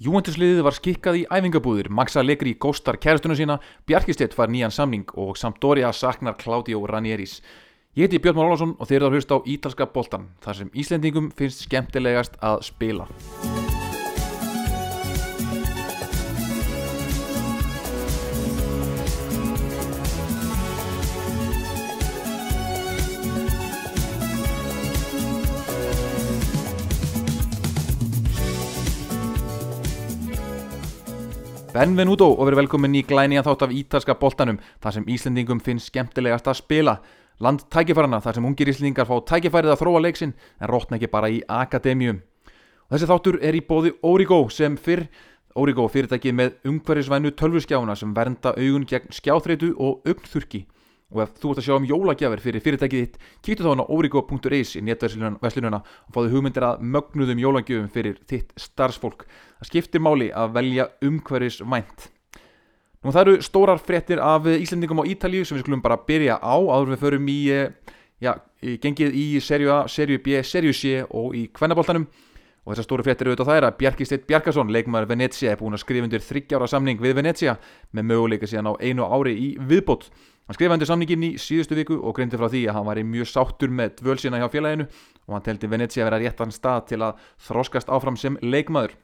Júventusliðið 0.00 0.62
var 0.64 0.72
skikkað 0.72 1.16
í 1.18 1.24
æfingabúðir, 1.28 1.90
Maxa 1.92 2.22
Allegri 2.22 2.54
góstar 2.56 2.96
kæristuna 2.96 3.36
sína, 3.36 3.58
Bjarkistedt 3.84 4.32
far 4.32 4.48
nýjan 4.48 4.72
samning 4.72 5.12
og 5.12 5.36
Sampdoria 5.36 5.92
saknar 5.92 6.38
Claudio 6.40 6.80
Ranieris. 6.88 7.42
Ég 7.92 8.08
heiti 8.08 8.22
Björn 8.24 8.40
Már 8.40 8.48
Ólásson 8.48 8.76
og 8.78 8.88
þeir 8.88 9.02
eru 9.02 9.10
að 9.10 9.18
hlusta 9.18 9.36
á 9.36 9.44
Ítalska 9.44 9.92
boltan, 9.92 10.30
þar 10.40 10.62
sem 10.62 10.72
Íslendingum 10.72 11.32
finnst 11.36 11.66
skemmtilegast 11.68 12.40
að 12.40 12.62
spila. 12.72 13.10
Benvenuto 31.70 32.26
og 32.34 32.48
verið 32.48 32.64
velkomin 32.64 32.96
í 32.98 33.00
glæni 33.06 33.36
að 33.38 33.46
þátt 33.46 33.60
af 33.62 33.72
ítalska 33.78 34.14
boltanum 34.18 34.56
þar 34.82 34.94
sem 34.96 35.04
Íslendingum 35.14 35.60
finnst 35.62 35.92
skemmtilegast 35.92 36.48
að 36.50 36.56
spila. 36.58 36.94
Land 37.38 37.62
tækifærarna 37.70 38.18
þar 38.24 38.38
sem 38.38 38.48
ungir 38.48 38.72
Íslendingar 38.72 39.06
fá 39.06 39.20
tækifærið 39.28 39.76
að 39.76 39.78
þróa 39.84 40.00
leiksinn 40.02 40.32
en 40.34 40.70
rótna 40.72 40.98
ekki 40.98 41.10
bara 41.12 41.30
í 41.30 41.38
akademíum. 41.46 42.18
Og 42.88 42.96
þessi 42.96 43.10
þáttur 43.12 43.38
er 43.46 43.54
í 43.54 43.62
bóði 43.68 43.94
Origo 44.02 44.40
sem 44.50 44.74
fyrr 44.74 45.06
Origo 45.54 45.86
fyrirtækið 45.86 46.36
með 46.40 46.58
umhverfisvænu 46.72 47.34
tölvuskjáuna 47.38 47.94
sem 47.94 48.18
vernda 48.18 48.56
augun 48.58 48.88
gegn 48.90 49.14
skjáþreitu 49.14 49.70
og 49.78 50.02
augnþurki 50.10 50.64
og 51.10 51.24
ef 51.24 51.34
þú 51.40 51.52
ert 51.52 51.62
að 51.62 51.66
sjá 51.66 51.74
um 51.76 51.88
jólagjafir 51.90 52.44
fyrir 52.44 52.64
fyrirtækið 52.64 53.02
þitt 53.04 53.18
kíktu 53.46 53.66
þá 53.66 53.82
á 53.82 53.90
origo.is 53.90 54.76
í 54.78 54.84
netverslununa 54.86 55.82
og 55.82 56.14
fáðu 56.14 56.32
hugmyndir 56.36 56.68
að 56.68 56.86
mögnuðum 56.86 57.42
jólagjöfum 57.42 57.90
fyrir 57.90 58.22
þitt 58.30 58.54
starfsfólk. 58.60 59.26
Það 59.58 59.72
skiptir 59.72 60.04
máli 60.06 60.30
að 60.30 60.56
velja 60.60 60.88
umhverfis 61.02 61.60
vænt 61.66 62.10
nú 63.00 63.12
það 63.14 63.22
eru 63.22 63.44
stórar 63.44 63.80
fréttir 63.80 64.20
af 64.20 64.44
Íslandingum 64.44 65.00
á 65.00 65.08
Ítalíu 65.08 65.44
sem 65.44 65.56
við 65.56 65.64
skulum 65.64 65.84
bara 65.84 66.00
byrja 66.06 66.36
á 66.36 66.56
áður 66.56 66.92
við 66.92 67.04
förum 67.04 67.30
í 67.32 67.38
já, 68.20 68.32
gengið 68.60 69.14
í 69.16 69.26
serju 69.40 69.70
A, 69.72 69.78
serju 69.88 70.20
B, 70.20 70.42
serju 70.44 70.74
C 70.76 70.98
og 71.08 71.36
í 71.36 71.46
kvennaboltanum. 71.48 72.04
Og 72.60 72.74
þessar 72.74 72.84
stóru 72.84 73.04
fréttir 73.06 73.30
auðvitað 73.30 73.48
það 73.48 73.56
er 73.58 73.66
að 73.70 73.76
Bjarki 73.80 74.04
Steit 74.04 74.26
Bjarkason, 74.28 74.68
leikmaður 74.68 75.08
Venezia, 75.14 75.54
er 75.54 75.58
búin 75.62 75.72
að 75.72 75.80
skrifa 75.80 76.04
undir 76.04 76.20
þryggjára 76.20 76.68
samning 76.68 77.00
við 77.00 77.14
Venezia 77.16 77.54
með 77.96 78.10
möguleika 78.10 78.50
síðan 78.50 78.68
á 78.68 78.72
einu 78.84 79.08
ári 79.08 79.32
í 79.32 79.48
viðbót 79.56 80.10
Hann 80.50 80.56
skrifaði 80.56 80.80
undir 80.80 80.88
samningin 80.90 81.22
í 81.22 81.28
síðustu 81.38 81.76
viku 81.78 81.94
og 82.02 82.16
greindi 82.16 82.34
frá 82.34 82.48
því 82.50 82.64
að 82.66 82.74
hann 82.74 82.86
var 82.88 82.98
í 82.98 83.04
mjög 83.06 83.28
sáttur 83.30 83.70
með 83.70 83.92
dvölsina 84.00 84.40
hjá 84.40 84.48
félaginu 84.50 84.88
og 85.28 85.36
hann 85.36 85.44
teldi 85.46 85.70
Venezia 85.70 86.02
að 86.02 86.08
vera 86.08 86.18
réttan 86.24 86.50
stað 86.50 86.88
til 86.88 86.98
að 87.06 87.20
þróskast 87.46 87.92
áfram 87.94 88.18
sem 88.18 88.34
leikmaður. 88.42 88.96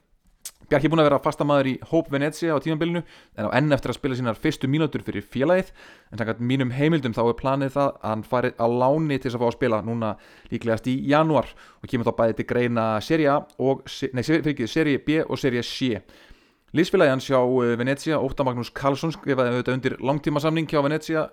Bjarki 0.67 0.89
er 0.89 0.91
búin 0.91 1.05
að 1.05 1.07
vera 1.07 1.23
fastamæður 1.23 1.71
í 1.71 1.77
Hóp 1.93 2.11
Venezia 2.11 2.51
á 2.51 2.59
tímanbylunu 2.59 3.05
en 3.39 3.47
á 3.47 3.55
enn 3.61 3.71
eftir 3.79 3.95
að 3.95 3.99
spila 4.01 4.19
sínar 4.19 4.43
fyrstu 4.43 4.67
mínútur 4.67 5.07
fyrir 5.07 5.23
félagið 5.23 5.71
en 5.71 6.19
sannkvæmt 6.19 6.43
mínum 6.51 6.75
heimildum 6.75 7.15
þá 7.15 7.23
er 7.29 7.39
planið 7.39 7.75
það 7.79 7.95
að 7.95 8.11
hann 8.11 8.27
farið 8.27 8.59
á 8.59 8.67
láni 8.67 9.15
til 9.21 9.31
þess 9.31 9.39
að 9.39 9.45
fá 9.45 9.49
að 9.53 9.59
spila 9.61 9.83
núna 9.87 10.15
líklegast 10.51 10.91
í 10.91 10.99
januar 11.15 11.55
og 11.79 11.87
kemur 11.93 12.11
þá 12.11 12.19
bæði 12.25 12.41
til 12.41 12.51
greina 12.51 12.89
Serie 12.99 13.39
B 14.99 15.23
og 15.23 15.39
Serie 15.39 15.63
C. 15.63 16.03
Lísfélagi 16.75 17.13
hans 17.13 17.27
hjá 17.31 17.39
eh, 17.39 17.77
Venezia, 17.79 18.17
Óta 18.19 18.43
Magnús 18.43 18.73
Karlsson 18.75 19.13
skrifaði 19.15 19.53
auðvitað 19.53 19.77
undir 19.77 19.95
langtíma 20.03 20.41
samning 20.43 20.67
hjá 20.67 20.81
Venezia 20.83 21.29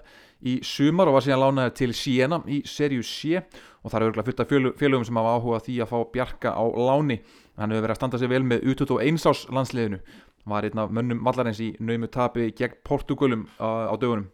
í 0.46 0.60
sumar 0.62 1.10
og 1.10 1.18
var 1.18 1.26
síðan 1.26 1.42
lánaði 1.42 1.74
til 1.80 1.96
Siena 1.98 2.38
í 2.46 2.60
serju 2.70 3.02
C. 3.02 3.42
Og 3.82 3.90
það 3.90 3.98
er 3.98 4.06
örgulega 4.08 4.28
fullt 4.28 4.44
af 4.44 4.52
félögum 4.78 5.08
sem 5.08 5.18
hafa 5.18 5.34
áhuga 5.34 5.62
því 5.66 5.80
að 5.82 5.90
fá 5.90 5.98
Bjarka 6.14 6.54
á 6.54 6.64
láni. 6.70 7.18
Hann 7.58 7.74
hefur 7.74 7.88
verið 7.88 7.96
að 7.96 8.00
standa 8.00 8.22
sig 8.22 8.30
vel 8.30 8.44
með 8.46 8.68
U21 8.70 9.18
ás 9.26 9.42
landsliðinu. 9.50 10.00
Var 10.54 10.68
einn 10.70 10.84
af 10.84 10.94
mönnum 10.94 11.24
vallarins 11.26 11.64
í 11.64 11.72
naumu 11.82 12.12
tapi 12.14 12.52
gegn 12.54 12.78
Portugalum 12.86 13.48
á, 13.58 13.90
dögunum. 13.98 14.30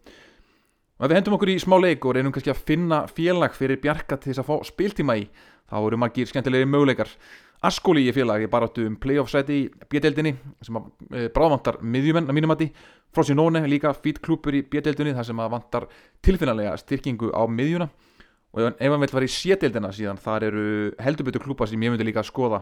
Og 0.99 1.05
ef 1.07 1.13
við 1.13 1.15
hendum 1.15 1.37
okkur 1.37 1.53
í 1.53 1.59
smá 1.63 1.77
leik 1.79 2.03
og 2.03 2.17
reynum 2.17 2.35
kannski 2.35 2.51
að 2.51 2.65
finna 2.67 3.05
félag 3.07 3.55
fyrir 3.55 3.79
Bjarka 3.79 4.17
til 4.19 4.33
þess 4.33 4.43
að 4.43 4.49
fá 4.49 4.67
spiltíma 4.67 5.15
í 5.21 5.29
þá 5.69 5.77
eru 5.79 5.99
margir 6.01 6.27
skemmtilegri 6.27 6.67
möguleikar 6.67 7.13
Askóli 7.65 8.05
í 8.07 8.11
félagi 8.15 8.47
baráttu 8.47 8.85
um 8.87 8.95
playoff 8.95 9.31
sæti 9.33 9.55
í 9.57 9.63
bjödeldinni 9.91 10.31
sem 10.63 10.77
að 10.79 10.85
e, 11.11 11.23
bráðvantar 11.35 11.81
miðjumenn 11.83 12.29
að 12.29 12.37
mínum 12.37 12.53
að 12.53 12.61
því 12.61 12.67
Frosinone 13.15 13.61
líka 13.67 13.91
fít 13.97 14.21
klúpur 14.23 14.55
í 14.55 14.61
bjödeldinni 14.63 15.15
þar 15.17 15.27
sem 15.27 15.41
að 15.43 15.49
vantar 15.55 15.87
tilfinnalega 16.23 16.77
styrkingu 16.79 17.33
á 17.35 17.43
miðjuna. 17.51 17.89
Og 18.55 18.69
ef 18.69 18.93
hann 18.93 19.03
vil 19.03 19.11
fara 19.11 19.27
í 19.27 19.33
sételdina 19.33 19.91
síðan 19.93 20.21
þar 20.21 20.47
eru 20.47 20.63
heldurbyttu 21.03 21.41
klúpa 21.43 21.67
sem 21.67 21.83
ég 21.83 21.91
myndi 21.91 22.07
líka 22.07 22.23
að 22.23 22.29
skoða. 22.31 22.61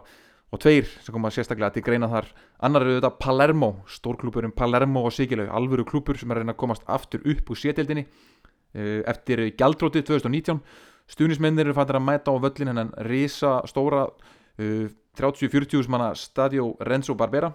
Og 0.55 0.61
tveir 0.63 0.87
sem 1.03 1.13
koma 1.13 1.29
sérstaklega 1.35 1.75
til 1.75 1.83
greina 1.83 2.07
þar. 2.09 2.31
Annar 2.63 2.85
eru 2.87 2.97
þetta 2.97 3.13
Palermo, 3.19 3.71
stórklúpurinn 3.91 4.55
Palermo 4.55 5.03
og 5.05 5.13
Sigilaug, 5.13 5.51
alvöru 5.51 5.85
klúpur 5.87 6.17
sem 6.17 6.31
er 6.31 6.39
að 6.39 6.45
reyna 6.45 6.55
að 6.55 6.61
komast 6.63 6.87
aftur 6.87 7.25
upp 7.27 7.51
úr 7.51 7.59
sételdinni 7.59 8.07
e, 8.07 9.03
eftir 9.03 9.43
gjaldrótið 9.59 10.07
2019 10.09 10.63
stunismennir 11.11 11.67
eru 11.67 11.75
fættir 11.75 11.99
að 11.99 12.07
mæta 12.07 12.33
á 12.35 12.35
völlin 12.43 12.71
hennan 12.71 12.91
risa 13.07 13.59
stóra 13.67 14.07
30-40 14.57 15.79
uh, 15.79 15.87
manna 15.91 16.11
Stadio 16.17 16.73
Renzo 16.79 17.15
Barbera. 17.17 17.53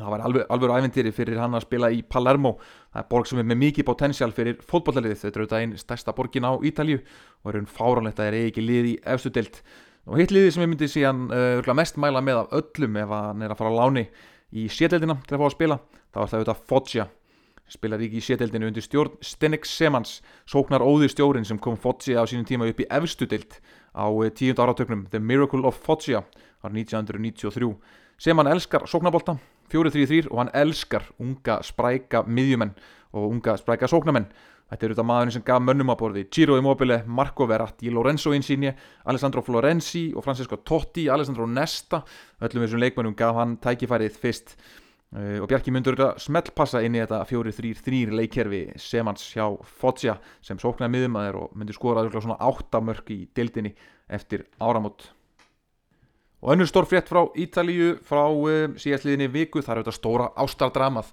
Það 0.00 0.10
var 0.14 0.22
alveg, 0.24 0.44
alveg 0.48 0.72
æventýri 0.78 1.12
fyrir 1.12 1.40
hann 1.40 1.56
að 1.56 1.66
spila 1.66 1.90
í 1.92 2.00
Palermo. 2.06 2.54
Það 2.92 3.02
er 3.02 3.08
borg 3.10 3.28
sem 3.28 3.40
er 3.42 3.46
með 3.50 3.60
mikið 3.64 3.86
potensial 3.88 4.30
fyrir 4.32 4.58
fótballaliðið, 4.68 5.22
þetta 5.24 5.38
er 5.38 5.44
auðvitað 5.44 5.64
einn 5.64 5.76
stærsta 5.80 6.14
borgin 6.16 6.48
á 6.48 6.52
Ítalju 6.56 7.00
og 7.00 7.52
er 7.52 7.60
einn 7.60 7.68
fáránlegt 7.68 8.20
að 8.20 8.24
það 8.24 8.30
er 8.30 8.50
ekki 8.50 8.64
lið 8.64 8.90
í 8.90 8.96
efstu 9.12 9.32
deilt 9.34 9.62
og 10.08 10.18
hitt 10.20 10.32
liðið 10.32 10.54
sem 10.54 10.64
ég 10.64 10.70
myndi 10.72 10.88
síðan 10.90 11.24
uh, 11.30 11.72
mest 11.76 11.98
mæla 12.00 12.22
með 12.24 12.42
af 12.42 12.54
öllum 12.60 12.96
ef 13.02 13.14
hann 13.14 13.44
er 13.44 13.52
að 13.52 13.60
fara 13.60 13.72
á 13.76 13.80
láni 13.82 14.06
í 14.50 14.66
sételdina 14.72 15.18
til 15.26 15.36
að 15.36 15.42
fá 15.42 15.46
að 15.46 15.56
spila 15.56 15.80
þá 16.10 16.20
er 16.22 16.30
það 16.30 16.38
auðvitað 16.38 16.62
Foggia. 16.70 17.06
Spilar 17.70 18.02
ekki 18.02 18.18
í 18.18 18.24
sételdinu 18.24 18.66
undir 18.66 18.82
stjórn 18.82 19.20
Stenek 19.22 19.68
Semans. 19.68 20.16
Sóknar 20.48 20.82
óði 20.82 21.10
stjórin 21.12 21.46
sem 21.46 21.60
kom 21.62 21.76
Foggia 21.78 22.18
á 22.18 22.26
sínum 22.26 22.48
tíma 22.48 22.66
upp 22.66 22.82
í 22.82 22.88
efstu 22.90 23.28
deilt 23.30 23.60
á 23.94 24.06
eh, 24.24 24.30
tíund 24.30 24.58
áratöknum 24.58 25.06
The 25.10 25.20
Miracle 25.20 25.66
of 25.66 25.78
Foggia 25.78 26.22
var 26.62 26.72
1993 26.72 27.74
sem 28.20 28.36
hann 28.36 28.50
elskar 28.50 28.86
sóknabólta 28.86 29.38
4-3-3 29.72 30.28
og 30.30 30.38
hann 30.38 30.54
elskar 30.54 31.06
unga 31.18 31.60
spræka 31.62 32.24
miðjumenn 32.26 32.74
og 33.12 33.30
unga 33.30 33.56
spræka 33.58 33.88
sóknamenn 33.88 34.28
þetta 34.70 34.86
er 34.86 34.92
auðvitað 34.92 35.08
maðurinn 35.10 35.34
sem 35.34 35.44
gaf 35.46 35.62
mönnum 35.66 35.90
að 35.90 35.98
borði. 35.98 36.22
Giro 36.30 36.56
Immobile, 36.58 37.00
Marco 37.06 37.46
Verratti, 37.50 37.90
Lorenzo 37.90 38.30
Insigne 38.36 38.76
Alessandro 39.10 39.42
Florenzi 39.42 40.10
og 40.14 40.22
Francesco 40.22 40.60
Totti 40.62 41.08
Alessandro 41.10 41.48
Nesta. 41.50 42.04
Öllum 42.38 42.62
þessum 42.62 42.82
leikmennum 42.84 43.16
gaf 43.18 43.34
hann 43.40 43.56
tækifærið 43.58 44.20
fyrst 44.22 44.54
og 45.10 45.48
Bjarki 45.50 45.72
myndur 45.74 45.96
smeltpassa 46.22 46.84
inn 46.86 46.94
í 46.94 47.00
þetta 47.02 47.24
4-3-3 47.26 48.12
leikkerfi 48.14 48.60
sem 48.78 49.08
hans 49.10 49.24
hjá 49.34 49.48
Foggia 49.80 50.14
sem 50.38 50.58
sóknaði 50.62 50.94
miðum 50.94 51.16
að 51.18 51.24
þeir 51.26 51.38
og 51.40 51.56
myndur 51.58 51.74
skora 51.74 52.04
svona 52.14 52.36
áttamörk 52.38 53.10
í 53.10 53.24
dildinni 53.34 53.72
eftir 54.06 54.44
áramót. 54.62 55.08
Og 56.40 56.54
önnur 56.54 56.70
stór 56.70 56.86
frétt 56.86 57.10
frá 57.10 57.24
Ítalíu 57.34 57.96
frá 58.06 58.22
uh, 58.22 58.70
síðastliðinni 58.78 59.26
viku 59.34 59.64
það 59.64 59.72
er 59.72 59.80
auðvitað 59.80 59.96
stóra 59.98 60.28
ástardramað. 60.38 61.10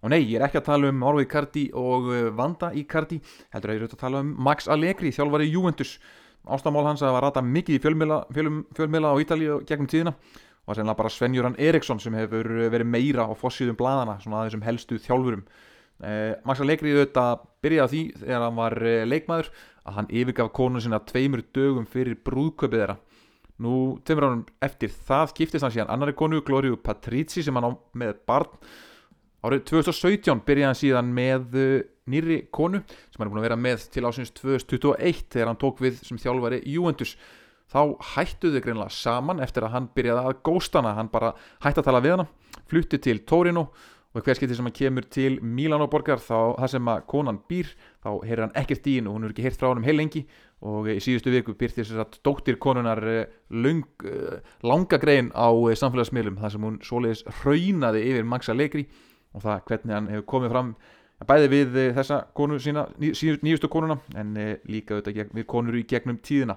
Og 0.00 0.14
nei, 0.14 0.20
ég 0.22 0.38
er 0.38 0.46
ekki 0.46 0.60
að 0.62 0.68
tala 0.70 0.92
um 0.94 1.02
Orvi 1.10 1.26
Cardi 1.28 1.64
og 1.76 2.06
Vanda 2.38 2.70
í 2.72 2.86
Cardi 2.88 3.18
heldur 3.52 3.72
að 3.72 3.74
ég 3.74 3.82
er 3.82 3.88
auðvitað 3.88 3.98
að 3.98 4.04
tala 4.06 4.22
um 4.22 4.30
Max 4.46 4.70
Allegri 4.70 5.10
þjálfari 5.12 5.50
Juventus. 5.50 5.98
Ástamál 6.46 6.86
hans 6.86 7.02
að 7.04 7.18
var 7.18 7.26
rata 7.26 7.42
mikið 7.44 7.76
í 7.76 7.82
fjölmila 7.82 9.10
á 9.10 9.20
Ítalíu 9.20 9.58
gegnum 9.68 9.90
tíðina 9.90 10.14
og 10.70 10.76
sennilega 10.78 11.00
bara 11.00 11.10
Svenjuran 11.10 11.58
Eriksson 11.58 11.98
sem 11.98 12.14
hefur 12.14 12.46
verið 12.70 12.86
meira 12.86 13.26
á 13.26 13.34
fossíðum 13.34 13.78
bladana 13.78 14.20
svona 14.22 14.44
að 14.44 14.50
þessum 14.50 14.66
helstu 14.68 14.98
þjálfurum. 15.02 15.42
Eh, 16.00 16.34
Max 16.46 16.62
Allegri 16.62 16.94
auðvitað 16.94 17.42
byrjaði 17.64 17.90
því 17.90 18.02
þegar 18.22 18.44
hann 18.46 18.58
var 18.60 18.76
eh, 18.86 19.02
leikmaður 19.08 19.50
að 19.84 19.96
hann 19.98 20.10
yfirgaf 20.20 20.52
konu 20.56 20.80
sinna 20.80 21.00
tveimur 21.10 21.42
dögum 21.56 21.88
fyrir 21.90 22.20
brúðköpið 22.24 22.84
þeirra. 22.84 22.96
Nú 23.60 23.74
tveimur 24.06 24.28
ánum 24.28 24.44
eftir 24.64 24.94
það 24.94 25.34
giftist 25.40 25.66
hann 25.66 25.74
síðan 25.74 25.90
annari 25.92 26.14
konu 26.16 26.40
Glóriu 26.46 26.78
Patrici 26.80 27.42
sem 27.44 27.58
hann 27.58 27.66
á 27.66 27.72
með 27.98 28.22
barn. 28.30 28.54
Árið 29.44 29.66
2017 29.72 30.44
byrjaði 30.46 30.68
hann 30.68 30.78
síðan 30.78 31.12
með 31.16 31.58
uh, 31.58 31.74
nýri 32.12 32.42
konu 32.52 32.80
sem 32.86 33.18
hann 33.18 33.26
er 33.26 33.32
búin 33.32 33.42
að 33.42 33.46
vera 33.48 33.60
með 33.60 33.86
til 33.92 34.04
ásins 34.08 34.32
2021 34.36 35.22
þegar 35.32 35.50
hann 35.50 35.60
tók 35.60 35.80
við 35.80 36.00
sem 36.04 36.20
þjálfari 36.20 36.60
Juventus 36.68 37.14
þá 37.70 37.80
hættu 38.14 38.50
þau 38.54 38.60
greinlega 38.64 38.94
saman 38.94 39.40
eftir 39.44 39.66
að 39.66 39.74
hann 39.76 39.88
byrjaði 39.94 40.26
að 40.26 40.42
góstana, 40.46 40.96
hann 40.98 41.10
bara 41.12 41.32
hætti 41.62 41.82
að 41.82 41.88
tala 41.88 42.04
við 42.04 42.16
hana, 42.16 42.28
flutti 42.70 43.00
til 43.02 43.22
Torino 43.28 43.68
og 44.10 44.24
hver 44.26 44.34
skipti 44.34 44.56
sem 44.58 44.66
hann 44.66 44.74
kemur 44.74 45.06
til 45.06 45.36
Milanoborgar 45.38 46.18
þá 46.18 46.58
það 46.58 46.70
sem 46.72 46.88
að 46.90 47.02
konan 47.12 47.38
býr 47.50 47.68
þá 48.02 48.08
heyrir 48.26 48.42
hann 48.42 48.56
ekkert 48.58 48.88
í 48.90 48.96
henn 48.98 49.06
og 49.06 49.16
hún 49.16 49.26
er 49.26 49.34
ekki 49.34 49.44
heyrt 49.44 49.60
frá 49.60 49.68
hann 49.70 49.82
um 49.82 49.86
heil 49.86 49.98
lengi. 50.00 50.24
Og 50.66 50.90
í 50.90 50.96
síðustu 51.00 51.32
viku 51.32 51.54
byrti 51.56 51.84
þess 51.84 52.02
að 52.02 52.18
dóttir 52.26 52.58
konunar 52.60 53.00
eh, 53.06 53.28
lung, 53.54 53.86
eh, 54.04 54.40
langa 54.66 54.98
grein 55.00 55.30
á 55.30 55.48
eh, 55.48 55.78
samfélagsmiðlum 55.78 56.40
þar 56.42 56.54
sem 56.56 56.66
hún 56.66 56.80
svoleiðis 56.84 57.22
raunaði 57.44 58.02
yfir 58.10 58.26
Maxa 58.28 58.56
Legri 58.56 58.88
og 59.30 59.46
það 59.46 59.62
hvernig 59.70 59.94
hann 59.94 60.10
hefur 60.10 60.26
komið 60.34 60.52
fram 60.56 60.74
bæði 61.28 61.48
við 61.52 61.80
þessa 61.94 62.18
konu 62.34 62.58
sína, 62.60 62.86
nýjustu 62.98 63.68
konuna 63.70 64.00
en 64.18 64.34
líka 64.66 64.96
auðvitað 64.96 65.34
við 65.36 65.46
konur 65.52 65.76
í 65.76 65.84
gegnum 65.88 66.18
tíðina 66.24 66.56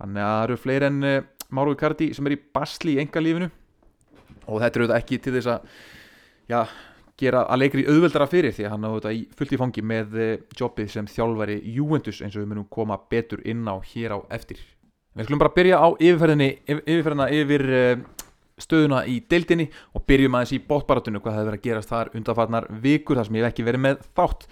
þannig 0.00 0.24
að 0.24 0.36
það 0.36 0.44
eru 0.46 0.60
fleiri 0.62 0.88
en 0.88 1.02
uh, 1.08 1.18
Máru 1.52 1.74
Kardi 1.76 2.12
sem 2.16 2.28
er 2.28 2.36
í 2.36 2.40
basli 2.56 2.96
í 2.96 3.02
engalífinu 3.02 3.50
og 4.48 4.62
þetta 4.62 4.72
er 4.72 4.84
auðvitað 4.84 4.98
ekki 4.98 5.18
til 5.22 5.34
þess 5.36 5.50
að 5.52 5.66
já, 6.50 6.60
gera 7.20 7.44
að 7.46 7.62
leikri 7.62 7.84
auðveldara 7.86 8.28
fyrir 8.30 8.54
því 8.56 8.66
að 8.66 8.74
hann 8.74 8.86
á 8.88 8.90
þetta 8.96 9.12
í 9.14 9.20
fullt 9.38 9.52
í 9.54 9.60
fangi 9.60 9.84
með 9.86 10.16
eh, 10.18 10.32
jobbið 10.58 10.90
sem 10.94 11.10
þjálfari 11.10 11.58
Juventus 11.76 12.22
eins 12.22 12.36
og 12.36 12.42
við 12.42 12.50
munum 12.52 12.68
koma 12.72 12.98
betur 13.10 13.42
inn 13.48 13.62
á 13.68 13.76
hér 13.92 14.16
á 14.16 14.18
eftir. 14.34 14.60
Við 15.12 15.28
skulum 15.28 15.42
bara 15.42 15.54
byrja 15.54 15.78
á 15.78 15.88
yfirferðinni 15.92 16.50
yfirferðina 16.72 17.28
yfir 17.36 17.66
eh, 17.76 18.04
stöðuna 18.62 19.02
í 19.08 19.18
deildinni 19.28 19.68
og 19.96 20.06
byrjum 20.08 20.38
aðeins 20.38 20.54
í 20.56 20.62
bóttbaratunum 20.68 21.22
hvað 21.22 21.36
hefur 21.38 21.50
verið 21.50 21.60
að 21.60 21.68
gerast 21.68 21.92
þar 21.92 22.12
undanfarnar 22.16 22.68
vikur 22.82 23.20
þar 23.20 23.28
sem 23.28 23.38
ég 23.38 23.44
hef 23.44 23.54
ekki 23.54 23.68
verið 23.68 23.84
með 23.86 24.08
þátt. 24.16 24.48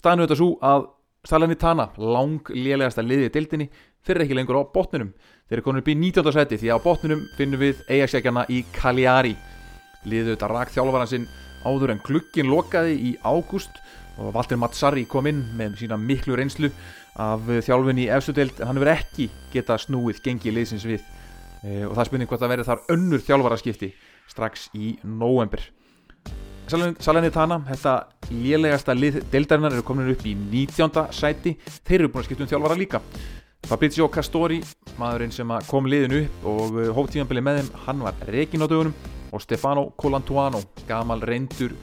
Staðinu 0.00 0.26
þetta 0.26 0.40
svo 0.40 0.50
að 0.64 0.88
Salernitana, 1.28 1.90
lang 2.00 2.48
lélegasta 2.56 3.02
liðið 3.04 3.26
í 3.26 3.32
deildinni 3.34 3.66
fyrir 4.06 4.24
ekki 4.24 4.36
lengur 4.38 4.60
á 4.60 4.64
botninum. 4.74 5.12
Þeir 5.48 5.58
eru 5.58 5.66
komin 5.66 5.82
upp 5.82 5.90
í 5.90 5.96
19. 5.98 6.32
seti 6.34 6.58
því 6.60 6.70
að 6.70 6.80
á 6.80 6.86
botninum 6.86 7.22
finnum 7.36 7.62
við 7.62 7.80
eigarsækjana 7.90 8.46
í 8.52 8.62
Cagliari. 8.74 9.34
Liðið 10.06 10.34
þetta 10.34 10.50
rak 10.52 10.74
þjálfvaran 10.74 11.10
sinn 11.10 11.26
áður 11.66 11.94
en 11.94 12.04
glukkin 12.04 12.50
lokaði 12.50 12.94
í 13.10 13.14
ágúst 13.24 13.80
og 14.20 14.32
Valdir 14.36 14.60
Matsari 14.60 15.06
kom 15.08 15.28
inn 15.30 15.42
með 15.56 15.80
sína 15.82 15.98
miklu 16.00 16.36
reynslu 16.38 16.70
af 17.20 17.44
þjálfun 17.66 18.00
í 18.00 18.08
efstudeld 18.12 18.60
en 18.60 18.70
hann 18.70 18.80
verið 18.80 19.02
ekki 19.02 19.28
geta 19.52 19.76
snúið 19.80 20.22
gengi 20.24 20.54
liðsins 20.54 20.86
við. 20.88 21.02
E, 21.60 21.82
og 21.84 21.92
það 21.98 22.08
spurning 22.08 22.30
hvort 22.30 22.46
að 22.46 22.54
verði 22.54 22.68
þar 22.70 22.86
önnur 22.94 23.26
þjálfvaraskipti 23.26 23.92
strax 24.30 24.70
í 24.76 24.94
november 25.04 25.66
Salernitana, 26.70 27.58
þetta 27.66 27.94
lélegasta 28.30 28.94
lið 28.94 29.18
deildarinnar 29.32 29.74
eru 29.74 29.82
komin 29.86 30.10
upp 30.12 30.22
í 30.22 30.36
19. 30.38 31.08
sæti. 31.10 31.56
Þeir 31.82 32.04
eru 32.04 32.10
búin 32.12 32.22
að 32.22 32.28
skipta 32.28 32.44
um 32.46 32.50
þjálfvara 32.52 32.78
líka 32.78 33.00
Fabrizio 33.70 34.08
Castori, 34.10 34.56
maðurinn 34.98 35.30
sem 35.30 35.50
kom 35.68 35.86
liðin 35.86 36.24
upp 36.24 36.46
og 36.50 36.72
uh, 36.74 36.88
hóftímanbili 36.96 37.42
með 37.46 37.60
þeim 37.60 37.68
hann 37.84 38.00
var 38.02 38.16
reygin 38.26 38.66
á 38.66 38.66
dögunum. 38.66 38.96
Og 39.30 39.44
Stefano 39.44 39.84
Colantuano, 39.94 40.58
gamal 40.88 41.22
reyndur 41.22 41.76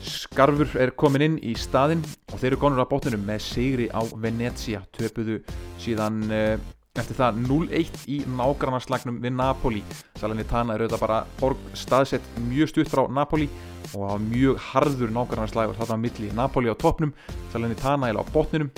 skarfur 0.00 0.72
er 0.80 0.94
komin 0.96 1.26
inn 1.26 1.36
í 1.44 1.52
staðinn. 1.52 2.00
Og 2.32 2.40
þeir 2.40 2.54
eru 2.54 2.62
konur 2.64 2.80
á 2.80 2.88
bóttunum 2.88 3.28
með 3.28 3.44
sigri 3.44 3.90
á 3.92 4.00
Venezia 4.16 4.80
töpuðu 4.96 5.42
síðan 5.84 6.24
uh, 6.32 6.56
eftir 6.96 7.20
það 7.20 7.44
0-1 7.44 8.02
í 8.08 8.22
nágrannarslagnum 8.32 9.20
við 9.20 9.36
Napoli. 9.36 9.84
Salernitana 10.16 10.78
er 10.78 10.86
auðvitað 10.86 11.04
bara 11.04 11.22
borg 11.42 11.72
staðsett 11.76 12.36
mjög 12.48 12.72
stutt 12.72 12.88
frá 12.88 13.04
Napoli 13.04 13.52
og 13.92 14.14
hafa 14.14 14.22
mjög 14.30 14.64
harður 14.72 15.12
nágrannarslagur 15.20 15.76
þarna 15.76 16.00
á 16.00 16.04
milli 16.08 16.32
Napoli 16.32 16.72
á 16.72 16.80
toppnum. 16.80 17.12
Salernitana 17.52 18.08
er 18.08 18.16
á 18.16 18.24
bóttunum 18.32 18.72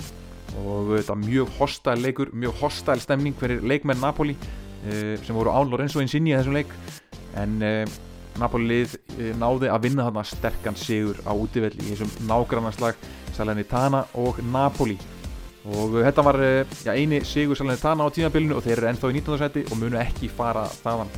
og 0.59 0.93
þetta 0.97 1.15
mjög 1.21 1.51
hostæl 1.59 2.01
leikur, 2.03 2.31
mjög 2.35 2.59
hostæl 2.61 3.01
stemning 3.01 3.35
fyrir 3.39 3.63
leikmenn 3.63 4.01
Napoli 4.01 4.35
uh, 4.35 5.15
sem 5.23 5.35
voru 5.35 5.53
án 5.53 5.71
Lorenzo 5.71 6.03
Insigne 6.03 6.33
í 6.33 6.37
þessum 6.37 6.57
leik. 6.57 6.73
En 7.39 7.57
uh, 7.63 7.95
Napoli 8.41 8.67
lið 8.69 8.97
uh, 8.97 9.31
náði 9.39 9.71
að 9.71 9.87
vinna 9.87 10.07
þarna 10.09 10.25
sterkan 10.27 10.77
sigur 10.79 11.21
á 11.23 11.31
útivelli 11.31 11.85
í 11.85 11.95
þessum 11.95 12.27
nágrannarslag 12.29 12.99
Salernitana 13.35 14.05
og 14.19 14.41
Napoli. 14.51 14.97
Og 15.71 15.99
þetta 16.01 16.23
var 16.25 16.39
ja, 16.41 16.95
eini 16.95 17.21
sigur 17.27 17.57
Salernitana 17.57 18.07
á 18.07 18.13
tímabilinu 18.13 18.57
og 18.57 18.65
þeir 18.65 18.79
eru 18.79 18.91
ennþá 18.91 19.11
í 19.13 19.19
19. 19.21 19.39
seti 19.43 19.65
og 19.69 19.79
munu 19.79 19.99
ekki 20.01 20.31
fara 20.33 20.65
þaðan. 20.81 21.11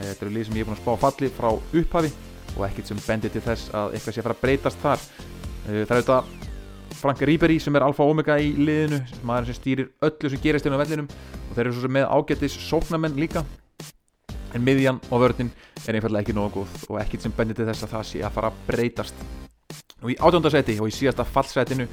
Þetta 0.00 0.24
eru 0.24 0.34
lið 0.34 0.48
sem 0.48 0.56
ég 0.56 0.64
er 0.64 0.70
búin 0.70 0.78
að 0.78 0.84
spá 0.84 1.02
falli 1.02 1.28
frá 1.36 1.50
upphafi 1.52 2.12
og 2.56 2.62
ekkert 2.66 2.90
sem 2.90 3.02
bendir 3.04 3.32
til 3.34 3.42
þess 3.44 3.74
að 3.76 3.96
eitthvað 3.96 4.16
sé 4.16 4.22
að 4.22 4.26
fara 4.26 4.38
að 4.38 4.44
breytast 4.46 4.80
þar. 4.82 5.04
Það 5.66 5.82
er 5.82 5.92
auðvitað 5.92 6.49
Frank 7.00 7.22
Ribery 7.24 7.56
sem 7.62 7.76
er 7.76 7.84
alfa 7.86 8.04
og 8.04 8.12
omega 8.12 8.36
í 8.40 8.50
liðinu 8.58 9.00
maður 9.26 9.50
sem 9.50 9.58
stýrir 9.58 9.88
öllu 10.04 10.30
sem 10.30 10.42
gerist 10.42 10.68
inn 10.68 10.76
á 10.76 10.80
vellinum. 10.82 11.08
Og 11.48 11.56
þeir 11.56 11.64
eru 11.64 11.74
svo 11.76 11.84
sem 11.86 11.94
með 11.96 12.08
ágættis 12.12 12.56
sóknamenn 12.66 13.16
líka. 13.20 13.44
En 14.54 14.64
miðjan 14.66 15.00
og 15.08 15.22
vörðin 15.22 15.52
er 15.86 15.96
einfallega 15.96 16.26
ekki 16.26 16.36
nógu 16.36 16.60
góð 16.60 16.84
og 16.90 17.00
ekkit 17.00 17.24
sem 17.24 17.34
bendir 17.36 17.56
til 17.56 17.68
þess 17.70 17.86
að 17.86 17.94
það 17.94 18.06
sé 18.10 18.22
að 18.26 18.36
fara 18.36 18.50
að 18.50 18.60
breytast. 18.68 19.24
Og 20.00 20.12
í 20.12 20.18
átjóndarsæti 20.20 20.76
og 20.80 20.90
í 20.90 20.94
síðasta 20.96 21.26
fallsætinu 21.28 21.86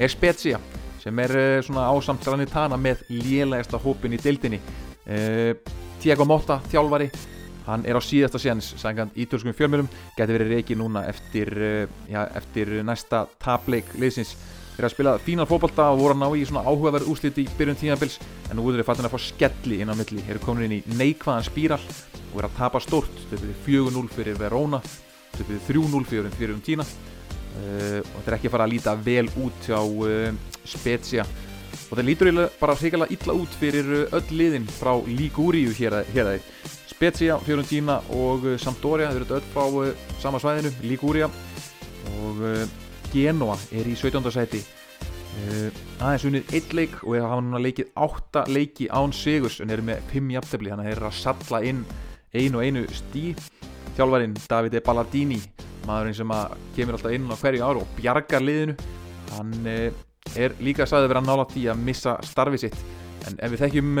er 0.00 0.12
Spezia 0.12 0.60
sem 1.00 1.18
er 1.24 1.36
uh, 1.36 1.60
svona 1.64 1.88
ásamt 1.94 2.24
Granitana 2.24 2.76
með 2.76 3.04
lélægasta 3.08 3.80
hópin 3.80 4.16
í 4.16 4.20
dildinni 4.20 4.60
uh, 4.60 5.52
Tiago 6.00 6.26
Motta 6.28 6.58
þjálfari 6.68 7.08
hann 7.70 7.86
er 7.88 7.98
á 7.98 8.02
síðasta 8.02 8.40
séns 8.42 8.72
sangant 8.80 9.16
í 9.18 9.26
törskum 9.30 9.54
fjölmjölum 9.56 9.90
getur 10.16 10.36
verið 10.36 10.54
reiki 10.56 10.78
núna 10.78 11.04
eftir, 11.10 11.52
uh, 11.56 12.00
já, 12.10 12.24
eftir 12.38 12.80
næsta 12.86 13.26
tapleik 13.42 13.94
liðsins. 13.98 14.34
Þeir 14.76 14.86
að 14.86 14.94
spila 14.94 15.12
fínan 15.20 15.48
fókbalta 15.48 15.90
og 15.92 15.98
voru 16.00 16.14
að 16.14 16.22
ná 16.22 16.38
í 16.40 16.44
svona 16.48 16.64
áhugaverð 16.64 17.10
úsliti 17.12 17.44
í 17.44 17.50
byrjun 17.58 17.76
tíðanbils 17.76 18.16
en 18.48 18.56
nú 18.56 18.64
er 18.70 18.78
þeir 18.78 18.86
fattin 18.88 19.08
að 19.10 19.12
fá 19.12 19.20
skelli 19.26 19.80
inn 19.82 19.92
á 19.92 19.98
milli. 19.98 20.22
Þeir 20.24 20.36
eru 20.38 20.44
komin 20.46 20.66
inn 20.66 20.76
í 20.78 20.96
neikvæðan 20.96 21.44
spíral 21.44 21.80
og 22.30 22.38
er 22.40 22.48
að 22.48 22.56
tapa 22.56 22.80
stórt. 22.80 23.22
Þau 23.28 23.36
byrju 23.42 23.56
4-0 23.66 24.12
fyrir 24.14 24.40
Verona 24.40 24.80
þau 25.34 25.44
byrju 25.44 25.60
3-0 25.68 26.08
fyrir 26.08 26.34
fyrir 26.38 26.56
um 26.56 26.64
tína 26.64 26.86
uh, 26.86 28.00
og 28.00 28.24
þeir 28.24 28.38
ekki 28.38 28.52
fara 28.52 28.66
að 28.66 28.74
líta 28.74 28.96
vel 29.04 29.28
út 29.44 29.68
hjá 29.68 29.78
uh, 29.84 30.58
Spezia. 30.64 31.26
Og 31.90 31.98
þeir 31.98 32.06
lítur 32.06 32.42
bara 32.60 32.76
hrigalega 32.78 33.14
illa 33.14 33.36
út 33.36 33.54
fyrir 33.60 33.88
öll 34.06 34.26
liðin 34.32 34.68
frá 34.78 34.92
Ligúriu 35.06 35.74
hér 35.76 36.00
að 36.00 36.12
þeir 36.14 36.46
Spezia, 37.00 37.38
Fiorentina 37.40 37.94
og 38.12 38.42
uh, 38.44 38.54
Sampdoria. 38.60 39.06
Þau 39.08 39.22
eru 39.22 39.36
öll 39.38 39.44
frá 39.54 39.62
uh, 39.72 40.00
sama 40.20 40.36
svæðinu, 40.36 40.68
Liguria. 40.84 41.30
Og 42.10 42.42
uh, 42.44 42.74
Genoa 43.08 43.54
er 43.72 43.88
í 43.88 43.94
17. 43.96 44.28
sæti. 44.34 44.60
Aðeins 46.02 46.26
unnið 46.28 46.52
1 46.58 46.74
leik 46.76 46.98
og 46.98 47.14
þeir 47.14 47.24
hafa 47.24 47.38
núna 47.46 47.62
leikið 47.64 47.88
8 48.04 48.42
leiki 48.52 48.90
án 48.92 49.14
sigurs 49.16 49.56
en 49.64 49.72
eru 49.72 49.86
með 49.86 50.02
5 50.10 50.34
jafntefni 50.34 50.72
þannig 50.74 50.84
að 50.84 50.90
þeir 50.90 50.98
eru 50.98 51.08
að 51.08 51.16
salla 51.22 51.62
inn 51.70 51.80
einu 52.34 52.60
og 52.60 52.66
einu 52.66 52.84
stí 52.98 53.24
þjálfarinn 53.96 54.36
Davide 54.42 54.84
Ballardini 54.84 55.40
maðurinn 55.86 56.18
sem 56.18 56.36
kemur 56.76 56.98
alltaf 56.98 57.16
inn 57.16 57.30
á 57.30 57.40
hverju 57.40 57.64
áru 57.64 57.86
og 57.86 57.96
bjargar 57.96 58.44
liðinu 58.44 58.76
hann 59.38 59.70
er 59.70 60.58
líka 60.60 60.84
sagði 60.84 61.08
að 61.08 61.12
vera 61.14 61.26
nálátt 61.30 61.56
í 61.62 61.68
að 61.70 61.84
missa 61.88 62.18
starfið 62.26 62.66
sitt. 62.66 62.80
En 63.30 63.38
ef 63.40 63.54
við 63.54 63.64
þekkjum 63.64 64.00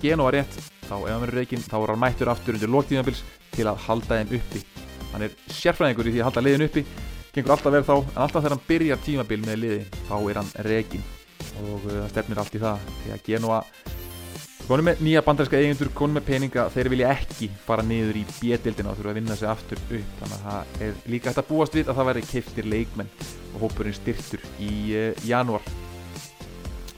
Genoa 0.00 0.38
rétt 0.38 0.69
þá 0.90 0.96
ef 0.98 1.12
hann 1.12 1.22
verður 1.24 1.38
reygin 1.38 1.62
þá 1.62 1.76
er 1.78 1.92
hann 1.92 2.02
mættur 2.02 2.32
aftur 2.32 2.58
undir 2.58 2.72
lóktíðanbils 2.74 3.22
til 3.54 3.68
að 3.70 3.86
halda 3.86 4.18
þeim 4.18 4.34
uppi. 4.40 4.64
Hann 5.12 5.24
er 5.26 5.38
sérfræðingur 5.54 6.10
í 6.10 6.14
því 6.16 6.22
að 6.22 6.28
halda 6.28 6.44
liðin 6.46 6.66
uppi. 6.66 6.84
Gengur 7.30 7.54
alltaf 7.54 7.74
verð 7.76 7.86
þá, 7.86 7.96
en 8.00 8.22
alltaf 8.24 8.42
þegar 8.42 8.56
hann 8.56 8.66
byrjar 8.66 9.02
tímabil 9.06 9.40
með 9.44 9.58
liðin, 9.62 9.98
þá 10.08 10.16
er 10.18 10.40
hann 10.40 10.52
reygin 10.66 11.08
og 11.60 11.84
það 11.86 12.06
stefnir 12.10 12.40
allt 12.42 12.56
í 12.56 12.62
það. 12.64 12.86
Því 13.04 13.12
að 13.14 13.26
Genoa 13.28 13.60
konum 14.70 14.86
með 14.86 15.00
nýja 15.02 15.22
bandarinska 15.26 15.58
eigendur, 15.58 15.88
konum 15.98 16.18
með 16.18 16.26
peninga 16.28 16.64
þeir 16.70 16.90
vilja 16.92 17.12
ekki 17.14 17.48
fara 17.66 17.82
niður 17.86 18.20
í 18.20 18.24
bjettildina 18.36 18.92
og 18.92 18.98
þurfa 18.98 19.12
að 19.12 19.18
vinna 19.18 19.36
sig 19.38 19.50
aftur 19.50 19.80
upp. 19.82 20.16
Þannig 20.20 20.34
að 20.36 20.44
það 20.46 20.84
er 20.86 20.98
líka 21.14 21.30
hægt 21.30 21.42
að 21.42 21.48
búast 21.50 21.78
við 21.78 21.90
að 21.90 22.00
það 22.00 22.10
væri 22.10 22.26
keiftir 22.28 22.68
leikmenn 22.70 23.14
og 23.50 23.64
hópurinn 23.64 23.98
styrtur 23.98 24.44
í 24.62 24.74
uh, 24.94 25.24
janúar 25.26 25.70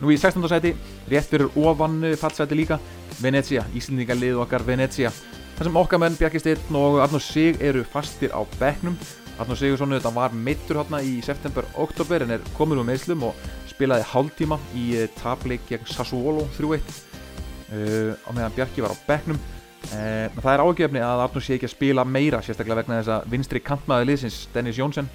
Nú 0.02 0.10
í 0.10 0.16
16. 0.18 0.42
seti, 0.50 0.72
rétt 1.06 1.30
fyrir 1.30 1.52
ofan 1.62 2.00
uh, 2.02 2.16
fallseti 2.18 2.56
líka 2.58 2.80
Venezia, 3.22 3.62
Íslendingarlið 3.78 4.40
okkar 4.42 4.64
Venezia 4.66 5.12
þar 5.54 5.68
sem 5.68 5.78
okkar 5.78 6.00
menn 6.02 6.16
Bjarki 6.18 6.40
Steinn 6.42 6.78
og 6.78 6.98
Arnur 7.04 7.22
Sig 7.22 7.60
eru 7.62 7.84
fastir 7.86 8.34
á 8.34 8.42
begnum 8.58 8.96
Arnur 9.38 9.60
Sigursson 9.60 9.94
þetta 9.94 10.10
var 10.16 10.34
mittur 10.34 10.80
hérna 10.80 10.98
í 11.06 11.20
september-oktober 11.22 12.24
en 12.24 12.34
er 12.34 12.50
komin 12.56 12.80
úr 12.82 12.88
meðslum 12.88 13.28
og 13.28 13.46
spilaði 13.70 14.08
hálftíma 14.10 14.58
í 14.74 14.88
eh, 14.98 15.10
tableik 15.20 15.68
gegn 15.70 15.86
Sassuolo 15.86 16.48
3-1 16.58 16.82
uh, 16.82 18.10
á 18.26 18.30
meðan 18.34 18.56
Bjarki 18.58 18.82
var 18.82 18.96
á 18.96 19.02
begnum 19.06 19.38
uh, 19.38 20.26
það 20.40 20.50
er 20.56 20.64
ágefni 20.66 21.04
að 21.06 21.26
Arnur 21.28 21.46
Sig 21.46 21.60
ekki 21.60 21.70
að 21.70 21.76
spila 21.76 22.06
meira 22.08 22.42
sérstaklega 22.42 22.82
vegna 22.82 22.98
þess 22.98 23.14
að 23.20 23.30
vinstri 23.36 23.62
kantmaði 23.62 24.10
liðsins 24.10 24.48
Dennis 24.50 24.82
Jónsson 24.82 25.14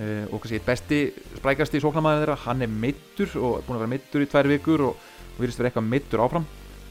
og 0.00 0.38
kannski 0.40 0.60
besti 0.64 0.98
sprækasti 1.36 1.80
sóknarmæðið 1.82 2.22
þeirra 2.22 2.36
hann 2.46 2.64
er 2.64 2.70
mittur 2.72 3.34
og 3.36 3.58
er 3.58 3.66
búin 3.66 3.76
að 3.76 3.82
vera 3.82 3.92
mittur 3.92 4.24
í 4.24 4.28
tvær 4.30 4.48
vikur 4.48 4.84
og, 4.88 5.08
virðist 5.40 5.60
verið 5.60 5.70
eitthvað 5.70 5.88
mittur 5.90 6.22
áfram. 6.24 6.46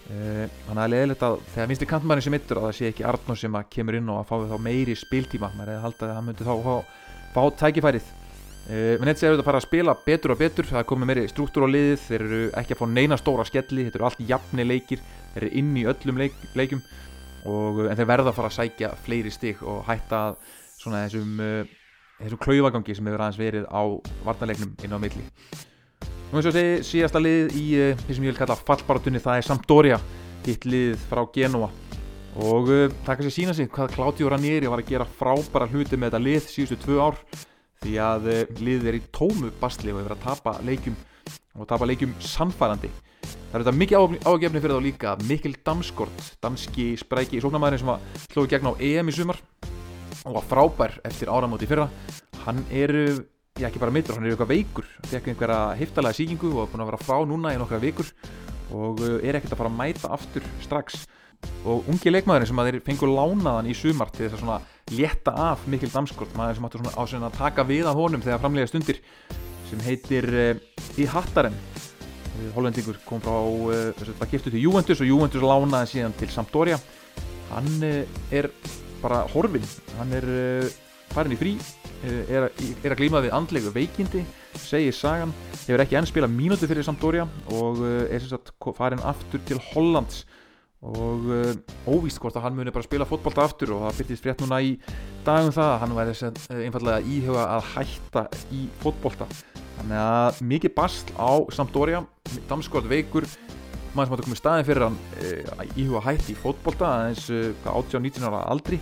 Eh, 0.10 0.46
þannig 0.66 0.82
að 0.82 0.94
leðilegt 0.96 1.24
að 1.26 1.36
þegar 1.54 1.68
minnst 1.70 1.84
er 1.86 1.90
kantmannin 1.90 2.26
sem 2.26 2.36
yttur 2.40 2.60
að 2.60 2.64
það 2.66 2.78
sé 2.80 2.88
ekki 2.90 3.04
Arnó 3.06 3.36
sem 3.38 3.58
að 3.60 3.68
kemur 3.76 3.98
inn 4.00 4.08
og 4.10 4.24
að 4.24 4.30
fá 4.32 4.36
þá 4.50 4.64
meiri 4.66 4.96
spiltíma. 4.98 5.52
Maður 5.54 5.70
hefði 5.76 5.84
haldið 5.84 6.08
að 6.08 6.16
það 6.16 6.26
myndi 6.28 6.48
þá 6.48 6.56
fá, 6.66 7.04
fá 7.36 7.42
tækifærið. 7.60 8.08
Menn 8.70 9.10
þetta 9.10 9.22
séu 9.22 9.36
að 9.36 9.44
fara 9.46 9.60
að 9.62 9.66
spila 9.66 9.96
betur 10.06 10.34
og 10.34 10.40
betur. 10.42 10.70
Það 10.70 10.82
er 10.82 10.88
komið 10.90 11.10
meiri 11.10 11.28
struktúr 11.30 11.66
á 11.66 11.70
liðið. 11.70 12.02
Þeir 12.08 12.26
eru 12.26 12.42
ekki 12.62 12.76
að 12.76 12.82
fá 12.82 12.88
neina 12.90 13.20
stóra 13.22 13.46
skelli. 13.46 13.86
Þetta 13.86 14.02
eru 14.02 14.08
allt 14.10 14.24
jafni 14.30 14.66
leikir. 14.66 15.06
Þeir 15.36 15.46
eru 15.46 15.52
inn 15.62 15.72
í 15.78 15.86
öllum 15.90 16.22
leik, 16.22 16.42
leikum 16.58 16.82
og, 17.46 17.86
en 17.86 17.98
þeir 17.98 18.10
verða 18.10 18.34
að 18.34 18.40
fara 18.40 18.50
að 18.50 18.58
sækja 18.58 18.92
fleiri 19.06 19.34
stig 19.34 19.62
og 19.62 19.84
hætta 19.88 20.24
þessum, 20.82 21.38
þessum 22.20 22.42
klauvagangi 22.44 22.96
sem 22.96 23.10
hefur 23.10 23.24
aðeins 23.24 23.40
verið 23.40 23.68
á 23.72 23.82
varnalegnum 24.28 24.74
inn 24.84 24.96
á 24.96 25.00
milli. 25.02 25.26
Nú 26.30 26.38
eins 26.38 26.50
og 26.50 26.54
segi 26.54 26.82
síðasta 26.86 27.22
lið 27.22 27.54
í 27.58 27.66
uh, 27.80 27.92
því 28.06 28.16
sem 28.16 28.26
ég 28.28 28.34
vil 28.34 28.40
kalla 28.40 28.58
fallbaratunni 28.60 29.22
það 29.24 29.40
er 29.40 29.48
Sampdoria, 29.48 30.00
hitt 30.46 30.68
lið 30.70 30.98
frá 31.10 31.24
Genoa 31.34 31.72
og 32.40 32.70
uh, 32.70 32.86
það 33.06 33.16
kannski 33.16 33.34
sína 33.34 33.56
sig 33.58 33.72
hvað 33.74 33.96
Claudio 33.96 34.30
Ranieri 34.30 34.70
var 34.70 34.84
að 34.84 34.92
gera 34.92 35.08
frábæra 35.20 35.70
hluti 35.72 35.98
með 35.98 36.12
þetta 36.12 36.24
lið 36.28 36.52
síðustu 36.54 36.78
tvö 36.84 37.00
ár 37.02 37.18
því 37.82 37.96
að 38.06 38.30
uh, 38.30 38.42
liðið 38.60 38.92
er 38.92 39.00
í 39.00 39.04
tómu 39.16 39.50
bastli 39.62 39.96
og 39.96 40.04
hefur 40.04 40.18
að 40.20 40.26
tapa 40.28 40.56
leikjum 40.68 41.00
og 41.60 41.68
tapa 41.72 41.90
leikjum 41.90 42.14
samfærandi. 42.22 42.92
Það 43.50 43.58
er 43.58 43.64
þetta 43.66 43.78
mikið 43.80 44.20
ágefni 44.30 44.62
fyrir 44.62 44.78
þá 44.78 44.86
líka 44.86 45.16
Mikkel 45.26 45.58
Damskort, 45.66 46.30
danski 46.44 46.92
spræki 47.02 47.40
í 47.40 47.44
sóknarmæðin 47.44 47.82
sem 47.82 47.94
slóði 48.30 48.54
gegn 48.54 48.70
á 48.70 48.74
EM 48.78 49.10
í 49.10 49.18
sumar 49.18 49.42
og 50.26 50.36
var 50.38 50.48
frábær 50.50 50.96
eftir 51.08 51.32
áramóti 51.32 51.68
fyrra. 51.70 51.88
Hann 52.46 52.64
er, 52.72 52.94
já 53.60 53.68
ekki 53.70 53.82
bara 53.82 53.94
mittur, 53.94 54.18
hann 54.18 54.28
er 54.28 54.34
eitthvað 54.34 54.54
veikur. 54.54 54.90
Fekk 55.10 55.32
einhverja 55.32 55.60
heftalega 55.80 56.18
síkingu 56.18 56.52
og 56.56 56.66
er 56.66 56.74
búin 56.74 56.84
að 56.84 56.92
vera 56.92 57.02
frá 57.04 57.20
núna 57.28 57.54
í 57.56 57.60
nokkra 57.62 57.82
vikur 57.84 58.12
og 58.76 59.02
uh, 59.02 59.16
er 59.26 59.40
ekkert 59.40 59.56
að 59.56 59.64
fara 59.64 59.72
að 59.72 59.80
mæta 59.80 60.12
aftur 60.14 60.46
strax. 60.64 61.06
Og 61.64 61.88
ungi 61.90 62.12
leikmaðurinn 62.12 62.50
sem 62.50 62.60
að 62.60 62.70
þeir 62.70 62.82
fengur 62.90 63.14
lánaðan 63.16 63.70
í 63.72 63.76
sumar 63.78 64.12
til 64.12 64.26
þess 64.26 64.36
að 64.38 64.44
svona 64.44 64.60
létta 64.92 65.34
af 65.40 65.64
Mikkel 65.72 65.92
Damskort, 65.94 66.34
maður 66.36 66.58
sem 66.58 66.68
áttur 66.68 66.84
svona 66.84 66.98
á 67.00 67.04
svona 67.08 67.30
að 67.30 67.38
taka 67.40 67.64
við 67.70 67.88
af 67.88 68.00
honum 68.00 68.26
þegar 68.26 68.42
framlega 68.44 68.72
stundir 68.72 69.00
sem 69.70 69.86
heitir 69.86 70.28
uh, 70.34 70.52
Í 71.00 71.06
Hattaren 71.08 71.56
Hollendingur 72.56 73.00
kom 73.08 73.22
frá, 73.24 73.36
uh, 73.36 74.12
var 74.20 74.30
giftu 74.32 74.52
til 74.52 74.64
Juventus 74.64 75.02
og 75.04 75.10
Juventus 75.10 75.44
lánaði 75.44 75.94
síðan 75.94 76.16
til 76.20 76.30
Sampdoria. 76.34 76.80
Hann 77.50 77.84
er 78.32 78.50
bara 79.04 79.24
horfin, 79.34 79.66
hann 80.00 80.16
er 80.18 80.28
uh, 80.30 80.74
farin 81.14 81.34
í 81.34 81.40
frí 81.40 81.56
er, 82.06 82.50
er 82.50 82.94
að 82.94 83.00
glýma 83.00 83.22
við 83.26 83.34
andlegu 83.36 83.72
veikindi 83.76 84.22
segir 84.60 84.96
Sagan, 84.96 85.34
hefur 85.66 85.84
ekki 85.84 85.98
enn 86.00 86.08
spilað 86.08 86.36
mínúti 86.36 86.70
fyrir 86.70 86.86
Sampdoria 86.86 87.26
og 87.58 87.82
er 87.84 88.22
sem 88.22 88.30
sagt 88.32 88.54
farin 88.78 89.02
aftur 89.06 89.42
til 89.48 89.60
Hollands. 89.72 90.24
Og 90.80 91.26
óvíst 91.92 92.22
hvort 92.24 92.38
að 92.40 92.46
hann 92.46 92.56
muni 92.56 92.72
bara 92.72 92.88
spila 92.88 93.08
fótballta 93.10 93.44
aftur 93.44 93.74
og 93.76 93.82
það 93.84 93.98
byrtist 93.98 94.24
frétt 94.24 94.44
núna 94.46 94.62
í 94.64 94.78
dagum 95.28 95.52
það 95.52 95.72
að 95.74 95.82
hann 95.82 95.96
væri 95.98 96.14
einfallega 96.70 97.04
íhuga 97.18 97.48
að 97.58 97.66
hætta 97.74 98.24
í 98.56 98.62
fótballta 98.80 99.28
þannig 99.80 100.00
að 100.00 100.40
mikið 100.54 100.76
bastl 100.76 101.16
á 101.20 101.32
Sampdoria 101.56 102.02
damskort 102.48 102.88
veikur 102.88 103.28
maður 103.94 104.06
sem 104.06 104.16
átt 104.16 104.22
að 104.22 104.28
koma 104.28 104.38
í 104.38 104.40
staðin 104.40 104.68
fyrir 104.68 104.86
hann 104.86 104.98
e, 105.20 105.30
íhuga 105.82 106.02
hætti 106.06 106.34
í 106.34 106.40
fótballta 106.40 106.90
aðeins 106.96 107.28
e, 107.34 107.42
18-19 107.66 108.28
ára 108.30 108.42
aldri. 108.54 108.80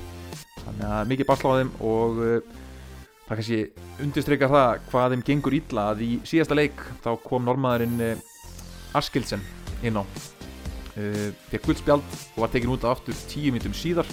Þannig 0.61 0.87
að 0.87 1.11
mikið 1.11 1.29
þeim 1.43 1.71
og 1.89 2.21
e, 2.23 2.31
það 3.27 3.33
kannski 3.33 3.59
undirstrykkar 4.05 4.53
það 4.53 4.81
hvað 4.91 5.15
þeim 5.15 5.25
gengur 5.29 5.57
illa 5.57 5.85
að 5.91 6.03
í 6.05 6.09
síðasta 6.27 6.57
leik 6.57 6.83
þá 7.05 7.11
kom 7.23 7.47
normaðurinn 7.47 8.21
Askildsen 8.97 9.43
inn 9.85 9.99
á. 9.99 10.03
Fekk 10.97 11.67
guldspjald 11.67 12.05
og 12.33 12.39
var 12.41 12.53
tekin 12.53 12.71
út 12.73 12.85
af 12.87 12.95
aftur 12.97 13.17
10 13.29 13.53
minnum 13.53 13.75
síðar 13.77 14.07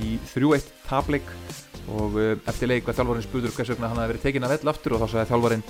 í 0.00 0.14
3-1 0.30 0.70
tableik 0.86 1.26
og 1.90 2.16
eftir 2.48 2.70
leik 2.70 2.86
var 2.86 2.96
þjálfarinn 2.96 3.26
spurður 3.26 3.56
hvers 3.56 3.72
vegna 3.74 3.90
hann 3.90 4.00
hefði 4.00 4.14
verið 4.14 4.24
tekin 4.24 4.46
af 4.46 4.54
ell 4.54 4.72
aftur 4.72 4.96
og 4.96 5.02
þá 5.02 5.10
sagði 5.10 5.32
þjálfarinn 5.34 5.66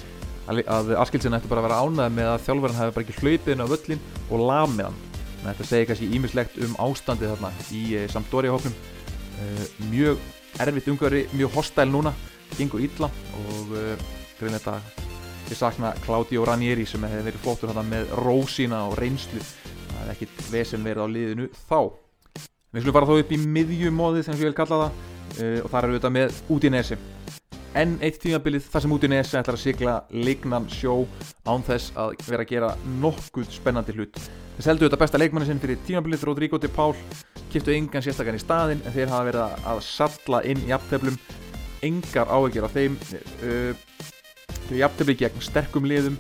að 0.50 0.90
Askildsen 0.99 1.37
ætti 1.37 1.50
bara 1.50 1.62
að 1.62 1.69
vera 1.69 1.83
ánæð 1.85 2.16
með 2.16 2.33
að 2.33 2.42
þjálfarinn 2.49 2.80
hefði 2.80 2.97
bara 2.97 3.07
ekki 3.07 3.21
hlaupið 3.21 3.54
inn 3.54 3.64
á 3.64 3.73
völlin 3.73 4.04
og 4.30 4.45
laf 4.49 4.73
með 4.75 4.88
hann 4.88 4.99
þetta 5.45 5.66
segir 5.66 5.88
kannski 5.88 6.09
ímislegt 6.16 6.59
um 6.64 6.75
ástandið 6.85 7.33
þarna 7.35 7.50
í 7.76 7.83
e, 7.97 8.07
Sampdoria 8.12 8.52
hóknum 8.54 8.75
e, 8.75 9.47
mjög 9.90 10.25
erfitt 10.61 10.90
umhverfi 10.92 11.23
mjög 11.33 11.54
hostæl 11.57 11.88
núna, 11.90 12.12
gengur 12.59 12.83
illa 12.85 13.09
og 13.45 13.73
e, 13.78 13.85
grein 14.40 14.57
þetta 14.59 14.76
ég 15.50 15.59
sakna 15.59 15.95
Claudio 16.04 16.45
Ranieri 16.47 16.85
sem 16.87 17.04
hefði 17.07 17.30
verið 17.30 17.45
flottur 17.47 17.73
þarna 17.73 17.87
með 17.88 18.12
rósina 18.21 18.85
og 18.87 18.95
reynslu. 19.00 19.40
Það 19.90 20.02
er 20.04 20.12
ekkit 20.12 20.45
vesen 20.52 20.85
verið 20.87 21.02
á 21.02 21.09
liðinu 21.11 21.49
þá. 21.64 21.80
Við 22.71 22.85
skulum 22.85 22.95
fara 22.95 23.09
þá 23.09 23.25
upp 23.25 23.33
í 23.35 23.40
miðjumóðið 23.57 24.28
sem 24.28 24.38
ég 24.38 24.47
vil 24.47 24.59
kalla 24.61 24.85
það 24.85 25.00
og 25.64 25.73
þar 25.73 25.87
eru 25.87 25.97
við 25.97 25.99
þetta 25.99 26.12
með 26.14 26.38
Udinese 26.54 26.99
enn 27.79 27.99
eitt 28.03 28.19
tímabilið 28.23 28.67
þar 28.73 28.83
sem 28.85 28.93
Udinese 28.95 29.39
ætlar 29.39 29.57
að 29.57 29.62
sigla 29.62 29.97
leiknan 30.11 30.67
sjó 30.73 31.05
án 31.47 31.62
þess 31.67 31.93
að 31.99 32.17
vera 32.27 32.45
að 32.45 32.50
gera 32.50 32.71
nokkuð 33.03 33.53
spennandi 33.55 33.95
hlut. 33.95 34.19
Þeir 34.57 34.67
seldu 34.67 34.87
þetta 34.87 34.99
besta 35.00 35.21
leikmanni 35.21 35.47
sinn 35.49 35.62
fyrir 35.62 35.79
tímabilið 35.87 36.27
Rodrigo 36.27 36.59
de 36.59 36.71
Paul. 36.73 36.97
Kiptu 37.50 37.75
engan 37.75 38.03
sérstakann 38.05 38.39
í 38.39 38.43
staðin 38.43 38.83
en 38.85 38.95
þeir 38.95 39.12
hafa 39.12 39.29
verið 39.29 39.69
að 39.73 39.83
salla 39.87 40.43
inn 40.47 40.67
í 40.67 40.75
afteflum 40.75 41.17
engar 41.87 42.29
áhengir 42.29 42.67
af 42.67 42.75
þeim 42.77 42.99
þeir 43.07 43.31
eru 43.41 44.81
jafntefni 44.83 45.17
gegn 45.23 45.43
sterkum 45.47 45.89
liðum. 45.89 46.19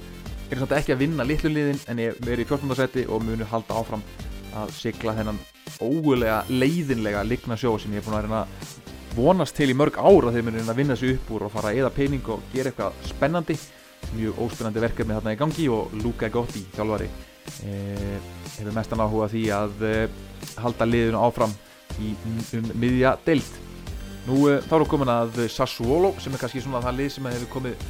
Eru 0.50 0.62
samt 0.62 0.74
ekki 0.78 0.94
að 0.94 1.04
vinna 1.04 1.26
litlu 1.26 1.50
liðin 1.52 1.82
en 1.90 2.02
er 2.02 2.18
verið 2.22 2.46
í 2.46 2.50
14. 2.50 2.78
seti 2.78 3.06
og 3.06 3.22
munu 3.26 3.46
halda 3.50 3.78
áfram 3.78 4.06
að 4.58 4.72
sigla 4.74 5.14
þennan 5.18 5.38
ógulega 5.80 6.42
leiðinlega 6.50 7.22
ligna 7.26 7.58
sjó 7.58 7.76
sem 7.78 7.92
ég 7.94 8.02
er 8.02 8.08
búin 8.08 8.34
að 8.34 8.46
vonast 9.16 9.56
til 9.58 9.70
í 9.72 9.76
mörg 9.76 9.98
ára 9.98 10.30
þegar 10.30 10.46
munu 10.46 10.60
reyna 10.60 10.72
að 10.74 10.80
vinna 10.80 10.96
þessu 10.96 11.16
upp 11.16 11.32
úr 11.34 11.46
og 11.46 11.52
fara 11.54 11.72
að 11.72 11.80
eða 11.82 11.94
pening 11.94 12.30
og 12.30 12.44
gera 12.54 12.70
eitthvað 12.70 13.00
spennandi. 13.10 13.56
Mjög 14.14 14.38
óspennandi 14.44 14.82
verkefni 14.82 15.16
þarna 15.16 15.34
í 15.34 15.40
gangi 15.40 15.66
og 15.72 15.96
Luka 16.00 16.30
Gotti, 16.32 16.62
þjálfari. 16.76 17.08
Eh, 17.64 18.20
hefur 18.56 18.74
mestan 18.76 19.02
áhuga 19.02 19.28
því 19.32 19.42
að 19.52 19.82
eh, 19.88 20.20
halda 20.60 20.86
liðinu 20.86 21.20
áfram 21.20 21.52
í 22.00 22.12
um 22.56 22.68
miðja 22.78 23.16
deilt 23.26 23.56
nú 24.28 24.44
eh, 24.48 24.60
þá 24.62 24.74
erum 24.76 24.84
við 24.84 24.90
komin 24.92 25.12
að 25.12 25.40
Sassuolo 25.52 26.12
sem 26.22 26.36
er 26.36 26.42
kannski 26.42 26.62
svona 26.62 26.82
það 26.84 27.00
lið 27.00 27.10
sem 27.16 27.28
hefur 27.32 27.50
komið 27.56 27.88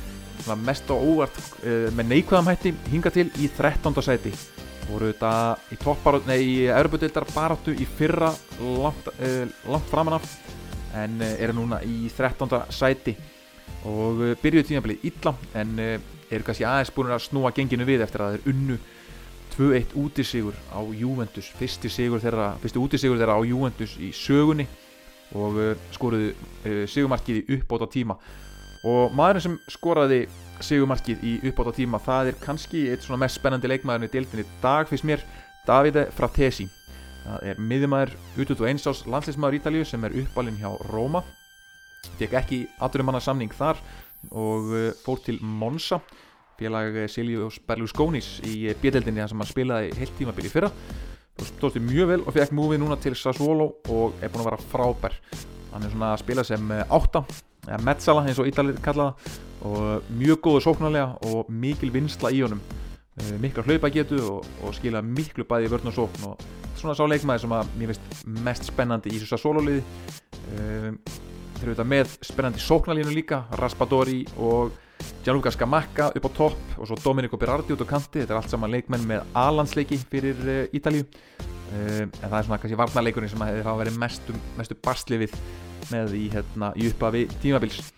mest 0.65 0.89
á 0.89 0.97
óvart 0.97 1.37
með 1.93 2.07
neikvæðamhætti 2.15 2.73
hinga 2.89 3.11
til 3.13 3.27
í 3.37 3.51
13. 3.59 3.93
sæti. 4.03 4.33
Voru 4.89 5.11
þetta 5.11 5.33
í 5.69 6.39
í 6.41 6.55
Europudildar 6.73 7.29
baráttu 7.35 7.75
í 7.77 7.85
fyrra 7.85 8.33
langt, 8.81 9.11
langt 9.69 9.93
framan 9.93 10.17
af 10.17 10.31
en 10.99 11.21
eru 11.23 11.57
núna 11.57 11.81
í 11.87 12.09
13. 12.17 12.65
sæti 12.75 13.17
og 13.87 14.23
byrjuðu 14.43 14.67
tímafélagið 14.69 15.07
illa 15.11 15.35
en 15.61 15.77
eru 15.81 16.47
kannski 16.47 16.67
aðeins 16.67 16.93
búin 16.95 17.13
að 17.15 17.25
snúa 17.27 17.53
genginu 17.55 17.87
við 17.89 18.05
eftir 18.07 18.25
að 18.25 18.37
þeir 18.37 18.53
unnu 18.55 18.79
2-1 19.57 19.97
útisigur 19.99 20.57
á 20.71 20.81
Juventus 20.95 21.51
fyrsti 21.59 21.91
sigur 21.91 22.23
þeirra, 22.23 22.55
á 22.57 23.39
Juventus 23.45 23.97
í 23.99 24.13
sögunni 24.15 24.67
og 25.37 25.59
skoruðu 25.95 26.87
sigumarkið 26.91 27.41
í 27.41 27.59
uppbóta 27.59 27.87
tíma 27.91 28.17
og 28.87 29.13
maðurinn 29.15 29.45
sem 29.45 29.59
skoraði 29.71 30.25
sigumarkið 30.65 31.25
í 31.25 31.35
uppbóta 31.51 31.75
tíma 31.77 32.01
það 32.03 32.33
er 32.33 32.41
kannski 32.43 32.89
eitt 32.91 33.05
svona 33.05 33.23
mest 33.25 33.39
spennandi 33.39 33.71
leikmaðurinn 33.71 34.11
í 34.11 34.13
deildinni 34.15 34.47
dag 34.63 34.89
fyrst 34.91 35.07
mér 35.09 35.25
Davide 35.67 36.09
Fratesi 36.17 36.67
það 37.25 37.45
er 37.51 37.61
miðjumæður 37.61 38.15
út 38.43 38.53
og 38.57 38.67
einsás 38.71 39.03
landsleismæður 39.11 39.59
Ítalíu 39.61 39.87
sem 39.89 40.05
er 40.07 40.17
uppalinn 40.23 40.59
hjá 40.61 40.71
Róma. 40.91 41.23
Fekk 42.19 42.37
ekki 42.41 42.61
aðdurumanna 42.81 43.21
samning 43.23 43.53
þar 43.55 43.81
og 44.31 44.73
fór 45.05 45.23
til 45.25 45.39
Monza. 45.43 46.01
Félag 46.61 46.99
Silvius 47.09 47.57
Berlusconis 47.65 48.35
í 48.45 48.69
bjödeldinni 48.83 49.23
þar 49.23 49.33
sem 49.33 49.41
hann 49.41 49.49
spilaði 49.49 49.95
heilt 49.97 50.17
tímabili 50.19 50.53
fyrra. 50.53 50.73
Og 51.41 51.47
stóðst 51.49 51.81
mjög 51.81 52.11
vel 52.11 52.21
og 52.25 52.35
fekk 52.37 52.53
múfið 52.57 52.83
núna 52.83 52.99
til 53.01 53.15
Sassuolo 53.17 53.71
og 53.89 54.19
er 54.21 54.33
búin 54.33 54.45
að 54.45 54.51
vera 54.51 54.67
frábær. 54.73 55.17
Hann 55.71 55.87
er 55.87 55.95
svona 55.95 56.13
að 56.15 56.25
spila 56.25 56.45
sem 56.45 56.75
átta 56.83 57.25
eða 57.69 57.81
Metzala 57.87 58.27
eins 58.27 58.41
og 58.43 58.49
Ídalir 58.51 58.81
kallaða 58.85 59.39
og 59.65 60.13
mjög 60.17 60.41
góðu 60.45 60.63
sóknarlega 60.65 61.33
og 61.33 61.49
mikil 61.53 61.93
vinsla 61.95 62.33
í 62.33 62.43
honum 62.45 62.61
mikla 63.43 63.65
hlaupa 63.67 63.91
getu 63.93 64.21
og, 64.25 64.51
og 64.65 64.75
skila 64.77 65.03
miklu 65.05 65.47
bæði 65.49 65.69
í 65.69 65.73
vörn 65.73 65.91
og 65.91 65.97
sókn 65.97 66.29
og 66.31 66.45
svona 66.81 66.97
sá 66.97 67.05
leikmaði 67.09 67.45
sem 67.45 67.57
að 67.57 67.73
mér 67.79 67.93
finnst 67.93 68.29
mest 68.47 68.69
spennandi 68.71 69.13
í 69.13 69.21
þessu 69.21 69.41
sólóliði 69.41 69.83
um, 69.83 71.01
þeir 71.61 71.67
eru 71.67 71.75
þetta 71.75 71.89
með 71.93 72.15
spennandi 72.25 72.63
sóknarlínu 72.65 73.13
líka 73.15 73.43
Raspadori 73.61 74.23
og 74.41 74.73
Gianluca 75.25 75.53
Scamacca 75.53 76.11
upp 76.17 76.29
á 76.29 76.31
topp 76.33 76.79
og 76.79 76.89
svo 76.89 76.97
Domenico 77.05 77.37
Berardi 77.41 77.75
út 77.75 77.85
á 77.85 77.89
kanti. 77.89 78.21
Þetta 78.21 78.35
er 78.35 78.39
allt 78.41 78.53
saman 78.53 78.73
leikmenn 78.73 79.07
með 79.09 79.25
A-landsleiki 79.37 79.99
fyrir 80.11 80.41
uh, 80.45 80.77
Ítalíu. 80.77 81.07
Um, 81.71 82.09
en 82.09 82.27
það 82.27 82.37
er 82.39 82.47
svona 82.49 82.59
kannski 82.63 82.81
varnarleikurinn 82.81 83.33
sem 83.33 83.45
þeir 83.45 83.69
hafa 83.69 83.83
verið 83.85 83.99
mestu, 84.01 84.37
mestu 84.59 84.77
basli 84.81 85.21
við 85.23 85.37
með 85.93 86.17
í, 86.19 86.27
hérna, 86.33 86.73
í 86.77 86.89
uppafi 86.91 87.27
tímabils. 87.43 87.93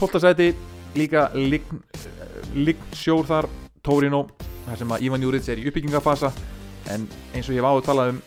12. 0.00 0.22
seti 0.24 0.50
líka 0.96 1.28
lign, 1.36 1.84
lign 2.56 2.96
sjór 2.96 3.28
þar 3.28 3.48
Torino, 3.84 4.26
þar 4.66 4.80
sem 4.80 4.94
að 4.94 5.04
Ivan 5.06 5.24
Juric 5.24 5.48
er 5.48 5.60
í 5.60 5.66
uppbyggingafasa 5.70 6.32
en 6.92 7.06
eins 7.34 7.48
og 7.48 7.54
ég 7.54 7.60
hef 7.60 7.68
áður 7.68 7.86
talað 7.86 8.14
um 8.14 8.22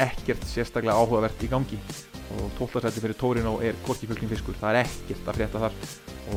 ekkert 0.00 0.46
sérstaklega 0.48 0.96
áhugavert 0.96 1.44
í 1.44 1.50
gangi 1.50 1.78
og 2.38 2.46
12. 2.58 2.82
seti 2.84 3.02
fyrir 3.02 3.18
Torino 3.18 3.56
er 3.64 3.78
korkifölkning 3.86 4.30
fiskur, 4.30 4.56
það 4.58 4.78
er 4.78 4.86
ekkert 4.86 5.28
að 5.28 5.38
frétta 5.38 5.62
þar 5.64 5.78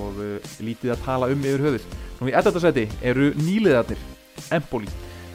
og 0.01 0.21
uh, 0.21 0.51
lítið 0.65 0.93
að 0.95 1.03
tala 1.05 1.29
um 1.33 1.45
yfir 1.45 1.65
höfuð 1.67 1.87
nú 2.19 2.29
í 2.29 2.35
11. 2.35 2.61
seti 2.63 2.85
eru 3.05 3.31
nýliðarnir 3.37 4.01
Empoli 4.53 4.89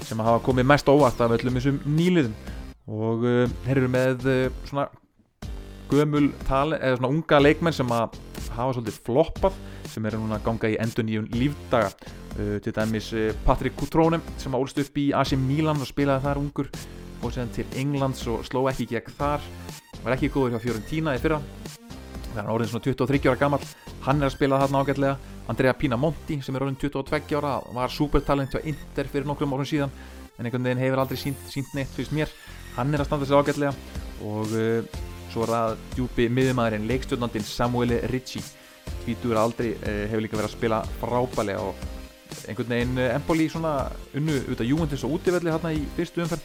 sem 0.07 0.23
hafa 0.25 0.43
komið 0.45 0.71
mest 0.71 0.89
óvart 0.91 1.21
af 1.23 1.35
öllum 1.37 1.59
þessum 1.59 1.83
nýliðum 1.87 2.35
og 2.89 3.27
uh, 3.27 3.45
þeir 3.67 3.83
eru 3.83 3.93
með 3.93 4.27
uh, 4.27 4.41
svona 4.67 4.89
gömul 5.89 6.33
tali, 6.49 6.77
eða 6.81 6.99
svona 6.99 7.13
unga 7.15 7.41
leikmenn 7.41 7.77
sem 7.77 7.95
að 7.95 8.19
hafa 8.59 8.77
svolítið 8.77 9.01
floppað 9.07 9.59
sem 9.89 10.07
eru 10.11 10.21
núna 10.23 10.39
að 10.39 10.47
ganga 10.49 10.71
í 10.73 10.79
endur 10.83 11.07
nýjum 11.09 11.29
lífdaga. 11.35 11.91
Uh, 12.39 12.57
til 12.63 12.75
dæmis 12.77 13.11
uh, 13.17 13.33
Patrik 13.47 13.77
Kutrónem 13.79 14.25
sem 14.39 14.55
að 14.55 14.65
ólst 14.67 14.83
upp 14.83 15.01
í 15.01 15.09
AC 15.17 15.35
Milan 15.41 15.83
og 15.83 15.91
spilaði 15.91 16.27
þar 16.27 16.43
ungur 16.43 16.71
og 17.19 17.35
séðan 17.35 17.55
til 17.57 17.67
Englands 17.81 18.23
og 18.31 18.45
sló 18.47 18.67
ekki 18.71 18.89
gegn 18.93 19.19
þar. 19.19 19.45
Var 20.05 20.15
ekki 20.15 20.31
góður 20.35 20.57
hjá 20.57 20.67
Fiorentina 20.67 21.17
í 21.17 21.23
fyrra. 21.23 21.41
Það 22.29 22.43
er 22.45 22.53
orðin 22.53 22.71
svona 22.71 22.87
23 22.87 23.31
ára 23.31 23.41
gammal 23.41 23.63
hann 24.09 24.23
er 24.23 24.29
að 24.29 24.37
spila 24.37 24.61
þarna 24.63 24.85
ágætlega. 24.85 25.35
Andrea 25.49 25.75
Pinamonti 25.77 26.39
sem 26.45 26.57
er 26.57 26.65
orðin 26.65 26.79
22 26.81 27.37
ára 27.39 27.59
var 27.75 27.93
supertalent 27.93 28.53
hjá 28.53 28.61
Inter 28.69 29.09
fyrir 29.09 29.29
nokkrum 29.29 29.55
árum 29.57 29.69
síðan 29.69 29.93
en 30.39 30.47
einhvern 30.47 30.67
veginn 30.69 30.83
hefur 30.83 31.03
aldrei 31.03 31.19
sínt, 31.19 31.41
sínt 31.51 31.73
neitt 31.75 31.91
fyrst 31.95 32.15
mér. 32.15 32.33
Hann 32.77 32.93
er 32.95 33.03
að 33.03 33.09
standa 33.09 33.29
sér 33.29 33.41
ágætlega 33.41 33.73
og 34.29 34.53
uh, 34.55 35.08
svo 35.33 35.47
það 35.49 35.77
djúpi 35.95 36.29
miðumæðurinn 36.33 36.89
leikstjórnandinn 36.89 37.47
Samueli 37.47 38.01
Ricci. 38.13 38.43
Tvítur 39.05 39.39
aldrei 39.41 39.73
uh, 39.77 40.05
hefur 40.09 40.25
líka 40.25 40.39
verið 40.39 40.51
að 40.51 40.57
spila 40.57 40.81
frábælega 41.01 41.65
og 41.65 41.87
einhvern 42.49 42.73
veginn 42.73 43.01
uh, 43.01 43.15
Empoli 43.17 43.49
svona 43.53 43.75
unnu 44.17 44.39
út 44.53 44.63
af 44.63 44.69
Juventus 44.69 45.05
og 45.07 45.19
útivelli 45.19 45.53
hérna 45.53 45.75
í 45.77 45.85
fyrstu 45.97 46.25
umferð. 46.25 46.45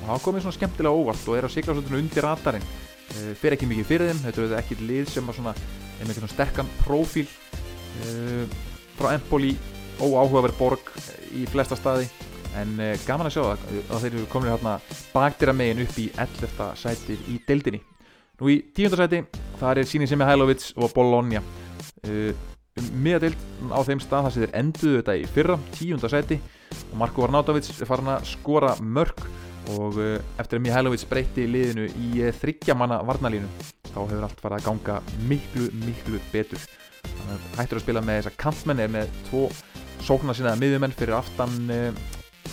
Og 0.00 0.06
það 0.06 0.24
komið 0.26 0.46
svona 0.46 0.58
skemmtilega 0.58 1.02
óvart 1.02 1.28
og 1.28 1.36
er 1.36 1.48
að 1.48 1.54
sigla 1.56 1.76
svona 1.76 2.00
undir 2.00 2.26
ratarinn 2.26 2.66
uh, 2.70 3.34
fer 3.40 3.56
ekki 3.56 3.68
mikið 3.70 3.90
fyrir 3.90 4.10
þeim, 4.12 4.24
þetta 4.26 4.46
er 4.46 4.56
ekki 4.60 4.80
lið 4.84 5.12
sem 5.14 5.28
er 5.28 5.38
svona 5.40 5.54
er 6.00 6.08
með 6.08 6.20
svona 6.20 6.32
sterkan 6.32 6.74
prófíl 6.80 7.28
frá 8.96 9.10
Empoli 9.12 9.50
óáhugaverð 10.00 10.56
borg 10.56 10.92
í 11.36 11.42
flesta 11.50 11.76
staði. 11.76 12.06
En 12.56 12.72
gaman 13.04 13.28
að 13.28 13.34
sjá 13.34 13.42
það 13.44 13.66
að 13.82 14.00
þeir 14.02 14.14
eru 14.14 14.28
komin 14.32 14.50
hérna 14.50 14.72
baktira 15.12 15.52
megin 15.54 15.84
upp 15.84 15.98
í 16.00 16.08
11. 16.16 16.70
sætið 16.80 17.28
í 17.28 17.36
deildinni 17.46 17.82
nú 18.40 18.50
í 18.52 18.60
10. 18.76 18.96
sæti 18.96 19.20
þar 19.60 19.82
er 19.82 19.88
Sini 19.88 20.08
Semi 20.08 20.24
Hailovic 20.24 20.70
og 20.80 20.94
Bologna 20.96 21.42
uh, 21.42 22.32
miðadeild 22.96 23.36
á 23.68 23.80
þeim 23.84 24.00
stað 24.00 24.26
þar 24.26 24.34
sem 24.34 24.44
þeir 24.44 24.56
enduðu 24.62 24.96
þetta 25.00 25.16
í 25.20 25.26
fyrra 25.34 25.58
10. 25.76 26.08
sæti 26.14 26.40
og 26.80 26.96
Marko 27.02 27.26
Varnautovic 27.26 27.68
er 27.74 27.88
farin 27.88 28.12
að 28.14 28.28
skora 28.30 28.74
mörg 28.80 29.24
og 29.76 29.98
uh, 30.00 30.16
eftir 30.40 30.60
að 30.60 30.64
Mihailovic 30.66 31.04
breytti 31.10 31.46
liðinu 31.50 31.88
í 31.90 32.30
þryggjamanna 32.40 33.02
varnalínu 33.08 33.50
þá 33.90 33.98
hefur 33.98 34.24
allt 34.26 34.40
farið 34.44 34.60
að 34.60 34.68
ganga 34.70 35.00
miklu 35.28 35.68
miklu 35.84 36.22
betur 36.32 36.64
hættur 37.58 37.80
að 37.80 37.84
spila 37.84 38.02
með 38.04 38.22
þessa 38.22 38.38
kantmenn 38.40 38.82
er 38.82 38.90
með 38.92 39.12
tvo 39.28 39.48
sóknar 40.06 40.36
sinnaða 40.38 40.62
miðjumenn 40.62 40.96
fyrir 40.96 41.18
aftan 41.18 41.58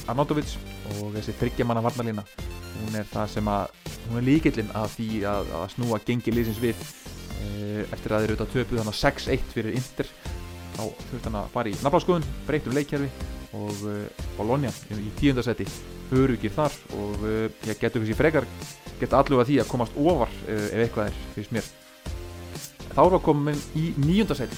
Arnautovic 0.07 0.53
og 0.95 1.15
þessi 1.17 1.35
þryggjamanna 1.41 1.83
varnalína 1.83 2.23
hún 2.77 2.97
er 2.97 3.07
það 3.09 3.31
sem 3.33 3.49
að 3.51 3.93
hún 4.07 4.19
er 4.21 4.25
líkillinn 4.27 4.73
að 4.77 4.93
því 4.95 5.09
að, 5.27 5.51
að 5.59 5.65
snúa 5.73 5.99
gengi 6.07 6.33
liðsins 6.33 6.61
við 6.63 6.77
e, 6.77 7.85
eftir 7.91 8.13
að 8.13 8.23
þeir 8.23 8.29
eru 8.29 8.37
auðvitað 8.37 8.53
töpuð 8.53 8.81
þannig 8.81 8.93
að 8.93 9.01
6-1 9.01 9.47
fyrir 9.53 9.77
Inter. 9.79 10.11
Þá 10.77 10.83
þurft 11.09 11.27
hann 11.27 11.39
að 11.39 11.51
fara 11.55 11.71
í 11.71 11.77
nafnarskoðun 11.81 12.27
breytum 12.47 12.77
leikjærfi 12.77 13.09
og 13.57 13.83
e, 13.89 13.97
Bologna 14.37 14.71
í 14.93 15.11
tíundasetti 15.19 15.67
örugir 16.15 16.53
þar 16.55 16.75
og 16.95 17.27
e, 17.27 17.35
ég 17.67 17.81
getur 17.81 18.03
þessi 18.03 18.17
frekar 18.17 18.47
geta 19.01 19.21
alluga 19.21 19.45
því 19.47 19.59
að 19.61 19.69
komast 19.69 19.97
ofar 19.99 20.31
ef 20.49 20.79
eitthvað 20.85 21.11
er 21.11 21.21
fyrst 21.35 21.53
mér. 21.53 21.67
Þá 22.93 23.01
erum 23.03 23.17
við 23.17 23.25
komin 23.27 23.63
í 23.77 23.87
níundasetti 24.01 24.57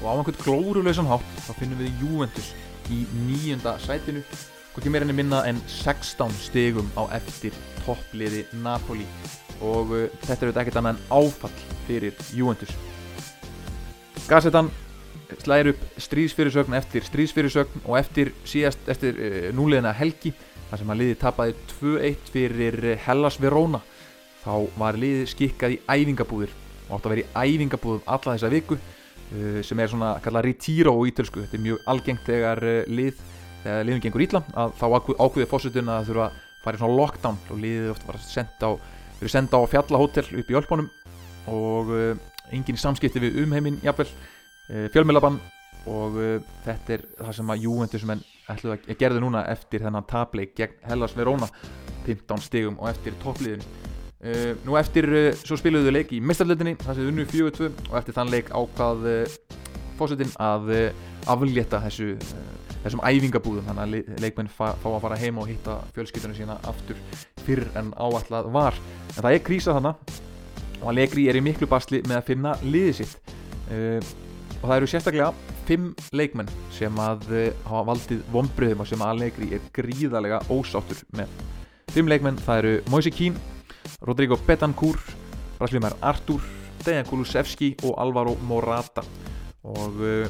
og 0.00 0.08
á 0.10 0.12
einhvern 0.16 0.40
glóruleysan 0.42 1.08
hátt 1.08 1.28
þá 1.46 1.52
finnum 1.60 1.80
við 1.80 2.02
Juventus 2.02 2.50
í 2.92 3.04
níunda 3.26 3.76
sætinu 3.82 4.22
hvorki 4.76 4.90
meira 4.92 5.06
enn 5.06 5.16
minna 5.16 5.38
en 5.48 5.56
16 5.72 6.34
stegum 6.36 6.88
á 7.00 7.08
eftir 7.16 7.54
toppliði 7.80 8.42
Napoli. 8.60 9.06
Og 9.64 9.92
uh, 9.96 10.02
þetta 10.26 10.34
er 10.34 10.50
auðvitað 10.50 10.58
ekkert 10.62 10.78
annað 10.82 10.98
en 10.98 11.14
áfall 11.16 11.60
fyrir 11.86 12.18
Juventus. 12.36 12.74
Gazetan 14.28 14.68
slæðir 15.40 15.70
upp 15.72 15.86
stríðsfyrirsögn 16.04 16.76
eftir 16.76 17.06
stríðsfyrirsögn 17.08 17.86
og 17.86 17.96
eftir 17.96 18.34
síðast 18.44 18.90
eftir 18.92 19.16
uh, 19.16 19.38
núleðina 19.56 19.94
helgi 19.96 20.34
þar 20.68 20.82
sem 20.82 20.92
að 20.92 21.00
liði 21.00 21.14
tapaði 21.22 21.56
2-1 21.72 22.28
fyrir 22.34 22.76
uh, 22.82 22.98
Hellas 23.06 23.40
Verona. 23.40 23.80
Þá 24.44 24.52
var 24.76 24.98
liði 25.00 25.24
skikkað 25.30 25.78
í 25.78 25.80
æfingabúðir 25.88 26.52
og 26.90 26.98
átt 26.98 27.08
að 27.08 27.14
vera 27.14 27.24
í 27.24 27.54
æfingabúðum 27.54 28.04
alla 28.04 28.36
þessa 28.36 28.52
viku 28.52 28.76
uh, 28.76 29.64
sem 29.64 29.80
er 29.80 29.88
svona 29.94 30.12
kallað 30.20 30.50
retiro 30.50 30.94
í 31.00 31.14
ítölsku. 31.14 31.46
Þetta 31.46 31.58
er 31.62 31.64
mjög 31.70 31.90
algengt 31.94 32.28
þegar 32.28 32.62
lið 32.92 33.24
þegar 33.66 33.86
liðum 33.88 34.02
gengur 34.04 34.22
ítla 34.22 34.42
að 34.54 34.74
þá 34.78 34.84
ákveði 35.18 35.48
fósutun 35.50 35.90
að 35.90 36.10
þurfa 36.10 36.26
að 36.28 36.38
fara 36.62 36.78
í 36.78 36.82
svona 36.82 36.98
lockdown. 37.00 37.40
Og 37.50 37.60
liðið 37.62 37.92
ofta 37.94 38.08
var 38.10 38.22
senda 39.26 39.58
á, 39.58 39.62
á 39.62 39.70
fjallahótel 39.72 40.26
upp 40.40 40.50
í 40.50 40.58
Ölbónum 40.60 40.88
og 41.50 41.92
uh, 41.94 42.12
engin 42.54 42.78
samskipti 42.78 43.22
við 43.22 43.40
umheiminn 43.44 43.78
jafnvel 43.84 44.08
uh, 44.10 44.86
fjölmjölabann 44.94 45.38
og 45.86 46.18
uh, 46.18 46.36
þetta 46.66 46.96
er 46.96 47.04
það 47.20 47.34
sem 47.38 47.52
að 47.54 47.66
Juventus 47.66 48.06
menn 48.06 48.22
ætluð 48.50 48.76
að 48.76 48.94
gerði 49.00 49.22
núna 49.22 49.42
eftir 49.50 49.82
þennan 49.86 50.06
tableik 50.10 50.54
gegn 50.58 50.78
Hellas 50.86 51.16
Verona. 51.18 51.50
15 52.06 52.42
stigum 52.44 52.76
og 52.78 52.86
eftir 52.92 53.16
toppliðinu. 53.18 53.64
Nú 54.62 54.76
eftir 54.78 55.08
svo 55.40 55.56
spiluðu 55.58 55.90
leik 55.90 56.12
í 56.14 56.20
mistarleitinni 56.22 56.76
það 56.78 57.00
séð 57.00 57.08
unnu 57.10 57.24
4-2 57.32 57.66
og 57.90 57.96
eftir 57.98 58.14
þann 58.14 58.30
leik 58.30 58.52
ákvað 58.54 59.02
fósutin 59.98 60.30
að 60.38 60.70
aflétta 61.26 61.82
þessu 61.82 62.12
þessum 62.86 63.02
æfingabúðum 63.06 63.66
þannig 63.66 63.82
að 63.84 64.22
leikmenn 64.22 64.52
fá 64.52 64.68
að 64.72 65.00
fara 65.02 65.18
heim 65.20 65.40
og 65.42 65.50
hitta 65.50 65.80
fjölskyldunum 65.96 66.36
sína 66.38 66.58
aftur 66.70 67.00
fyrr 67.46 67.66
en 67.78 67.92
áallat 67.98 68.48
var. 68.54 68.78
En 69.16 69.20
það 69.22 69.32
er 69.32 69.44
krísa 69.46 69.74
þannig 69.76 70.22
og 70.80 70.86
að 70.90 70.96
Legri 71.00 71.26
er 71.30 71.38
í 71.38 71.42
miklu 71.44 71.68
basli 71.70 72.02
með 72.06 72.20
að 72.20 72.30
finna 72.30 72.54
liðið 72.64 72.96
sitt. 73.00 73.34
Uh, 73.66 74.00
og 74.60 74.64
það 74.68 74.76
eru 74.76 74.88
sérstaklega 74.90 75.52
fimm 75.66 75.90
leikmenn 76.16 76.50
sem 76.74 77.02
að 77.02 77.26
uh, 77.32 77.44
hafa 77.66 77.84
valdið 77.90 78.24
vonbröðum 78.32 78.84
og 78.84 78.90
sem 78.90 79.04
að 79.04 79.22
Legri 79.24 79.50
er 79.56 79.68
gríðarlega 79.76 80.42
ósáttur 80.52 81.02
með. 81.16 81.32
Fimm 81.94 82.10
leikmenn, 82.10 82.38
það 82.44 82.62
eru 82.62 82.74
Moise 82.92 83.12
Keane 83.14 83.40
Rodrigo 84.04 84.36
Betancourt 84.46 85.14
Braslimar 85.56 85.96
Artur, 86.04 86.42
Dejan 86.84 87.06
Kulusevski 87.08 87.72
og 87.86 87.96
Alvaro 88.00 88.36
Morata. 88.44 89.04
Og 89.66 90.02
uh, 90.04 90.26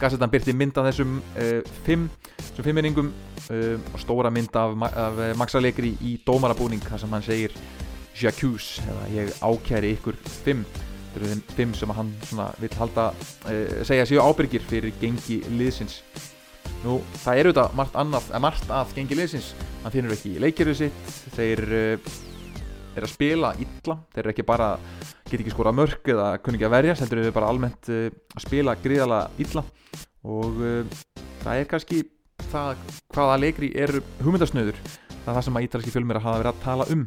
Gassetan 0.00 0.30
byrti 0.32 0.52
mynd 0.56 0.76
af 0.76 0.90
þessum 0.90 1.16
uh, 1.20 1.60
fimm, 1.86 2.08
þessum 2.40 2.66
fimmenningum 2.66 3.08
uh, 3.10 3.76
og 3.94 4.02
stóra 4.02 4.32
mynd 4.34 4.56
af, 4.58 4.74
af 4.90 5.20
uh, 5.20 5.30
Maxalegri 5.40 5.94
í 6.04 6.16
dómarabúning 6.26 6.82
þar 6.84 7.02
sem 7.02 7.16
hann 7.16 7.24
segir 7.24 7.56
J'accuse, 8.16 8.84
eða 8.88 9.08
ég 9.12 9.32
ákæri 9.44 9.94
ykkur 9.96 10.16
fimm. 10.44 10.62
Þetta 10.66 11.18
eru 11.20 11.32
þeim 11.32 11.42
fimm 11.56 11.74
sem 11.76 11.92
hann 11.96 12.12
vil 12.60 12.70
halda 12.76 13.10
segja 13.88 14.06
séu 14.08 14.22
ábyrgir 14.24 14.64
fyrir 14.68 14.92
gengi 15.00 15.38
liðsins. 15.52 15.98
Nú 16.84 16.98
það 17.22 17.40
eru 17.42 17.52
þetta 17.52 17.76
margt 17.76 17.96
annað 18.00 18.30
margt 18.40 18.72
að 18.72 18.94
gengi 18.96 19.16
liðsins. 19.20 19.50
Hann 19.84 19.92
finnur 19.92 20.16
ekki 20.16 20.34
leikjörðu 20.40 20.78
sitt 20.80 21.12
þeir 21.36 21.64
er 22.96 23.06
að 23.06 23.12
spila 23.12 23.52
illa 23.60 23.96
þeir 24.14 24.22
eru 24.24 24.32
ekki 24.32 24.46
bara 24.46 24.72
get 25.26 25.40
ekki 25.40 25.54
skora 25.54 25.74
mörg 25.74 26.10
eða 26.12 26.28
kunni 26.42 26.60
ekki 26.60 26.68
að 26.68 26.76
verja 26.76 26.98
heldur 27.00 27.22
við 27.24 27.34
bara 27.36 27.50
almennt 27.52 27.90
uh, 27.92 28.08
að 28.36 28.46
spila 28.46 28.76
gríðala 28.82 29.22
illa. 29.42 29.64
Og 30.26 30.60
uh, 30.62 31.00
það 31.44 31.62
er 31.62 31.70
kannski 31.70 32.02
það 32.50 32.84
hvaða 33.14 33.40
leikri 33.42 33.72
er 33.78 33.98
hugmyndasnöður 34.20 34.78
það 35.26 35.32
er 35.32 35.38
það 35.38 35.46
sem 35.48 35.58
að 35.58 35.66
ítalski 35.66 35.92
fjölmir 35.94 36.22
hafa 36.22 36.42
verið 36.42 36.52
að 36.52 36.62
tala 36.62 36.86
um. 36.94 37.06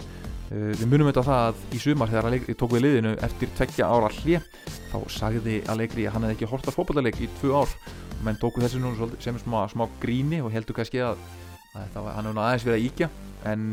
Uh, 0.50 0.72
við 0.74 0.86
munum 0.90 1.10
auðvitað 1.10 1.30
það 1.30 1.44
að 1.48 1.76
í 1.78 1.82
sumar 1.84 2.12
þegar 2.12 2.34
leikri 2.34 2.56
tók 2.58 2.74
við 2.76 2.86
liðinu 2.86 3.16
eftir 3.28 3.52
tveggja 3.58 3.90
ára 3.90 4.10
hlið 4.20 4.48
þá 4.90 4.98
sagði 5.14 5.60
að 5.70 5.84
leikri 5.84 6.08
að 6.08 6.16
hann 6.16 6.26
hefði 6.28 6.38
ekki 6.38 6.50
horta 6.50 6.74
fókballeik 6.74 7.22
í 7.22 7.30
tvö 7.40 7.62
ár. 7.62 7.76
Menn 8.26 8.40
tóku 8.42 8.60
þessu 8.60 8.82
nú 8.82 8.92
sem 9.24 9.38
smá, 9.40 9.62
smá 9.72 9.86
gríni 10.02 10.42
og 10.44 10.52
heldur 10.52 10.76
kannski 10.76 11.00
að, 11.06 11.22
að 11.86 12.04
var, 12.04 12.14
hann 12.18 12.30
hefði 12.30 12.44
aðeins 12.46 12.68
verið 12.68 12.80
að 12.80 12.86
íkja 12.90 13.10
en 13.50 13.66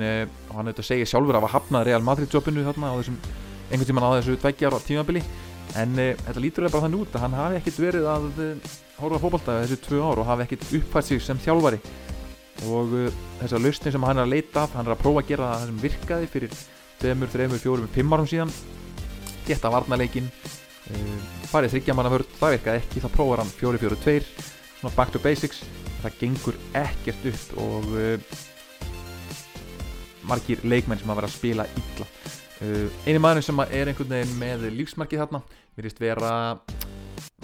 hann 0.55 0.71
hefði 0.71 0.83
að 0.83 0.89
segja 0.91 1.11
sjálfur 1.11 1.37
að 1.37 1.43
hafa 1.43 1.53
hafnað 1.57 1.87
Real 1.89 2.05
Madrid 2.07 2.33
jobbinu 2.33 2.65
þarna 2.67 2.93
á 2.95 2.99
þessum 3.01 3.19
einhvern 3.71 3.89
tíman 3.89 4.07
á 4.07 4.17
þessu 4.19 4.37
tveggjar 4.41 4.79
tímabili. 4.87 5.23
En 5.77 5.99
e, 5.99 6.13
þetta 6.23 6.43
lítur 6.43 6.69
bara 6.69 6.85
þannig 6.87 7.03
út 7.03 7.17
að 7.17 7.25
hann 7.25 7.37
hafi 7.37 7.59
ekkert 7.59 7.81
verið 7.83 8.09
að 8.11 8.27
e, 8.39 8.51
horfa 9.01 9.23
fókbalta 9.25 9.57
þessu 9.65 9.79
tvö 9.83 10.03
ár 10.07 10.23
og 10.23 10.29
hafi 10.31 10.47
ekkert 10.47 10.69
uppfært 10.79 11.09
sig 11.09 11.23
sem 11.25 11.41
þjálfari. 11.43 11.81
Og 12.71 12.95
þessar 13.41 13.65
lausni 13.65 13.93
sem 13.93 14.07
hann 14.07 14.21
er 14.21 14.25
að 14.25 14.33
leita 14.33 14.63
af 14.65 14.77
hann 14.79 14.87
er 14.87 14.95
að 14.95 15.03
prófa 15.03 15.25
að 15.25 15.33
gera 15.33 15.51
það 15.51 15.67
sem 15.67 15.81
virkaði 15.83 16.31
fyrir 16.33 16.55
2, 17.03 17.31
3, 17.35 17.49
4, 17.67 17.91
5 17.99 18.15
árum 18.17 18.31
síðan. 18.31 18.55
Geta 19.47 19.73
varnaleikin 19.75 20.31
farið 21.51 21.75
þryggjaman 21.75 22.09
að 22.09 22.15
vörð, 22.17 22.31
það 22.39 22.55
virkaði 22.57 22.83
ekki 22.85 23.03
þá 23.03 23.09
prófar 23.17 23.43
hann 23.43 23.53
4-4-2 23.59 24.17
svona 24.79 24.95
back 24.95 25.13
to 25.13 25.23
basics 25.23 25.65
það 26.07 26.21
gengur 26.23 26.61
ekkert 26.83 27.31
upp 27.33 27.59
og 27.67 27.91
margir 30.27 30.63
leikmenn 30.67 31.01
sem 31.01 31.11
að 31.13 31.21
vera 31.21 31.31
að 31.31 31.37
spila 31.37 31.67
illa. 31.79 32.09
Uh, 32.57 32.89
eini 33.05 33.21
maður 33.21 33.45
sem 33.45 33.59
er 33.67 33.91
einhvern 33.91 34.13
veginn 34.15 34.39
með 34.41 34.71
lífsmarkið 34.79 35.23
þarna 35.23 35.43
virðist 35.77 35.99
vera 36.01 36.31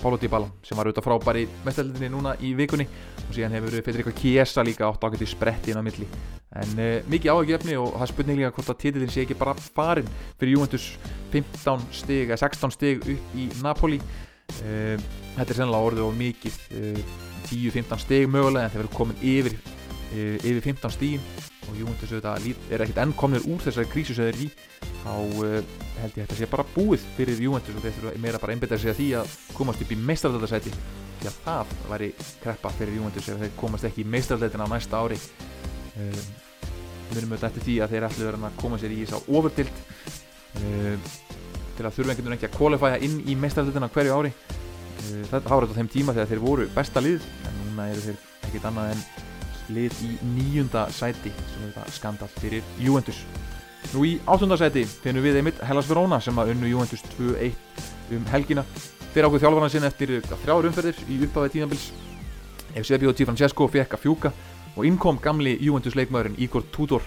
Pálo 0.01 0.17
Dybala 0.19 0.49
sem 0.65 0.79
var 0.79 0.89
auðvitað 0.89 1.05
frábær 1.05 1.39
í 1.39 1.43
mestaldinni 1.67 2.09
núna 2.11 2.33
í 2.41 2.55
vikunni 2.57 2.87
og 3.27 3.35
síðan 3.37 3.53
hefur 3.59 3.77
Federico 3.85 4.15
Chiesa 4.17 4.65
líka 4.65 4.89
átt 4.89 5.05
ákveðt 5.05 5.27
í 5.27 5.29
spretti 5.31 5.75
inn 5.75 5.83
á 5.83 5.85
milli. 5.85 6.09
En 6.63 6.73
uh, 6.81 6.95
mikið 7.13 7.35
áhugjefni 7.35 7.77
og 7.81 7.93
það 8.01 8.13
spurning 8.15 8.41
líka 8.41 8.55
hvort 8.57 8.73
að 8.73 8.81
títillin 8.87 9.13
sé 9.13 9.27
ekki 9.27 9.39
bara 9.39 9.55
farin 9.77 10.09
fyrir 10.41 10.57
Juventus 10.57 10.89
15 11.35 11.87
stig 12.03 12.33
eða 12.33 12.41
16 12.47 12.77
stig 12.79 13.05
upp 13.05 13.37
í 13.37 13.51
Napoli. 13.63 14.01
Uh, 14.63 14.97
þetta 15.37 15.49
er 15.51 15.61
sennilega 15.61 15.93
orðið 15.93 16.09
og 16.09 16.17
mikið 16.19 16.59
10-15 17.51 18.05
stig 18.05 18.29
mögulega 18.31 18.67
en 18.67 18.75
þeir 18.75 18.85
verður 18.85 18.97
komin 18.99 19.23
yfir 19.23 19.57
yfir 20.13 20.61
15 20.61 20.93
stígin 20.93 21.23
og 21.71 21.79
auðvitað 21.79 22.49
er 22.71 22.83
ekkert 22.85 23.01
enn 23.01 23.15
komnir 23.17 23.45
úr 23.49 23.63
þessari 23.65 23.89
krísu 23.89 24.17
sem 24.17 24.29
þeir 24.29 24.43
í 24.45 24.49
þá 25.03 25.15
uh, 25.15 25.55
held 26.03 26.17
ég 26.19 26.19
að 26.19 26.19
þetta 26.19 26.39
sé 26.39 26.49
bara 26.51 26.67
búið 26.75 27.07
fyrir 27.17 27.41
Juventus 27.43 27.77
og 27.79 27.85
þeir 27.85 27.97
þurfa 27.97 28.23
meira 28.23 28.41
bara 28.43 28.55
einbetað 28.57 28.83
sig 28.83 28.93
að 28.93 29.01
því 29.01 29.09
að 29.21 29.37
komast 29.57 29.85
upp 29.85 29.93
í 29.95 29.99
meistardöldasæti 30.11 30.73
því 31.23 31.31
að 31.31 31.39
það 31.47 31.75
væri 31.91 32.09
kreppa 32.43 32.73
fyrir 32.79 32.99
Juventus 32.99 33.29
ef 33.31 33.43
þeir 33.43 33.55
komast 33.61 33.89
ekki 33.89 34.05
í 34.05 34.11
meistardöldina 34.13 34.67
á 34.67 34.73
næsta 34.73 35.03
ári. 35.03 35.19
Við 35.93 37.21
erum 37.21 37.35
auðvitað 37.35 37.49
eftir 37.51 37.67
því 37.67 37.77
að 37.85 37.95
þeir 37.95 38.07
ætlu 38.09 38.27
verið 38.29 38.47
að 38.49 38.59
koma 38.63 38.81
sér 38.81 38.95
í 38.95 39.01
þess 39.03 39.19
að 39.19 39.31
overtilt 39.39 39.83
uh, 40.59 41.11
til 41.77 41.87
að 41.87 41.95
þurfa 41.97 42.13
einhvern 42.13 42.27
veginn 42.27 42.39
ekki 42.39 42.51
að 42.51 42.59
kvalifæja 42.59 43.03
inn 43.07 43.21
í 43.23 43.39
meistarlutina 43.39 43.91
hverju 43.93 44.19
ári 44.19 44.33
þetta 45.31 45.49
hafa 45.51 45.67
þetta 45.67 45.75
á 45.75 45.79
þeim 45.81 45.91
tíma 45.93 46.15
þegar 46.17 46.31
þeir 46.31 46.43
voru 46.43 46.69
besta 46.75 47.03
lið 47.03 47.25
en 47.49 47.59
núna 47.63 47.89
eru 47.93 48.05
þeir 48.07 48.19
ekkit 48.49 48.67
annað 48.69 48.93
en 48.95 49.05
lið 49.73 50.03
í 50.05 50.11
nýjunda 50.35 50.85
sæti 50.93 51.33
sem 51.33 51.65
er 51.67 51.73
þetta 51.73 51.97
skandal 51.97 52.31
fyrir 52.37 52.67
Juventus. 52.83 53.23
Nú 53.93 54.05
í 54.07 54.13
áttundasæti 54.31 54.85
finnum 55.03 55.25
við 55.25 55.41
einmitt 55.41 55.61
Hellas 55.67 55.89
Verona 55.91 56.21
sem 56.23 56.39
að 56.39 56.55
unnu 56.55 56.71
Juventus 56.71 57.03
2-1 57.17 57.57
um 58.17 58.27
helgina. 58.33 58.65
Fyrir 59.13 59.29
ákveð 59.29 59.45
þjálfarnar 59.45 59.73
sinni 59.73 59.89
eftir 59.89 60.15
þrjáður 60.31 60.71
umferðir 60.71 61.01
í 61.09 61.19
uppafæði 61.27 61.55
tíðanbils 61.57 61.91
Eusebio 62.79 63.13
Di 63.13 63.27
Francesco 63.29 63.67
fekk 63.69 63.99
að 63.99 64.05
fjúka 64.07 64.33
og 64.73 64.87
innkom 64.89 65.19
gamli 65.21 65.59
Juventus 65.61 65.97
leikmaðurinn 65.99 66.39
Igor 66.41 66.65
Tudor 66.73 67.05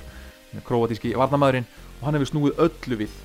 kroatíski 0.65 1.15
varnamæðurinn 1.17 1.65
og 1.99 2.03
hann 2.05 2.19
hefur 2.19 2.29
snúið 2.29 2.62
öllu 2.67 2.99
við. 3.01 3.15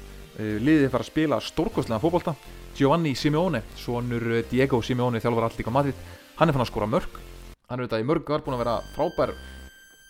Liðið 0.40 0.88
fara 0.94 1.04
að 1.04 1.10
spila 1.10 1.40
stórkostlega 1.44 2.00
fókbalta 2.00 2.34
Giovanni 2.76 3.16
Simeone, 3.16 3.62
sonur 3.76 4.44
Diego 4.50 4.82
Simeone 4.82 5.20
þjálfar 5.20 5.50
allík 5.50 5.68
á 5.68 5.76
Madrid. 5.78 6.06
Hann 6.38 6.48
er 6.48 6.56
fann 6.56 6.64
að 6.64 6.72
skora 6.72 6.88
mörg 6.90 7.20
hann 7.70 7.78
er 7.78 7.86
auðvitað 7.86 8.02
í 8.02 8.06
mörg 8.08 8.30
var 8.32 8.42
búin 8.42 8.56
að 8.56 8.62
vera 8.64 8.76
frábær 8.96 9.32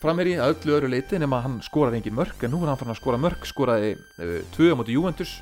framherri 0.00 0.38
að 0.40 0.54
öllu 0.54 0.76
öðru 0.78 0.88
leiti 0.94 1.18
nema 1.20 1.42
hann 1.44 1.58
skoraði 1.60 1.98
engin 1.98 2.16
mörg 2.16 2.44
en 2.46 2.54
nú 2.54 2.62
er 2.62 2.70
hann 2.72 2.80
fann 2.80 2.92
að 2.94 3.00
skora 3.02 3.20
mörg 3.20 3.44
skoraði 3.44 3.90
uh, 3.98 4.38
tvö 4.54 4.70
á 4.72 4.78
móti 4.80 4.96
Juventus. 4.96 5.34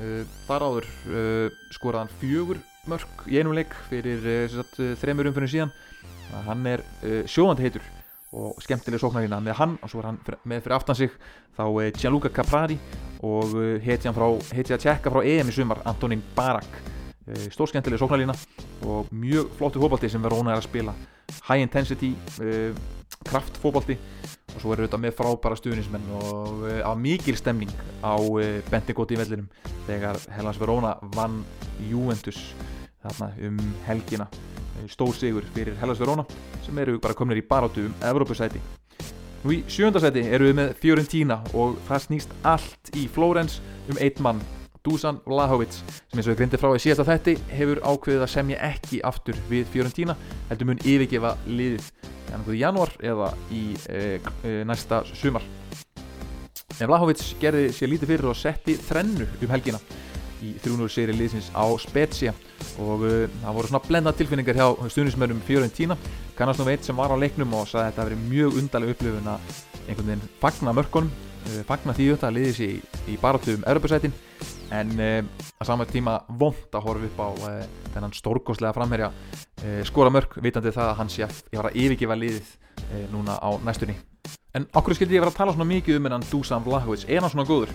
Uh, 0.00 0.22
þar 0.46 0.64
áður 0.64 0.88
uh, 1.12 1.58
skoraði 1.76 2.00
hann 2.00 2.14
fjögur 2.22 2.62
mörg 2.88 3.26
í 3.28 3.36
einum 3.36 3.52
leik 3.54 3.76
fyrir 3.90 4.24
sagt, 4.50 4.80
þremur 5.02 5.28
umfyrir 5.28 5.52
síðan. 5.52 5.74
Hann 6.48 6.64
er 6.66 6.80
sjóðandi 7.28 7.66
heitur 7.66 7.84
og 8.32 8.62
skemmtileg 8.64 9.02
sóknarina 9.02 9.40
með 9.44 9.58
hann 9.58 9.76
og 9.82 9.92
svo 9.92 10.00
er 10.02 10.10
hann 10.10 10.20
með 10.48 10.64
fyrir 10.64 10.76
aftan 10.78 10.98
sig 10.98 11.12
þá 11.58 11.64
Gianluca 11.98 12.32
Caprari 12.32 12.78
og 13.22 13.52
frá 13.52 14.26
heiti 14.56 14.74
að 14.74 14.86
tjekka 14.86 15.12
frá 15.12 15.20
EM 15.22 15.52
í 15.52 15.54
sumar 15.54 15.82
Antonín 15.86 16.24
Barak. 16.36 16.80
Stór 17.52 17.70
skemmtileg 17.70 18.00
sóknarina 18.00 18.34
og 18.88 19.12
mjög 19.12 19.52
flottu 19.58 19.82
hópaldi 19.82 20.10
sem 20.10 20.24
Verona 20.24 20.56
er 20.56 20.62
að 20.62 20.66
spila. 20.66 20.96
High 21.46 21.62
intensity 21.62 22.14
kraftfóbalti 23.24 23.96
og 24.52 24.60
svo 24.60 24.74
eru 24.74 24.86
þetta 24.86 25.00
með 25.00 25.16
frábæra 25.16 25.58
stuðnismenn 25.58 26.08
og 26.18 26.64
uh, 26.66 26.80
á 26.84 26.92
mikil 26.98 27.36
stemning 27.38 27.72
á 28.04 28.16
uh, 28.18 28.60
Bentegóti 28.70 29.18
vellinum 29.18 29.48
þegar 29.86 30.20
Hellas 30.36 30.60
Verona 30.60 30.96
vann 31.16 31.42
Juventus 31.88 32.52
þarna 33.02 33.32
um 33.48 33.60
helgina 33.86 34.28
stór 34.90 35.14
sigur 35.14 35.44
fyrir 35.54 35.76
Hellas 35.80 36.00
Verona 36.00 36.24
sem 36.64 36.78
eru 36.78 36.98
bara 37.02 37.14
kominir 37.14 37.42
í 37.42 37.46
barátu 37.46 37.86
um 37.88 37.94
Evrópusæti. 38.08 38.62
Nú 39.42 39.54
í 39.56 39.62
sjöndasæti 39.66 40.22
eru 40.30 40.48
við 40.48 40.58
með 40.58 40.74
Fiorentina 40.78 41.40
og 41.58 41.78
það 41.88 42.04
snýst 42.06 42.34
allt 42.46 42.92
í 42.94 43.08
Flórens 43.10 43.60
um 43.90 43.98
eitt 43.98 44.22
mann 44.22 44.42
Dusan 44.82 45.20
Vlahovic 45.26 45.74
sem 45.74 46.18
eins 46.18 46.26
og 46.26 46.32
við 46.32 46.38
grindi 46.40 46.58
frá 46.58 46.72
í 46.74 46.82
síðasta 46.82 47.06
þetti 47.06 47.36
hefur 47.54 47.80
ákveðið 47.86 48.24
að 48.24 48.32
semja 48.32 48.60
ekki 48.66 48.98
aftur 49.06 49.38
við 49.50 49.68
Fiorentina 49.70 50.16
heldur 50.48 50.70
mun 50.70 50.82
yfirgefa 50.82 51.36
liðið 51.46 51.90
í 52.32 52.60
janúar 52.62 52.94
eða 53.04 53.28
í 53.52 53.62
e, 53.92 54.18
e, 54.42 54.54
næsta 54.66 55.02
sumar. 55.12 55.44
En 56.80 56.88
Vlahovic 56.88 57.22
gerði 57.42 57.68
sér 57.76 57.92
lítið 57.92 58.14
fyrir 58.14 58.30
og 58.32 58.38
setti 58.38 58.74
þrennu 58.80 59.28
um 59.28 59.52
helgina 59.52 59.78
í 60.42 60.52
300 60.62 60.92
seri 60.92 61.16
liðsins 61.16 61.50
á 61.54 61.64
Spezia. 61.80 62.34
Og 62.82 63.04
uh, 63.06 63.26
það 63.42 63.58
voru 63.58 63.70
svona 63.70 63.82
blenda 63.86 64.14
tilfinningar 64.16 64.58
hjá 64.58 64.66
stuðnismörnum 64.92 65.42
Fiorentina. 65.46 65.96
Kannast 66.38 66.62
nú 66.62 66.68
veit 66.68 66.86
sem 66.86 66.98
var 66.98 67.14
á 67.14 67.16
leiknum 67.18 67.54
og 67.58 67.68
sagði 67.70 67.84
að 67.84 67.90
þetta 67.90 68.06
verið 68.08 68.24
mjög 68.30 68.58
undarlega 68.62 68.96
upplifun 68.96 69.30
að 69.32 69.52
einhvern 69.82 70.10
veginn 70.12 70.28
fagna 70.42 70.74
mörkunum 70.78 71.12
uh, 71.12 71.62
fagna 71.68 71.96
því 71.96 72.08
auðvitað 72.10 72.28
að 72.30 72.36
liði 72.38 72.54
sér 72.58 72.74
í, 72.74 72.78
í 73.12 73.18
barátum 73.22 73.66
Europasætin 73.66 74.14
en 74.72 74.94
uh, 74.98 75.18
að 75.58 75.68
sama 75.68 75.88
tíma 75.90 76.18
vond 76.28 76.78
að 76.78 76.86
horfa 76.86 77.10
upp 77.10 77.22
á 77.22 77.28
þennan 77.92 78.16
stórgóðslega 78.16 78.76
framherja 78.76 79.12
skora 79.86 80.10
mörk 80.10 80.38
vitandi 80.42 80.72
það 80.74 80.88
að 80.94 81.02
að 81.02 81.42
ég 81.52 81.60
var 81.60 81.68
að 81.68 81.76
yfirgefa 81.82 82.16
liðið 82.18 82.54
núna 83.12 83.36
á 83.38 83.50
næstunni. 83.62 83.94
En 84.56 84.66
okkur 84.76 84.96
skildi 84.96 85.16
ég 85.16 85.22
vera 85.22 85.32
að 85.32 85.38
tala 85.38 85.52
svona 85.54 85.68
mikið 85.68 85.96
um 85.96 86.06
hennan 86.08 86.24
Dusan 86.28 86.64
Vlahovic, 86.64 87.06
er 87.08 87.22
hann 87.24 87.32
svona 87.32 87.48
góður? 87.48 87.70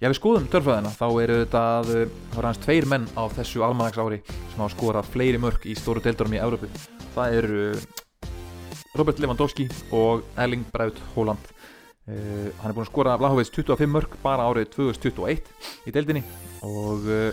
Já 0.00 0.08
við 0.08 0.16
skoðum 0.16 0.46
törfræðina, 0.48 0.90
þá 0.96 1.06
eru 1.20 1.34
þetta 1.42 1.62
að 1.76 1.88
það 1.90 2.36
var 2.36 2.46
hans 2.48 2.60
tveir 2.62 2.86
menn 2.88 3.02
á 3.12 3.22
þessu 3.36 3.64
almanagsári 3.66 4.20
sem 4.24 4.62
hafa 4.62 4.72
skorað 4.72 5.10
fleiri 5.12 5.40
mörg 5.42 5.66
í 5.68 5.74
stóru 5.76 6.00
deildarum 6.04 6.36
í 6.36 6.40
Európu. 6.40 6.70
Það 7.12 7.36
eru 7.36 7.66
Robert 8.96 9.20
Lewandowski 9.20 9.68
og 9.92 10.24
Erling 10.40 10.64
Braut 10.72 10.96
Haaland. 11.14 11.52
Uh, 12.10 12.48
hann 12.62 12.70
er 12.70 12.74
búin 12.74 12.86
að 12.86 12.90
skora 12.90 13.18
Vlahovic 13.20 13.52
25 13.52 13.92
mörg 13.92 14.16
bara 14.24 14.48
árið 14.48 14.72
2021 14.72 15.52
í 15.86 15.92
deildinni 15.94 16.24
og 16.66 17.04
uh, 17.06 17.28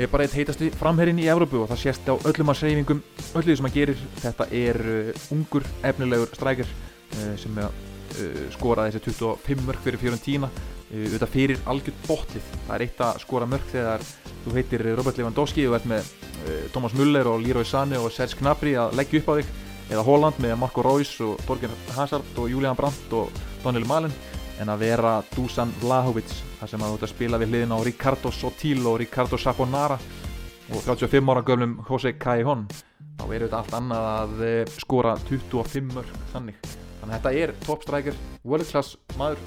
er 0.00 0.10
bara 0.10 0.24
eitt 0.24 0.34
heitasti 0.34 0.72
framherrin 0.80 1.20
í 1.20 1.28
Európu 1.28 1.60
og 1.62 1.68
það 1.70 1.84
sést 1.84 2.08
á 2.08 2.16
öllum 2.16 2.50
að 2.50 2.62
seyfingum, 2.64 3.04
öllu 3.36 3.52
því 3.52 3.58
sem 3.60 3.68
hann 3.68 3.76
gerir. 3.76 4.04
Þetta 4.24 4.48
er 4.64 4.80
uh, 4.88 5.26
ungur, 5.36 5.68
efnilegur 5.86 6.32
strækir 6.32 6.72
Eh, 7.16 7.36
sem 7.40 7.54
eh, 7.56 8.40
skoraði 8.52 8.98
þessi 8.98 9.14
25 9.16 9.62
mörg 9.64 9.80
fyrir 9.80 10.00
Fiorentina 10.02 10.50
eh, 10.52 10.77
auðvitað 10.88 11.32
fyrir 11.34 11.62
algjörð 11.68 12.04
bóttið 12.08 12.50
það 12.54 12.74
er 12.74 12.84
eitt 12.86 13.00
að 13.04 13.20
skora 13.24 13.48
mörg 13.50 13.70
þegar 13.72 14.04
þú 14.44 14.54
heitir 14.56 14.84
Robert 14.96 15.20
Lewandowski 15.20 15.66
og 15.68 15.76
ert 15.78 15.88
með 15.90 16.12
Thomas 16.72 16.94
Müller 16.96 17.28
og 17.28 17.42
Leroy 17.44 17.66
Sané 17.68 18.00
og 18.00 18.12
Serge 18.14 18.38
Gnabry 18.40 18.74
að 18.80 18.96
leggja 18.96 19.20
upp 19.20 19.28
á 19.28 19.34
þig 19.38 19.52
eða 19.88 20.04
Holland 20.06 20.40
með 20.40 20.56
Marco 20.60 20.84
Reus 20.84 21.12
og 21.24 21.40
Torgen 21.48 21.74
Hazard 21.96 22.40
og 22.40 22.48
Julian 22.52 22.76
Brandt 22.78 23.12
og 23.16 23.32
Daniel 23.64 23.88
Malin 23.88 24.14
en 24.58 24.72
að 24.72 24.84
vera 24.86 25.14
Dusan 25.34 25.72
Vlahovic 25.82 26.30
þar 26.58 26.72
sem 26.72 26.82
að 26.82 26.92
þú 26.92 26.98
ert 26.98 27.06
að 27.06 27.14
spila 27.14 27.40
við 27.40 27.52
hliðin 27.52 27.76
á 27.76 27.78
Ricardo 27.86 28.32
Sotil 28.34 28.80
og 28.88 28.98
Ricardo 29.02 29.38
Saponara 29.38 29.98
og 30.68 30.82
35 30.84 31.32
ára 31.32 31.44
göflum 31.46 31.78
Jose 31.88 32.14
Callejon 32.20 32.66
þá 33.18 33.24
er 33.28 33.44
þetta 33.44 33.60
allt 33.62 33.76
annað 33.78 34.08
að 34.14 34.74
skora 34.78 35.14
25 35.28 35.94
mörg 35.94 36.18
þannig. 36.32 36.58
Þannig 36.98 37.14
að 37.14 37.16
þetta 37.16 37.32
er 37.42 37.54
toppstrækir, 37.64 38.18
world 38.44 38.68
class 38.70 38.96
maður 39.18 39.42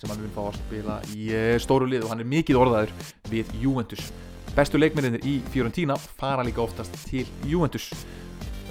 sem 0.00 0.10
hann 0.12 0.20
vil 0.20 0.32
fá 0.34 0.42
að 0.44 0.58
spila 0.58 0.96
í 1.16 1.28
eh, 1.32 1.54
stóru 1.62 1.88
lið 1.88 2.04
og 2.04 2.12
hann 2.12 2.22
er 2.22 2.28
mikið 2.28 2.58
orðaður 2.60 2.92
við 3.32 3.52
Juventus. 3.62 4.10
Bestu 4.56 4.80
leikmennir 4.80 5.24
í 5.28 5.38
Fiorentina 5.52 5.96
fara 5.96 6.44
líka 6.44 6.62
oftast 6.64 6.94
til 7.08 7.24
Juventus. 7.48 7.88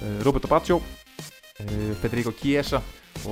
Eh, 0.02 0.22
Roberto 0.26 0.50
Baccio 0.50 0.80
eh, 1.62 1.92
Federico 2.02 2.34
Chiesa 2.36 2.82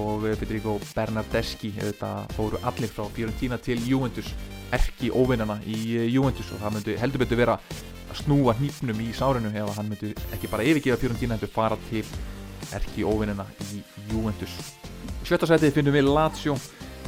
og 0.01 0.27
Federico 0.41 0.79
Bernardeschi 0.95 1.71
þetta 1.77 2.13
fóru 2.35 2.59
allir 2.67 2.91
frá 2.91 3.07
Fiorentina 3.15 3.59
til 3.63 3.83
Juventus. 3.87 4.33
Erki 4.75 5.13
óvinnana 5.15 5.61
í 5.71 5.99
Juventus 6.11 6.51
og 6.55 6.63
það 6.65 6.79
myndi 6.79 6.97
heldur 6.99 7.23
betur 7.23 7.39
vera 7.39 7.59
að 7.59 8.23
snúa 8.25 8.55
hnífnum 8.59 9.03
í 9.05 9.13
sárinu 9.15 9.53
ef 9.55 9.77
hann 9.79 9.91
myndi 9.93 10.15
ekki 10.35 10.51
bara 10.51 10.67
yfirgefa 10.67 10.99
Fiorentina 11.03 11.37
heldur 11.37 11.53
fara 11.53 11.79
til 11.91 12.07
erki 12.75 13.05
óvinnina 13.07 13.47
í 13.71 13.85
Juventus. 14.11 14.57
Sjötta 15.25 15.47
setið 15.49 15.77
finnum 15.77 15.95
við 15.95 16.09
Lazio 16.11 16.57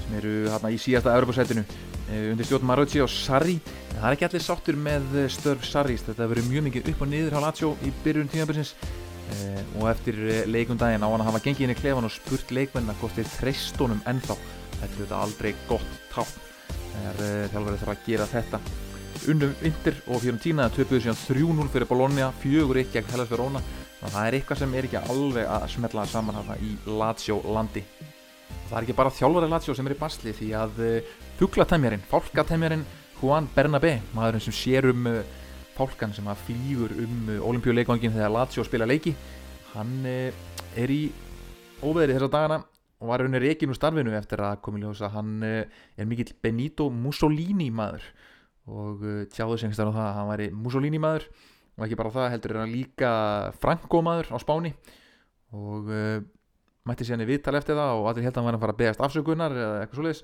sem 0.07 0.19
eru 0.21 0.35
hérna 0.51 0.71
í 0.71 0.79
síðasta 0.81 1.14
Europasætinu 1.19 1.64
eh, 1.64 2.31
undir 2.33 2.47
stjórn 2.47 2.66
Marocci 2.69 3.03
og 3.03 3.11
Sarri. 3.11 3.59
En 3.92 3.99
það 3.99 4.09
er 4.09 4.16
ekki 4.16 4.29
allir 4.29 4.45
sáttur 4.45 4.79
með 4.79 5.19
störf 5.35 5.66
Sarris. 5.66 6.07
Þetta 6.07 6.31
verður 6.31 6.49
mjög 6.51 6.66
mikið 6.69 6.90
upp 6.92 7.03
og 7.03 7.11
niður 7.11 7.38
á 7.38 7.45
Lazio 7.47 7.75
í 7.83 7.92
byrjun 8.05 8.31
tímabilsins. 8.33 8.75
Eh, 9.27 9.62
og 9.81 9.88
eftir 9.90 10.19
leikundaginn 10.47 11.03
á 11.03 11.11
hann 11.11 11.25
að 11.25 11.33
hafa 11.33 11.42
gengið 11.42 11.66
inn 11.66 11.75
í 11.75 11.79
klefan 11.79 12.07
og 12.07 12.14
spurt 12.14 12.53
leikmenn 12.55 12.92
að 12.92 13.01
hvort 13.03 13.19
þeir 13.19 13.33
treystónum 13.40 14.03
ennþá. 14.07 14.38
Þetta 14.77 14.92
er 14.92 15.01
þetta 15.01 15.23
aldrei 15.25 15.55
gott 15.66 15.95
tá 16.12 16.23
þegar 16.97 17.23
eh, 17.27 17.47
þjálfurinn 17.53 17.81
þarf 17.83 17.95
að 17.95 18.05
gera 18.07 18.29
þetta. 18.31 18.61
Unnum 19.33 19.55
vindir 19.62 19.97
og 20.07 20.21
fjórum 20.23 20.42
tína 20.42 20.69
töpuðu 20.71 21.07
síðan 21.07 21.23
3-0 21.25 21.71
fyrir 21.73 21.90
Bologna, 21.90 22.29
fjögur 22.42 22.83
ekki 22.83 23.01
gegn 23.01 23.14
Hellas 23.14 23.33
Verona. 23.33 23.62
Það 24.07 24.21
er 24.23 24.37
eitthvað 24.38 24.61
sem 24.61 24.77
er 24.77 24.87
ekki 24.87 25.01
alveg 25.03 25.49
að 25.51 25.71
smetla 25.73 26.05
saman 26.11 26.45
í 26.62 26.77
Lazio 26.87 27.40
landi 27.49 27.83
það 28.66 28.79
er 28.79 28.87
ekki 28.87 28.96
bara 28.98 29.14
þjálfari 29.14 29.48
Lazio 29.50 29.74
sem 29.76 29.87
er 29.87 29.94
í 29.94 29.98
basli 30.00 30.33
því 30.35 30.46
að 30.59 30.79
eh, 30.83 31.11
fugglatæmjarinn, 31.38 32.05
fálkatæmjarinn 32.11 32.85
Juan 33.20 33.46
Bernabé, 33.55 33.96
maðurinn 34.16 34.42
sem 34.42 34.57
sér 34.57 34.88
um 34.90 35.07
eh, 35.11 35.20
fálkan 35.76 36.14
sem 36.16 36.26
að 36.31 36.42
flýgur 36.48 36.94
um 37.05 37.31
eh, 37.31 37.42
olimpíuleikvangin 37.46 38.14
þegar 38.16 38.35
Lazio 38.35 38.64
spila 38.66 38.88
leiki 38.88 39.14
hann 39.76 39.94
er 40.09 40.92
í 40.92 41.02
óveðri 41.85 42.16
þessa 42.16 42.31
dagana 42.33 42.61
og 42.96 43.11
var 43.11 43.22
raunir 43.22 43.44
ekki 43.52 43.68
nú 43.68 43.76
starfinu 43.76 44.14
eftir 44.16 44.40
að 44.42 44.62
komið 44.64 44.87
ljósa 44.87 45.12
hann 45.12 45.35
er 45.44 46.09
mikill 46.09 46.33
Benito 46.42 46.88
Mussolini 46.88 47.68
maður. 47.68 48.07
Og 48.66 49.05
tjáðu 49.35 49.59
semst 49.61 49.79
það 49.79 49.98
að 50.00 50.14
hann 50.16 50.31
væri 50.31 50.46
Mussolini 50.57 51.00
maður. 51.02 51.26
Og 51.76 51.85
ekki 51.85 51.98
bara 52.00 52.14
það 52.14 52.31
heldur 52.33 52.55
er 52.55 52.62
hann 52.62 52.72
líka 52.72 53.11
Franko-maður 53.61 54.33
á 54.33 54.37
Spáni. 54.40 54.72
Og 55.52 55.92
mætti 56.87 57.09
hann 57.11 57.25
í 57.25 57.29
viðtal 57.29 57.57
eftir 57.59 57.79
það 57.79 58.01
og 58.01 58.11
allir 58.11 58.27
held 58.27 58.37
að 58.37 58.40
hann 58.40 58.49
var 58.49 58.59
að 58.59 58.62
fara 58.64 58.75
að 58.75 58.81
beðast 58.83 59.03
afsökunar 59.07 59.57
eða 59.57 59.81
eitthvað 59.83 60.01
svoleiðis. 60.01 60.22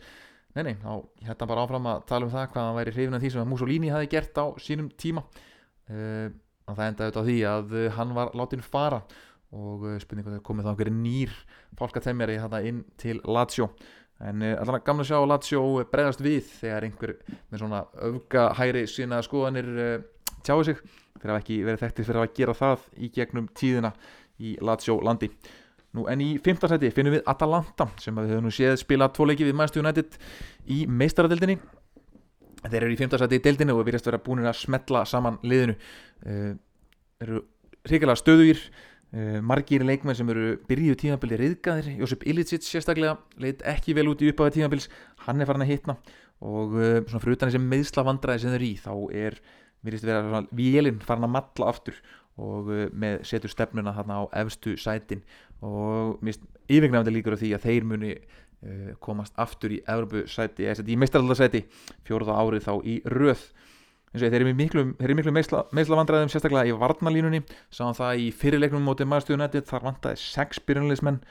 Nei 0.53 0.62
nei, 0.66 0.75
þá 0.83 0.90
held 1.27 1.42
hann 1.42 1.51
bara 1.51 1.64
áfram 1.64 1.88
að 1.90 2.05
tala 2.11 2.29
um 2.29 2.33
það 2.33 2.46
hvað 2.53 2.68
hann 2.68 2.79
væri 2.79 2.94
hrifin 2.94 3.16
af 3.16 3.22
því 3.22 3.33
sem 3.33 3.51
Mussolini 3.53 3.92
hafi 3.92 4.11
gert 4.12 4.38
á 4.38 4.46
sínum 4.62 4.90
tíma. 5.01 5.25
Uh, 5.90 6.29
og 6.68 6.77
það 6.79 6.87
endaði 6.87 7.09
auðvitað 7.09 7.25
á 7.25 7.29
því 7.29 7.38
að 7.51 7.75
uh, 7.79 7.87
hann 7.96 8.14
var 8.16 8.35
látin 8.38 8.64
fara 8.64 9.01
og 9.53 9.83
spurningu 10.01 10.31
þegar 10.31 10.44
komið 10.46 10.64
þá 10.64 10.70
einhverju 10.70 10.94
nýr 10.96 11.33
fólkatemjari 11.77 12.38
inn 12.68 12.85
til 13.01 13.18
Lazio. 13.29 13.68
En 14.22 14.44
allan 14.46 14.79
að 14.79 14.85
gamla 14.87 15.05
sjá 15.05 15.18
Lazio 15.27 15.62
bregðast 15.90 16.22
við 16.25 16.46
þegar 16.61 16.87
einhver 16.87 17.12
með 17.51 17.59
svona 17.61 17.83
öfga 18.07 18.46
hæri 18.57 18.87
sína 18.88 19.18
skoðanir 19.27 19.68
tjáu 20.46 20.62
sig. 20.64 20.81
Fyrir 21.18 21.35
að 21.35 21.42
ekki 21.42 21.59
verið 21.66 21.83
þekktir 21.85 22.09
fyrir 22.09 22.22
að 22.22 22.33
gera 22.38 22.55
það 22.57 22.87
í 22.96 23.11
gegnum 23.12 23.51
tíðina 23.53 23.92
í 24.40 24.55
Lazio 24.64 24.96
landi 25.05 25.29
Nú 25.92 26.07
en 26.09 26.22
í 26.24 26.31
fymtarsæti 26.40 26.88
finnum 26.94 27.18
við 27.18 27.26
Atalanta 27.28 27.87
sem 28.00 28.16
við 28.16 28.31
höfum 28.33 28.46
nú 28.46 28.52
séð 28.55 28.78
spila 28.81 29.11
tvo 29.12 29.26
leiki 29.28 29.44
við 29.44 29.57
Manchester 29.59 29.83
United 29.83 30.14
í 30.72 30.87
meistaradeildinni. 30.88 31.59
Þeir 32.62 32.78
eru 32.78 32.94
í 32.94 33.00
fymtarsæti 33.00 33.37
í 33.37 33.42
deildinni 33.44 33.74
og 33.74 33.83
við 33.83 33.90
verðast 33.90 34.09
vera 34.09 34.20
búin 34.24 34.46
að 34.46 34.57
smetla 34.62 35.02
saman 35.09 35.37
liðinu. 35.44 35.74
Uh, 36.24 36.55
eru 37.20 37.42
hrigalega 37.85 38.22
stöðugir. 38.22 38.62
Uh, 39.12 39.42
margir 39.44 39.85
leikmenn 39.85 40.16
sem 40.16 40.33
eru 40.33 40.55
byrjuð 40.70 40.98
tímabili 41.02 41.37
riðgaðir, 41.42 41.92
Josip 42.00 42.24
Ilicic 42.24 42.64
sérstaklega 42.64 43.18
leit 43.42 43.61
ekki 43.68 43.92
vel 43.98 44.07
út 44.14 44.24
í 44.24 44.33
uppáði 44.33 44.62
tímabils. 44.62 44.88
Hann 45.26 45.44
er 45.44 45.50
farin 45.50 45.66
að 45.66 45.74
hitna 45.74 45.98
og 46.40 46.72
uh, 46.78 47.02
svona 47.05 47.20
fyrir 47.20 47.37
utan 47.37 47.52
þessi 47.52 47.64
meðsla 47.66 48.09
vandræði 48.09 48.46
sem 48.46 48.57
þeir 48.57 48.64
í 48.70 48.72
þá 48.81 48.92
er, 49.26 49.40
verðist 49.85 50.09
vera 50.09 50.24
svona 50.24 50.46
vélinn 50.57 51.05
farin 51.05 51.28
að 51.28 51.37
matla 51.37 51.68
aftur 51.74 52.00
og 52.40 52.70
með 52.96 53.26
setur 53.28 53.52
stefnuna 53.52 53.92
þarna 53.92 54.22
á 54.24 54.40
efstu 54.40 54.72
sætin 54.81 55.20
og 55.62 56.22
yfirgnefandi 56.22 57.14
líkur 57.14 57.37
á 57.38 57.42
því 57.42 57.51
að 57.57 57.66
þeir 57.66 57.88
muni 57.88 58.12
uh, 58.16 58.92
komast 59.03 59.37
aftur 59.40 59.77
í 59.77 59.83
Evropasæti, 59.87 60.66
í 60.66 60.98
meistaraldarsæti 60.98 61.64
fjóruða 62.07 62.38
árið 62.42 62.66
þá 62.66 62.72
í 62.83 62.96
röð. 63.14 63.44
Eins 64.12 64.27
og 64.27 64.35
þeir 64.35 64.42
eru 64.42 64.53
miklu, 64.57 64.85
miklu 65.01 65.33
meisla, 65.33 65.62
meisla 65.72 65.96
vandræðum 65.96 66.29
sérstaklega 66.33 66.68
í 66.68 66.77
varnalínunni 66.77 67.40
sáðan 67.72 67.96
það 67.96 68.25
í 68.27 68.29
fyrirleiknum 68.42 68.85
motið 68.85 69.09
maðurstuðunætið 69.09 69.68
þar 69.70 69.87
vantaði 69.87 70.20
sex 70.20 70.61
byrjunleismenn 70.66 71.22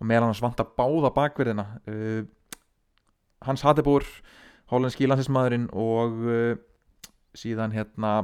og 0.00 0.08
meðal 0.08 0.30
hans 0.30 0.40
vanta 0.40 0.64
báða 0.64 1.12
bakverðina. 1.18 1.66
Uh, 1.84 2.22
Hans 3.44 3.64
Hattebúr 3.64 4.04
hólenski 4.72 5.08
landsinsmaðurinn 5.08 5.68
og 5.76 6.16
uh, 6.24 6.54
síðan 7.36 7.74
hérna 7.76 8.22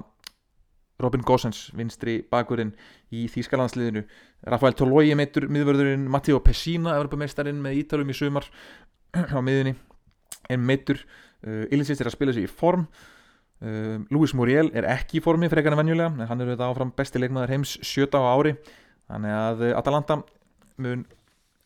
Robin 1.02 1.24
Gossens, 1.26 1.66
vinstri 1.76 2.20
bakverðin 2.32 2.72
í 3.12 3.26
Þýskalandsliðinu. 3.32 4.04
Rafael 4.48 4.76
Tolói 4.78 5.11
meitur 5.18 5.48
miðvörðurinn 5.52 6.06
Matteo 6.12 6.40
Pessina, 6.44 6.94
Evropameistarinn 6.96 7.61
með 7.62 7.82
Ítalum 7.82 8.12
í 8.12 8.16
sumar 8.16 8.48
á 9.37 9.38
miðunni 9.44 9.74
en 10.52 10.64
meitur 10.64 11.02
uh, 11.02 11.66
Illicist 11.68 12.00
er 12.00 12.11
að 12.11 12.16
spila 12.16 12.35
sér 12.35 12.46
í 12.46 12.50
form. 12.50 12.87
Uh, 13.61 14.00
Luis 14.12 14.35
Muriel 14.37 14.70
er 14.76 14.88
ekki 14.88 15.20
í 15.20 15.24
formi 15.24 15.50
frekar 15.52 15.76
en 15.76 15.82
venjulega, 15.82 16.12
en 16.12 16.30
hann 16.30 16.40
er 16.40 16.52
auðvitað 16.52 16.72
áfram 16.72 16.96
besti 16.96 17.20
leikmaður 17.20 17.54
heims 17.56 17.76
sjöta 17.85 18.20
á 18.20 18.32
ári. 18.32 18.56
Þannig 19.11 19.37
að 19.37 19.64
uh, 19.68 19.76
Atalanta 19.80 20.20
mun 20.82 21.04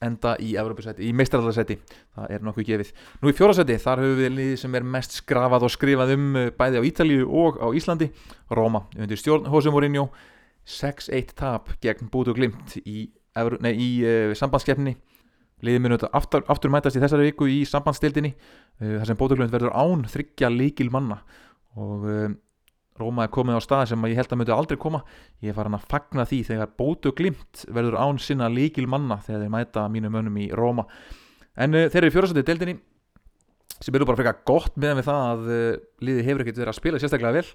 enda 0.05 0.35
í 0.41 0.55
Evropasæti, 0.61 1.05
í 1.05 1.13
meistaraldarsæti 1.17 1.77
það 2.17 2.35
er 2.35 2.45
nokkuð 2.47 2.69
gefið. 2.71 2.93
Nú 3.21 3.31
í 3.31 3.37
fjórasæti 3.37 3.77
þar 3.83 4.03
höfum 4.05 4.21
við 4.23 4.33
liðið 4.37 4.59
sem 4.63 4.77
er 4.79 4.87
mest 4.97 5.17
skrafað 5.21 5.67
og 5.69 5.75
skrifað 5.75 6.15
um 6.17 6.27
uh, 6.41 6.49
bæði 6.57 6.81
á 6.81 6.89
Ítalíu 6.89 7.29
og 7.29 7.61
á 7.61 7.69
Íslandi 7.77 8.11
Róma, 8.57 8.87
undir 8.97 9.21
stjórn 9.21 9.51
Jose 9.53 9.73
Mourinho 9.73 10.09
6-1 10.65 11.35
tap 11.37 11.73
gegn 11.85 12.11
Bútu 12.13 12.35
Glimt 12.37 12.79
í, 12.81 13.11
í 13.11 13.91
uh, 14.01 14.35
sambandskeppni 14.39 14.97
liðið 15.61 15.93
þetta 15.93 16.13
aftur, 16.17 16.45
aftur 16.49 16.73
mætast 16.73 16.97
í 16.97 17.03
þessari 17.03 17.29
viku 17.29 17.49
í 17.51 17.63
sambandsstildinni 17.69 18.33
uh, 18.33 19.01
þar 19.01 19.11
sem 19.11 19.21
Bútu 19.21 19.37
Glimt 19.37 19.53
verður 19.53 19.77
án 19.77 20.07
þryggja 20.09 20.53
líkil 20.55 20.89
manna 20.93 21.21
og 21.77 22.07
uh, 22.09 22.31
Róma 23.01 23.25
er 23.27 23.33
komið 23.33 23.59
á 23.59 23.63
stað 23.65 23.83
sem 23.91 24.07
ég 24.11 24.19
held 24.21 24.33
að 24.35 24.41
mötu 24.41 24.55
aldrei 24.55 24.79
koma. 24.81 25.01
Ég 25.43 25.53
er 25.53 25.57
farin 25.57 25.77
að 25.77 25.87
fagna 25.91 26.27
því 26.29 26.41
þegar 26.51 26.73
Bútu 26.79 27.13
Glimt 27.17 27.65
verður 27.69 27.99
án 28.01 28.21
sinna 28.23 28.51
líkil 28.53 28.87
manna 28.91 29.21
þegar 29.25 29.45
þeir 29.45 29.53
mæta 29.55 29.87
mínu 29.93 30.13
mönnum 30.13 30.41
í 30.41 30.49
Róma. 30.57 30.87
En 31.61 31.77
uh, 31.77 31.87
þeir 31.91 32.05
eru 32.05 32.15
fjórastöldi 32.15 32.47
deildinni 32.47 32.77
sem 33.81 33.97
eru 33.97 34.09
bara 34.09 34.21
frekar 34.21 34.43
gott 34.49 34.77
meðan 34.77 35.01
við 35.01 35.09
það 35.09 35.29
að 35.31 35.47
uh, 35.51 35.71
liðið 36.05 36.29
hefur 36.29 36.45
ekkert 36.45 36.61
verið 36.61 36.73
að 36.75 36.81
spila 36.81 37.03
sérstaklega 37.03 37.39
vel. 37.39 37.47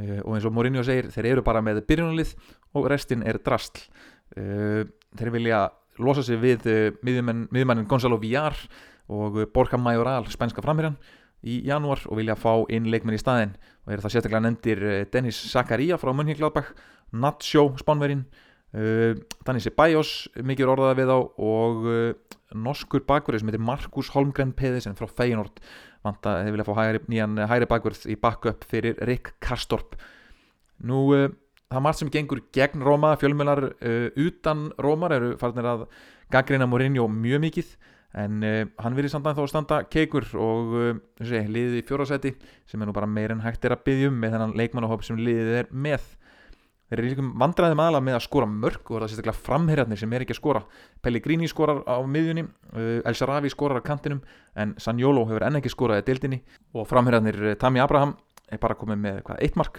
Uh, 0.00 0.18
og 0.24 0.32
eins 0.36 0.48
og 0.48 0.56
Mourinho 0.56 0.86
segir 0.86 1.10
þeir 1.12 1.32
eru 1.34 1.46
bara 1.46 1.64
með 1.64 1.82
byrjunalið 1.90 2.34
og 2.78 2.88
restin 2.90 3.26
er 3.26 3.40
drastl 3.44 3.88
þeir 4.30 5.30
vilja 5.34 5.64
losa 5.98 6.22
sig 6.22 6.38
við 6.38 6.68
miðjumannin 7.02 7.88
Gonzalo 7.90 8.14
Villar 8.22 8.54
og 9.10 9.40
Borja 9.50 9.74
Majoral, 9.74 10.28
spænska 10.30 10.62
framherjan 10.62 10.94
í 11.46 11.62
janúar 11.68 12.02
og 12.06 12.18
vilja 12.20 12.36
fá 12.36 12.52
inn 12.68 12.90
leikmenn 12.92 13.16
í 13.16 13.20
staðin 13.20 13.56
og 13.86 13.94
er 13.94 14.02
það 14.02 14.16
sérstaklega 14.16 14.44
nendir 14.44 14.82
Dennis 15.12 15.38
Zakaria 15.52 15.96
frá 16.00 16.12
Mönchengladbach 16.12 16.74
Nacho, 17.12 17.72
spánverinn 17.80 18.24
uh, 18.76 19.18
Danis 19.46 19.68
Bajos, 19.76 20.28
mikið 20.46 20.74
orðaða 20.74 20.98
við 21.00 21.12
á 21.12 21.18
og 21.18 21.86
uh, 21.90 22.36
norskur 22.54 23.04
bakverð 23.06 23.42
sem 23.42 23.50
heitir 23.50 23.62
Markus 23.62 24.10
Holmgren 24.14 24.54
Pedersen 24.56 24.96
frá 24.98 25.06
Feyenoord. 25.10 25.60
Vant 26.06 26.26
að 26.26 26.46
þeir 26.46 26.54
vilja 26.56 26.66
fá 26.66 26.72
hægri, 26.78 27.02
nýjan 27.12 27.36
eh, 27.38 27.50
hægri 27.50 27.68
bakverð 27.70 28.06
í 28.08 28.16
backup 28.18 28.64
fyrir 28.70 28.96
Rick 29.04 29.34
Karstorp 29.44 29.98
nú 30.86 31.02
uh, 31.12 31.26
það 31.68 31.76
er 31.76 31.84
margt 31.84 32.00
sem 32.00 32.12
gengur 32.14 32.40
gegn 32.56 32.82
Róma 32.82 33.12
fjölmjölar 33.20 33.66
utan 34.18 34.70
Rómar 34.80 35.12
eru 35.14 35.34
farnir 35.38 35.68
að 35.68 35.84
gaggrina 36.32 36.66
Mourinho 36.66 37.04
mjög 37.12 37.44
mikið 37.44 37.74
en 38.18 38.40
uh, 38.42 38.62
hann 38.82 38.96
verið 38.98 39.14
samt 39.14 39.28
að 39.30 39.38
þá 39.38 39.52
standa 39.52 39.82
keikur 39.86 40.26
og 40.34 40.72
sé, 41.22 41.44
liðið 41.46 41.80
í 41.80 41.84
fjórasæti 41.86 42.34
sem 42.68 42.80
er 42.80 42.90
nú 42.90 42.96
bara 42.96 43.10
meir 43.10 43.34
en 43.34 43.44
hægt 43.44 43.66
er 43.66 43.76
að 43.76 43.84
byggja 43.86 44.10
um 44.10 44.18
með 44.22 44.34
þennan 44.36 44.56
leikmannahóp 44.58 45.06
sem 45.06 45.20
liðið 45.20 45.60
er 45.62 45.70
með. 45.70 46.08
Þeir 46.90 46.98
eru 46.98 47.10
líka 47.12 47.24
vandraðið 47.38 47.76
maðala 47.78 47.98
með 48.02 48.16
að 48.16 48.24
skora 48.24 48.46
mörg 48.50 48.88
og 48.88 48.96
það 48.96 49.04
er 49.04 49.10
sérstaklega 49.12 49.42
framherjarnir 49.46 49.98
sem 50.00 50.14
er 50.16 50.24
ekki 50.24 50.34
að 50.34 50.40
skora. 50.40 50.62
Pellegrini 51.06 51.46
skorar 51.50 51.84
á 51.86 52.02
miðjunni 52.02 52.42
uh, 52.48 52.96
El 53.06 53.14
Sharavi 53.14 53.52
skorar 53.52 53.78
á 53.78 53.86
kantinum 53.86 54.24
en 54.58 54.72
Sanjolo 54.82 55.22
hefur 55.28 55.46
enn 55.46 55.60
ekki 55.60 55.70
skoraði 55.70 56.08
dildinni 56.08 56.40
og 56.74 56.88
framherjarnir 56.90 57.38
uh, 57.44 57.54
Tami 57.62 57.78
Abraham 57.84 58.16
er 58.50 58.58
bara 58.58 58.74
komið 58.74 58.98
með 59.04 59.20
hvað, 59.28 59.38
eitt 59.46 59.60
mark 59.60 59.78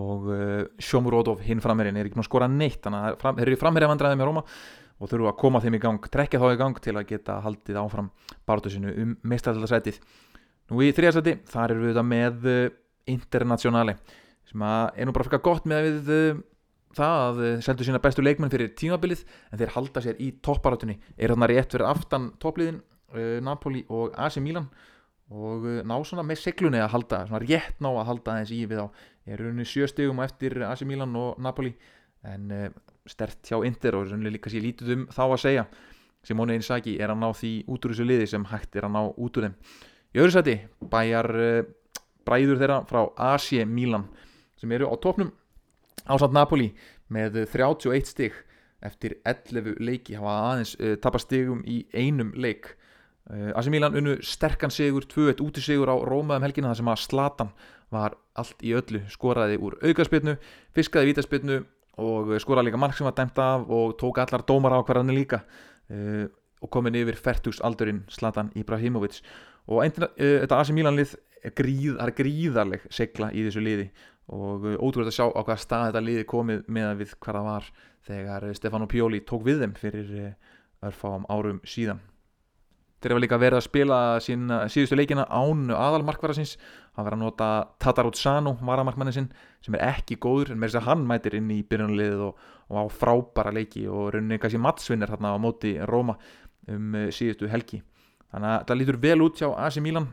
og 0.00 0.28
uh, 0.28 0.60
Sjómuródov 0.76 1.40
hinn 1.46 1.64
framherjin 1.64 1.96
er 1.96 2.10
ekki 2.10 2.20
nú 2.20 2.26
að 2.26 2.28
skora 2.28 2.50
neitt 2.52 2.84
þannig 2.84 3.08
að 3.08 3.40
þeir 3.40 3.46
eru 3.46 3.60
framherjarvandraðið 3.64 4.20
með 4.20 4.28
Róma 4.28 4.44
og 5.00 5.08
þurfu 5.08 5.30
að 5.30 5.38
koma 5.40 5.62
þeim 5.64 5.78
í 5.78 5.80
gang, 5.82 6.08
trekja 6.12 6.40
þá 6.42 6.50
í 6.52 6.58
gang 6.60 6.80
til 6.84 6.94
að 6.98 7.06
geta 7.08 7.38
haldið 7.44 7.78
áfram 7.80 8.10
barndusinu 8.48 8.92
um 9.00 9.14
meistræðarsætið. 9.32 10.00
Nú 10.70 10.84
í 10.84 10.92
þrjastæti 10.94 11.38
þar 11.50 11.74
eru 11.74 11.86
við 11.86 11.94
þetta 11.94 12.06
með 12.06 12.46
uh, 12.50 12.60
internationali 13.10 13.96
sem 14.50 14.62
er 14.66 15.06
nú 15.06 15.14
bara 15.16 15.26
fyrir 15.26 15.42
gott 15.46 15.66
með 15.70 15.88
við 15.88 16.12
uh, 16.14 16.42
það 16.98 17.24
að 17.24 17.40
þeir 17.40 17.64
seldu 17.64 17.86
sína 17.86 18.02
bestu 18.04 18.24
leikmenn 18.24 18.52
fyrir 18.52 18.72
tímabilið 18.76 19.24
en 19.50 19.62
þeir 19.62 19.74
halda 19.76 20.04
sér 20.04 20.20
í 20.20 20.30
topparatunni 20.44 20.98
er 21.16 21.32
þarna 21.32 21.48
rétt 21.50 21.74
fyrir 21.74 21.88
aftan 21.88 22.32
toppliðin 22.42 22.80
Napoli 23.42 23.80
og 23.90 24.12
AC 24.22 24.36
Milan? 24.38 24.68
Og 25.34 25.64
ná 25.86 25.94
svona 26.06 26.22
með 26.26 26.44
seglunni 26.44 26.78
að 26.82 26.92
halda 26.92 27.24
svona 27.26 27.40
rétt 27.42 27.78
ná 27.82 27.88
að 27.90 28.06
halda 28.08 28.36
þess 28.40 28.54
í 28.54 28.60
við 28.70 28.82
á 28.82 28.86
er 29.30 29.42
runni 29.42 29.66
sjöstegum 29.66 30.22
eftir 30.22 30.58
AC 30.66 30.82
Milan 30.86 31.14
og 31.18 31.38
Napoli 31.42 31.72
en 32.26 32.50
stert 33.08 33.40
hjá 33.46 33.60
Inder 33.64 33.96
og 33.98 34.10
runni 34.10 34.32
líka 34.32 34.50
sér 34.52 34.64
lítið 34.64 34.94
um 34.96 35.06
þá 35.12 35.22
að 35.28 35.40
segja. 35.44 35.64
Simone 36.26 36.56
Inzaghi 36.58 36.98
er 37.00 37.12
að 37.12 37.22
ná 37.22 37.30
því 37.32 37.52
út 37.72 37.86
úr 37.86 37.94
þessu 37.94 38.06
liði 38.06 38.26
sem 38.28 38.44
hægt 38.50 38.76
er 38.76 38.86
að 38.88 38.96
ná 38.96 39.02
út 39.08 39.38
úr 39.40 39.46
þeim. 39.46 39.54
Í 40.10 40.20
öðru 40.20 40.34
seti 40.34 40.56
bæjar 40.92 41.30
uh, 41.32 41.62
bræður 42.28 42.60
þeirra 42.60 42.80
frá 42.90 43.00
AC 43.30 43.64
Milan 43.64 44.08
sem 44.60 44.72
eru 44.76 44.90
á 44.90 44.94
topnum 45.00 45.30
ásand 46.04 46.36
Napoli 46.36 46.70
með 47.08 47.44
31 47.48 48.10
stig 48.10 48.36
eftir 48.84 49.16
11 49.28 49.80
leiki. 49.80 50.18
Hafa 50.18 50.36
aðeins 50.50 50.76
uh, 50.76 50.94
tapast 51.00 51.28
stigum 51.28 51.64
í 51.64 51.82
einum 51.96 52.34
leik. 52.36 52.74
Uh, 53.30 53.50
AC 53.56 53.72
Milan 53.72 53.96
unnu 53.96 54.18
sterkan 54.24 54.72
sigur 54.74 55.08
2-1 55.08 55.40
útisigur 55.44 55.88
á 55.88 55.96
Rómaðum 55.96 56.48
helgina 56.48 56.72
þar 56.72 56.82
sem 56.82 56.92
að 56.92 57.04
Slatan 57.06 57.52
var 57.90 58.16
allt 58.38 58.60
í 58.62 58.74
öllu 58.76 59.02
skoraði 59.10 59.58
úr 59.58 59.76
aukarspilnu, 59.82 60.36
fiskaði 60.76 61.10
vítaspilnu 61.10 61.62
og 62.00 62.34
skoraði 62.42 62.70
líka 62.70 62.80
mark 62.80 62.96
sem 62.96 63.08
var 63.08 63.16
dæmt 63.18 63.38
af 63.42 63.68
og 63.68 63.96
tók 64.00 64.20
allar 64.22 64.44
dómar 64.48 64.76
ákvarðanir 64.80 65.20
líka. 65.20 65.42
Uh, 65.90 66.26
og 66.60 66.68
komin 66.72 66.96
yfir 66.98 67.16
færtugs 67.16 67.60
aldurinn 67.64 68.02
Slatan 68.12 68.50
Ibrahimovic. 68.58 69.20
Og 69.70 69.84
einnig, 69.84 70.10
þetta 70.18 70.58
AC 70.60 70.72
Milan 70.76 70.98
lið 70.98 71.14
er, 71.44 71.54
gríð, 71.56 71.96
er 72.02 72.12
gríðarleg 72.16 72.84
segla 72.92 73.30
í 73.32 73.44
þessu 73.46 73.62
liði. 73.64 73.88
Og 74.30 74.66
uh, 74.66 74.76
ótrúlega 74.78 75.10
að 75.10 75.16
sjá 75.16 75.26
á 75.30 75.40
hvaða 75.40 75.62
stað 75.62 75.86
þetta 75.88 76.04
liði 76.06 76.28
komið 76.30 76.62
með 76.70 76.92
við 77.00 77.16
hvað 77.18 77.38
það 77.38 77.48
var 77.48 77.72
þegar 78.10 78.46
uh, 78.46 78.54
Stefano 78.56 78.88
Pioli 78.90 79.24
tók 79.26 79.44
við 79.48 79.64
þeim 79.64 79.74
fyrir 79.78 80.14
uh, 80.20 80.54
örfáum 80.86 81.26
árum 81.32 81.60
síðan. 81.68 82.02
Þeir 83.00 83.14
hefa 83.14 83.24
líka 83.24 83.40
verið 83.40 83.56
að 83.56 83.64
spila 83.64 83.98
sín, 84.20 84.50
síðustu 84.68 84.96
leikina 84.98 85.24
án 85.32 85.70
aðalmarkvara 85.72 86.36
síns 86.36 86.58
hann 87.00 87.08
verið 87.08 87.18
að 87.18 87.24
nota 87.24 87.48
Tatarutsano 87.82 88.54
varamarkmannin 88.60 89.16
sinn 89.16 89.28
sem 89.64 89.76
er 89.76 89.96
ekki 89.96 90.18
góður 90.20 90.54
en 90.54 90.60
með 90.60 90.70
þess 90.70 90.80
að 90.82 90.88
hann 90.90 91.04
mætir 91.08 91.36
inn 91.40 91.50
í 91.54 91.60
byrjunaliðið 91.66 92.24
og, 92.28 92.48
og 92.70 92.80
á 92.80 92.84
frábæra 92.92 93.54
leiki 93.56 93.86
og 93.88 94.12
rauninni 94.14 94.40
kannski 94.40 94.60
mattsvinner 94.62 95.12
hérna 95.12 95.34
á 95.34 95.38
móti 95.42 95.74
Róma 95.88 96.16
um 96.70 96.98
síðustu 97.10 97.48
helgi. 97.50 97.80
Þannig 98.30 98.52
að 98.52 98.66
það 98.68 98.80
lítur 98.80 99.00
vel 99.02 99.22
út 99.24 99.40
hjá 99.40 99.48
AC 99.50 99.80
Milan. 99.82 100.08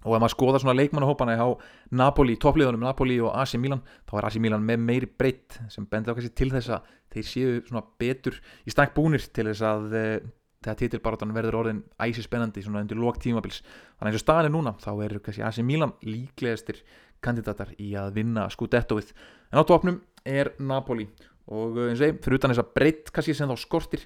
Og 0.00 0.14
ef 0.16 0.22
maður 0.22 0.32
skoðar 0.32 0.62
svona 0.62 0.78
leikmannahópana 0.78 1.34
á 1.36 1.48
Napoli, 1.92 2.38
toppliðunum 2.40 2.86
Napoli 2.86 3.18
og 3.20 3.34
AC 3.36 3.58
Milan 3.60 3.82
þá 4.08 4.14
er 4.16 4.26
AC 4.30 4.38
Milan 4.40 4.64
með 4.64 4.80
meiri 4.80 5.08
breytt 5.12 5.58
sem 5.68 5.84
bendur 5.84 6.14
á 6.14 6.16
kannski 6.16 6.32
til 6.40 6.48
þess 6.54 6.72
að 6.72 6.94
þeir 7.12 7.26
séu 7.28 7.58
svona 7.66 7.82
betur 8.00 8.38
í 8.64 8.72
stank 8.72 8.94
búnir 8.96 9.26
til 9.28 9.50
þess 9.50 9.66
að 9.68 9.96
uh, 10.00 10.14
þegar 10.60 10.76
titilbaratan 10.76 11.30
verður 11.32 11.56
orðin 11.62 11.78
æsi 12.04 12.22
spennandi 12.26 12.60
svona 12.60 12.82
undir 12.84 12.98
lók 13.00 13.16
tímabils. 13.22 13.62
Þannig 13.96 14.12
eins 14.12 14.18
og 14.18 14.22
staðan 14.26 14.48
er 14.48 14.52
núna 14.52 14.72
þá 14.82 14.90
eru 15.06 15.20
kannski 15.24 15.44
AC 15.46 15.60
Milan 15.64 15.94
líklegastir 16.04 16.82
kandidatar 17.24 17.70
í 17.80 17.94
að 17.96 18.18
vinna 18.18 18.44
Scudettoið. 18.52 19.14
En 19.52 19.60
á 19.60 19.64
topnum 19.64 20.02
er 20.28 20.52
Napoli 20.60 21.06
og 21.48 21.78
eins 21.86 22.02
og 22.02 22.04
þeim, 22.04 22.18
fyrir 22.20 22.40
utan 22.40 22.52
þess 22.52 22.62
að 22.62 22.74
breytt 22.76 23.12
kannski 23.16 23.34
sem 23.38 23.48
þá 23.48 23.62
skortir 23.62 24.04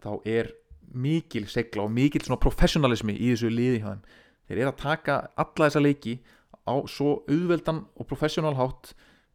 þá 0.00 0.10
er 0.24 0.48
mikil 0.90 1.44
segla 1.52 1.84
og 1.84 1.92
mikil 1.92 2.22
svona 2.24 2.40
professionalismi 2.40 3.14
í 3.18 3.34
þessu 3.34 3.50
liði 3.52 3.82
hjá 3.82 3.90
þeim. 3.90 4.00
Þeir 4.48 4.60
eru 4.62 4.70
að 4.70 4.80
taka 4.80 5.18
alla 5.36 5.68
þessa 5.68 5.82
leiki 5.84 6.14
á 6.64 6.74
svo 6.88 7.18
auðveldan 7.28 7.82
og 8.00 8.08
professional 8.08 8.54
hátt 8.56 8.94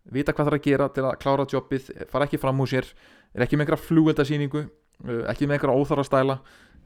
vita 0.10 0.34
hvað 0.34 0.50
það 0.50 0.52
er 0.52 0.58
að 0.58 0.66
gera 0.66 0.90
til 0.98 1.06
að 1.06 1.20
klára 1.22 1.46
jobbið, 1.50 1.94
fara 2.10 2.26
ekki 2.26 2.42
fram 2.42 2.58
úr 2.66 2.74
sér 2.74 2.90
er 3.36 3.46
ekki 3.46 3.58
með 3.58 3.68
einhverja 3.68 3.86
flugveldasýningu 3.86 4.66
Uh, 4.66 4.85
ekki 5.04 5.48
með 5.48 5.58
einhverja 5.58 5.82
óþára 5.82 6.06
stæla. 6.08 6.38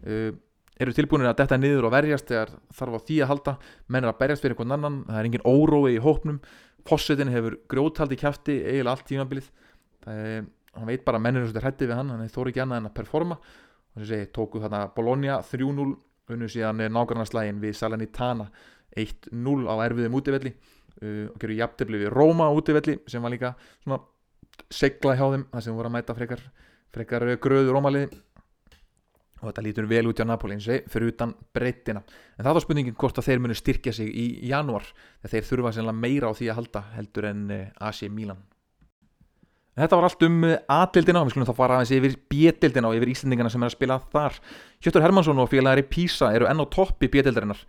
Uh, 0.06 0.32
eru 0.80 0.96
tilbúinir 0.96 1.30
að 1.30 1.42
detta 1.42 1.58
niður 1.60 1.90
og 1.90 1.94
verjast 1.94 2.30
þegar 2.30 2.54
þarf 2.76 2.98
á 2.98 3.00
því 3.08 3.18
að 3.20 3.32
halda. 3.34 3.56
Menn 3.92 4.06
er 4.06 4.14
að 4.14 4.20
berjast 4.22 4.46
fyrir 4.46 4.56
einhvern 4.56 4.76
annan, 4.78 5.00
það 5.10 5.20
er 5.20 5.30
engin 5.30 5.48
órói 5.48 5.96
í 5.96 6.04
hópnum. 6.04 6.40
Fossetin 6.88 7.32
hefur 7.34 7.58
grjóthaldi 7.72 8.18
kæfti 8.20 8.60
eiginlega 8.64 8.96
allt 8.96 9.08
tímabilið. 9.10 9.50
Það 10.06 10.22
er, 10.30 10.46
hann 10.78 10.90
veit 10.90 11.04
bara 11.06 11.20
að 11.20 11.26
menn 11.26 11.40
eru 11.40 11.50
svolítið 11.50 11.66
hrætti 11.68 11.90
við 11.90 12.00
hann 12.00 12.14
hann 12.14 12.32
þóri 12.32 12.54
ekki 12.54 12.64
annað 12.64 12.82
en 12.82 12.90
að 12.90 12.96
performa. 13.02 13.40
Og 13.94 14.04
þess 14.04 14.16
að 14.16 14.30
tóku 14.38 14.64
þarna 14.64 14.84
Bologna 14.96 15.40
3-0 15.44 15.90
unnu 16.30 16.50
síðan 16.50 16.86
nákvæmnarslægin 16.94 17.60
við 17.60 17.76
Salernitana 17.76 18.48
1-0 18.96 19.68
á 19.68 19.76
erfiðum 19.84 20.16
útivelli. 20.22 20.54
Uh, 21.00 21.28
og 21.32 21.36
gerur 21.40 21.60
jafntefni 21.60 22.00
við 22.00 22.14
Róma 22.14 22.50
útivelli 22.56 22.98
sem 23.08 23.24
var 23.24 23.32
líka 23.32 23.54
segla 24.68 25.16
hjá 25.16 25.28
þeim 25.32 25.46
það 25.54 25.64
sem 25.66 25.78
voru 25.78 25.90
að 25.90 25.96
mæta 25.96 26.16
frekar 26.18 26.42
frekar 26.96 27.26
gröður 27.42 27.80
ómalið 27.80 28.18
og 29.40 29.48
þetta 29.48 29.64
lítur 29.64 29.88
vel 29.88 30.06
út 30.10 30.20
á 30.20 30.28
og 30.28 30.44
fyrir 30.92 31.12
utan 31.14 31.34
breyttina 31.56 32.02
en 32.04 32.44
það 32.44 32.56
var 32.58 32.64
spurningin 32.66 32.98
hvort 33.00 33.20
að 33.20 33.30
þeir 33.30 33.44
munu 33.44 33.56
styrkja 33.56 33.94
sig 33.96 34.10
í 34.12 34.26
janúar 34.50 34.88
þegar 35.22 35.34
þeir 35.36 35.50
þurfa 35.50 35.74
sérlega 35.78 36.02
meira 36.04 36.32
á 36.32 36.34
því 36.36 36.50
að 36.50 36.58
halda 36.60 36.86
heldur 36.96 37.28
en 37.30 37.44
eh, 37.56 37.68
AC 37.80 38.02
Milan. 38.12 38.42
En 39.78 39.86
Þetta 39.86 40.00
var 40.00 40.08
allt 40.10 40.26
um 40.28 40.40
eh, 40.44 40.58
A-dildina 40.68 41.22
og 41.22 41.30
við 41.30 41.36
skulum 41.36 41.48
þá 41.48 41.56
fara 41.56 41.78
aðeins 41.78 41.94
yfir 41.96 42.18
B-dildina 42.32 42.90
og 42.90 42.98
yfir 43.00 43.14
Íslandingana 43.14 43.54
sem 43.54 43.64
er 43.64 43.72
að 43.72 43.78
spila 43.78 44.00
þar. 44.12 44.42
Hjöttur 44.84 45.06
Hermansson 45.06 45.40
og 45.40 45.52
félagari 45.54 45.86
Písa 45.88 46.34
eru 46.36 46.50
enn 46.50 46.60
á 46.60 46.66
topp 46.68 47.08
í 47.08 47.12
B-dildarinnar 47.12 47.64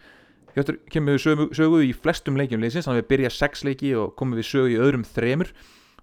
Hjöttur 0.57 0.81
kemur 0.91 1.15
við 1.15 1.23
sögu, 1.23 1.47
sögu 1.55 1.83
í 1.87 1.91
flestum 1.95 2.39
leikjum 2.39 2.63
leysins, 2.63 2.89
að 2.91 3.01
við 3.01 3.09
byrja 3.13 3.31
sex 3.35 3.63
leiki 3.67 3.93
og 3.99 4.17
komum 4.19 4.39
við 4.41 4.49
sögu 4.49 4.73
í 4.73 4.81
öðrum 4.83 5.05
þremur 5.07 5.53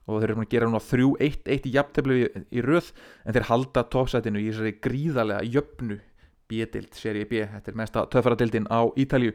og 0.07 0.21
þeir 0.21 0.33
eru 0.33 0.43
að 0.43 0.51
gera 0.53 0.69
núna 0.69 0.81
3-1-1 0.83 1.67
í 1.67 1.73
jafntefni 1.75 2.19
í, 2.23 2.61
röð 2.63 2.91
en 3.25 3.35
þeir 3.35 3.47
halda 3.51 3.83
toppsætinu 3.91 4.41
í 4.41 4.49
þessari 4.49 4.75
gríðarlega 4.83 5.47
jöfnu 5.55 5.99
B-dild, 6.47 6.93
seri 6.95 7.25
B, 7.27 7.41
þetta 7.43 7.73
er 7.73 7.79
mesta 7.79 8.05
töffaradildin 8.07 8.69
á 8.71 8.87
Ítalju 8.95 9.33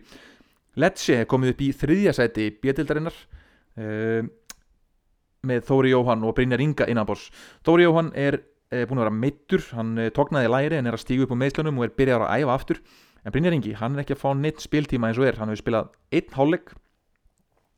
Lecce 0.80 1.18
er 1.20 1.28
komið 1.28 1.52
upp 1.52 1.60
í 1.60 1.72
þriðja 1.76 2.14
sæti 2.16 2.46
B-dildarinnar 2.62 3.18
ehm, 3.76 4.30
með 5.44 5.66
Þóri 5.68 5.92
Jóhann 5.92 6.24
og 6.24 6.32
Brynjar 6.38 6.62
Inga 6.64 6.88
innanbors 6.88 7.26
Þóri 7.66 7.84
Jóhann 7.84 8.08
er 8.16 8.38
uh, 8.72 8.84
búin 8.88 9.00
að 9.00 9.04
vera 9.04 9.16
meittur, 9.16 9.64
hann 9.76 9.96
uh, 10.00 10.10
tóknaði 10.14 10.52
læri 10.52 10.78
en 10.78 10.88
er 10.88 10.96
að 10.96 11.04
stígu 11.04 11.26
upp 11.26 11.34
á 11.36 11.40
meðslunum 11.42 11.80
og 11.80 11.88
er 11.88 11.96
byrjar 11.98 12.24
að 12.26 12.42
æfa 12.42 12.56
aftur. 12.56 12.80
En 13.22 13.34
Brynjar 13.34 13.56
Ingi, 13.56 13.74
hann 13.78 13.96
er 13.96 14.02
ekki 14.02 14.16
að 14.16 14.22
fá 14.22 14.30
neitt 14.38 14.62
spiltíma 14.64 15.10
eins 15.10 15.20
og 15.20 15.28
er, 15.28 15.38
hann 15.38 15.52
hefur 15.52 15.62
spilað 15.62 15.92
einn 16.14 16.32
hálflegg 16.38 16.72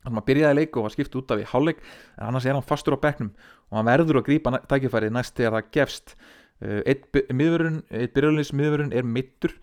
hann 0.05 0.17
var 0.19 0.25
byrjaði 0.27 0.59
leik 0.59 0.77
og 0.77 0.87
var 0.87 0.93
skipt 0.93 1.15
út 1.17 1.31
af 1.33 1.41
í 1.41 1.47
hálfleik 1.49 1.79
en 1.83 2.27
annars 2.29 2.45
er 2.45 2.55
hann 2.55 2.65
fastur 2.65 2.97
á 2.97 2.99
bekknum 3.01 3.31
og 3.71 3.79
hann 3.79 3.87
verður 3.89 4.21
að 4.21 4.27
grípa 4.29 4.59
tækifæri 4.69 5.11
næst 5.13 5.37
þegar 5.37 5.57
það 5.57 5.71
gefst. 5.77 6.17
Uh, 6.63 6.81
eitt 6.87 7.09
miðvörun 7.35 8.93
er 8.95 9.07
mittur 9.07 9.55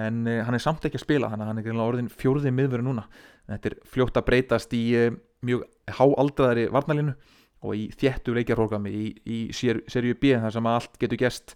en 0.00 0.24
uh, 0.26 0.40
hann 0.46 0.56
er 0.56 0.62
samt 0.62 0.86
ekki 0.86 0.98
að 0.98 1.04
spila 1.04 1.30
þannig 1.30 1.46
að 1.46 1.52
hann 1.52 1.60
er 1.62 1.84
orðin 1.84 2.10
fjóruði 2.10 2.54
miðvörun 2.56 2.90
núna. 2.90 3.04
Þetta 3.50 3.70
er 3.70 3.76
fljótt 3.92 4.18
að 4.18 4.26
breytast 4.30 4.74
í 4.74 4.82
uh, 4.98 5.12
mjög 5.46 5.68
háaldraðari 6.00 6.66
varnalinu 6.74 7.14
og 7.60 7.76
í 7.76 7.86
þjættu 8.00 8.34
leikjarhólkami 8.38 8.90
í, 8.90 9.06
í 9.28 9.38
serju 9.52 10.16
B 10.18 10.34
þar 10.40 10.54
sem 10.56 10.68
allt 10.70 10.96
getur 11.00 11.20
gest 11.20 11.54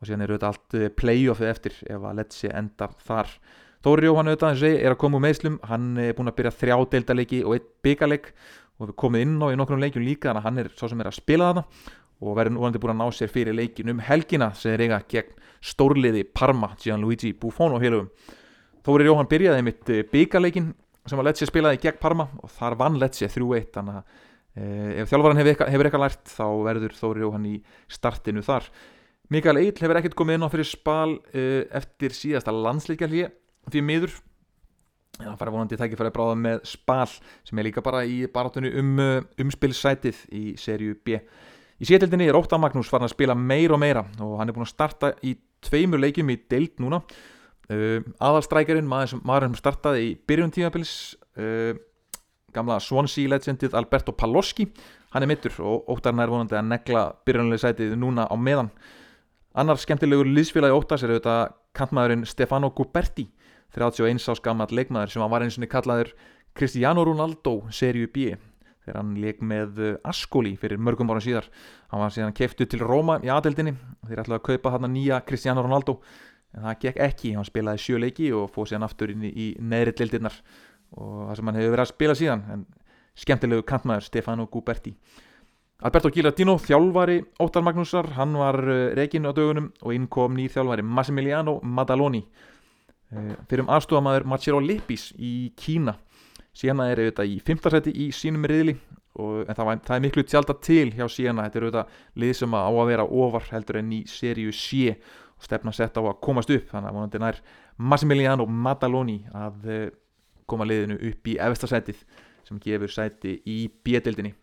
og 0.00 0.08
síðan 0.08 0.24
eru 0.26 0.36
þetta 0.36 0.50
allt 0.50 0.96
playoffið 0.98 1.50
eftir 1.50 1.76
ef 1.86 2.02
að 2.02 2.18
letsi 2.18 2.50
endar 2.50 2.96
þar 3.06 3.30
Þóri 3.84 4.08
Jóhann 4.08 4.30
auðvitað 4.32 4.62
er 4.70 4.94
að 4.94 5.00
koma 5.02 5.18
úr 5.18 5.24
meðslum 5.26 5.58
hann 5.68 5.90
er 6.00 6.14
búin 6.16 6.30
að 6.30 6.38
byrja 6.38 6.54
þrjá 6.56 6.76
deildalegi 6.94 7.42
og 7.44 7.58
eitt 7.58 7.66
byggaleg 7.84 8.30
og 8.80 8.88
við 8.88 8.94
komum 9.02 9.20
inn 9.20 9.34
á 9.44 9.52
í 9.52 9.58
nokkrum 9.60 9.82
leikjum 9.82 10.06
líka 10.06 10.30
þannig 10.30 10.40
að 10.40 10.46
hann 10.48 10.62
er 10.62 10.70
svo 10.72 10.88
sem 10.88 11.02
er 11.02 11.10
að 11.10 11.18
spila 11.18 11.50
þarna 11.50 11.64
og 12.24 12.38
verður 12.38 12.54
núandi 12.56 12.80
búin 12.80 12.94
að 12.94 13.02
ná 13.02 13.18
sér 13.18 13.32
fyrir 13.34 13.56
leikin 13.58 13.92
um 13.92 14.00
helgina 14.00 14.48
sem 14.56 14.72
er 14.72 14.86
eiga 14.86 15.02
gegn 15.10 15.36
stórliði 15.64 16.24
Parma, 16.24 16.72
Gianluigi 16.80 17.34
Buffon 17.36 17.76
og 17.76 17.84
heilugum 17.84 18.08
Þóri 18.84 19.10
Jóhann 19.10 19.28
byrjaði 19.28 19.64
mitt 19.64 19.92
eh, 19.92 20.02
byggalegin 20.08 20.72
sem 21.08 21.20
að 21.20 21.28
Lecce 21.28 21.48
spilaði 21.48 21.80
gegn 21.84 22.00
Parma 22.00 22.28
og 22.40 22.52
þar 22.56 22.78
vann 22.80 22.98
Lecce 23.00 23.28
3-1 23.32 23.70
þannig 23.76 24.00
að 24.00 24.18
e, 24.56 24.66
ef 25.02 25.12
þjálfvaran 25.12 25.40
hefur, 25.40 25.68
eitthvað 25.68 26.04
lært 26.04 26.32
þá 26.32 26.44
verður 26.64 26.96
Þóri 26.96 27.24
Jóhann 27.24 27.48
í 27.48 27.54
startinu 27.92 28.44
þar. 28.44 28.68
Mikael 29.32 29.60
Eil 29.60 29.72
hefur 29.72 30.00
ekkert 30.00 30.16
komið 30.16 30.38
inn 30.38 30.46
á 30.48 30.52
fyrir 30.52 30.68
spal 30.68 31.16
e, 31.32 31.64
eftir 31.76 32.16
síðasta 32.16 32.54
landsleikjalíi 32.56 33.28
því 33.70 33.82
miður. 33.88 34.14
Það 35.14 35.36
fara 35.38 35.54
vonandi 35.54 35.78
tækifæri 35.78 36.10
bráða 36.14 36.38
með 36.38 36.62
spal 36.66 37.06
sem 37.06 37.58
er 37.60 37.68
líka 37.68 37.82
bara 37.86 38.02
í 38.02 38.24
barátunni 38.34 38.72
um 38.80 38.96
uh, 38.98 39.20
umspilsætið 39.44 40.24
í 40.34 40.44
serju 40.58 40.96
B. 41.06 41.20
Í 41.78 41.86
sétildinni 41.86 42.26
er 42.30 42.38
Óttar 42.38 42.60
Magnús 42.62 42.90
farin 42.90 43.06
að 43.06 43.14
spila 43.14 43.36
meir 43.38 43.74
og 43.74 43.80
meira 43.82 44.02
og 44.22 44.36
hann 44.40 44.50
er 44.50 44.56
búin 44.56 44.66
að 44.66 44.74
starta 44.74 45.12
í 45.26 45.36
tveimur 45.64 46.02
leikjum 46.02 46.32
í 46.34 46.38
deild 46.50 46.82
núna. 46.82 47.02
Uh, 47.70 48.02
aðalstrækjarinn, 48.20 48.88
maður, 48.90 49.22
maður 49.24 49.48
sem 49.48 49.60
startaði 49.62 50.08
í 50.10 50.16
byrjun 50.28 50.52
tímabilis 50.52 51.14
uh, 51.38 51.72
gamla 52.54 52.80
Swansea 52.82 53.30
legendið 53.30 53.74
Alberto 53.78 54.12
Paloski 54.12 54.66
hann 55.14 55.22
er 55.22 55.30
mittur 55.30 55.54
og 55.62 55.88
Óttarinn 55.94 56.22
er 56.24 56.32
vonandi 56.32 56.58
að 56.58 56.68
negla 56.72 57.06
byrjunlega 57.26 57.62
sætið 57.68 57.94
núna 57.98 58.26
á 58.26 58.34
meðan. 58.34 58.72
Annar 59.54 59.78
skemmtilegur 59.78 60.26
liðsfélagi 60.26 60.74
Óttars 60.74 61.04
er 61.06 61.14
auðvitað 61.14 61.54
kantmaðurinn 61.78 62.26
Stefano 62.26 62.72
Guberti 62.74 63.28
31 63.74 64.22
ás 64.30 64.42
gammal 64.42 64.70
leikmaður 64.70 65.12
sem 65.12 65.30
var 65.30 65.44
eins 65.44 65.58
og 65.58 65.70
kallaður 65.70 66.12
Cristiano 66.54 67.02
Ronaldo 67.04 67.64
serju 67.74 68.06
B 68.14 68.34
þegar 68.84 69.00
hann 69.00 69.14
leik 69.18 69.40
með 69.42 69.80
uh, 69.80 69.96
Ascoli 70.06 70.54
fyrir 70.60 70.78
mörgum 70.78 71.10
ára 71.10 71.22
síðar. 71.24 71.48
Hann 71.90 72.02
var 72.04 72.12
síðan 72.14 72.36
keftu 72.36 72.66
til 72.68 72.82
Róma 72.84 73.18
í 73.24 73.32
aðeldinni 73.32 73.74
þeir 74.04 74.22
ætlaði 74.22 74.38
að 74.38 74.46
kaupa 74.50 74.74
hann 74.74 74.90
nýja 74.92 75.22
Cristiano 75.26 75.64
Ronaldo. 75.64 75.98
En 76.54 76.68
það 76.68 76.80
gekk 76.84 77.02
ekki, 77.08 77.34
hann 77.34 77.48
spilaði 77.48 77.82
sjöleiki 77.82 78.30
og 78.36 78.50
fóð 78.54 78.70
síðan 78.70 78.86
aftur 78.86 79.10
inn 79.14 79.24
í 79.26 79.48
neðri 79.58 79.96
deildirnar. 79.98 80.36
Og 80.94 81.30
það 81.30 81.38
sem 81.40 81.50
hann 81.50 81.58
hefur 81.58 81.74
verið 81.74 81.86
að 81.86 81.92
spila 81.94 82.18
síðan 82.20 82.44
en 82.54 82.66
skemmtilegu 83.18 83.66
kantmaður 83.66 84.06
Stefano 84.06 84.46
Guberti. 84.52 84.94
Alberto 85.84 86.12
Gilardino, 86.14 86.54
þjálfari 86.62 87.18
Óttar 87.42 87.64
Magnúsar, 87.66 88.12
hann 88.18 88.36
var 88.38 88.60
uh, 88.62 88.92
reygin 88.94 89.26
á 89.26 89.34
dögunum 89.34 89.72
og 89.82 89.96
inn 89.96 90.06
kom 90.12 90.36
nýr 90.36 90.52
þjálfari 90.54 90.84
Massimiliano 90.86 91.58
Madaloni 91.64 92.22
Eh, 92.22 92.53
fyrir 93.48 93.64
um 93.64 93.70
aðstofamæður 93.74 94.26
Machiro 94.32 94.60
Lippis 94.62 95.08
í 95.18 95.52
Kína. 95.58 95.96
Siena 96.54 96.86
er 96.90 97.02
auðvitað 97.02 97.32
í 97.32 97.40
5. 97.42 97.64
seti 97.74 97.94
í 98.04 98.10
sínum 98.14 98.46
riðli 98.50 98.76
og, 99.18 99.42
en 99.44 99.54
það, 99.54 99.64
var, 99.68 99.82
það 99.86 99.96
er 99.96 100.04
miklu 100.04 100.24
tjálta 100.28 100.56
til 100.62 100.86
hjá 100.94 101.04
Siena 101.10 101.46
þetta 101.46 101.60
er 101.60 101.66
auðvitað 101.66 101.98
lið 102.22 102.36
sem 102.40 102.54
á 102.54 102.70
að 102.70 102.86
vera 102.92 103.08
ofar 103.24 103.50
heldur 103.50 103.80
enn 103.80 103.92
í 103.96 104.04
seríu 104.10 104.54
C 104.54 104.94
og 104.94 105.48
stefna 105.48 105.74
sett 105.74 105.98
á 105.98 106.02
að 106.02 106.20
komast 106.22 106.52
upp. 106.54 106.70
Þannig 106.70 106.90
að 106.90 107.00
vonandi 107.00 107.22
nær 107.24 107.42
Massimiliano 107.76 108.46
Madaloni 108.46 109.18
að 109.34 109.66
uh, 109.66 109.84
koma 110.46 110.68
liðinu 110.68 111.00
upp 111.10 111.28
í 111.30 111.36
efestasætið 111.42 112.04
sem 112.44 112.60
gefur 112.62 112.92
sæti 112.92 113.38
í 113.48 113.64
B-dildinni 113.84 114.34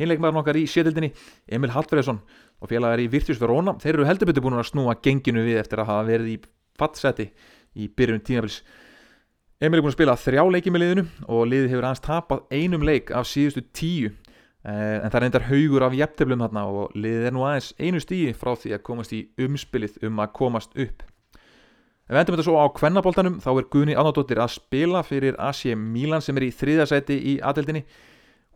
Hinleikmaður 0.00 0.38
nokkar 0.40 0.58
í 0.58 0.64
C-dildinni 0.70 1.12
Emil 1.54 1.70
Hallfreðsson 1.74 2.18
og 2.62 2.70
félagar 2.70 3.02
í 3.02 3.06
Virtus 3.10 3.38
Verona 3.38 3.76
þeir 3.82 3.92
eru 3.98 4.08
heldur 4.08 4.30
betur 4.30 4.44
búin 4.46 4.58
að 4.58 4.70
snúa 4.72 4.96
genginu 5.04 5.44
við 5.46 5.60
eftir 5.60 5.82
að 5.82 5.90
hafa 5.92 6.08
verið 6.08 6.32
í 6.32 6.38
fattseti 6.78 7.30
í 7.74 7.88
byrjun 7.90 8.24
tímafélis 8.24 8.62
Emil 9.64 9.78
er 9.78 9.84
búin 9.84 9.92
að 9.92 9.96
spila 9.96 10.14
þrjá 10.18 10.42
leiki 10.50 10.70
með 10.74 10.82
liðinu 10.82 11.02
og 11.30 11.44
liðið 11.48 11.70
hefur 11.70 11.86
aðeins 11.86 12.02
tapað 12.04 12.40
einum 12.52 12.82
leik 12.84 13.12
af 13.14 13.28
síðustu 13.30 13.62
tíu. 13.72 14.10
Eh, 14.66 14.96
en 14.98 15.12
það 15.12 15.26
endar 15.28 15.46
haugur 15.46 15.84
af 15.86 15.94
jæfteblum 15.94 16.42
þarna 16.42 16.64
og 16.68 16.96
liðið 16.98 17.28
er 17.28 17.34
nú 17.36 17.44
aðeins 17.46 17.70
einu 17.78 18.00
stíi 18.02 18.34
frá 18.36 18.50
því 18.58 18.74
að 18.74 18.82
komast 18.88 19.14
í 19.14 19.20
umspilið 19.40 19.96
um 20.08 20.20
að 20.20 20.32
komast 20.36 20.74
upp. 20.74 21.04
Ef 22.04 22.12
við 22.12 22.20
endum 22.20 22.36
þetta 22.36 22.46
svo 22.48 22.58
á 22.60 22.66
kvennaboltanum 22.76 23.38
þá 23.40 23.48
er 23.54 23.68
Gunni 23.72 23.96
Ánaldóttir 23.96 24.42
að 24.42 24.56
spila 24.58 25.04
fyrir 25.06 25.38
AC 25.40 25.62
Milan 25.78 26.24
sem 26.24 26.36
er 26.36 26.48
í 26.48 26.52
þriðasæti 26.52 27.16
í 27.32 27.38
aðeldinni. 27.40 27.86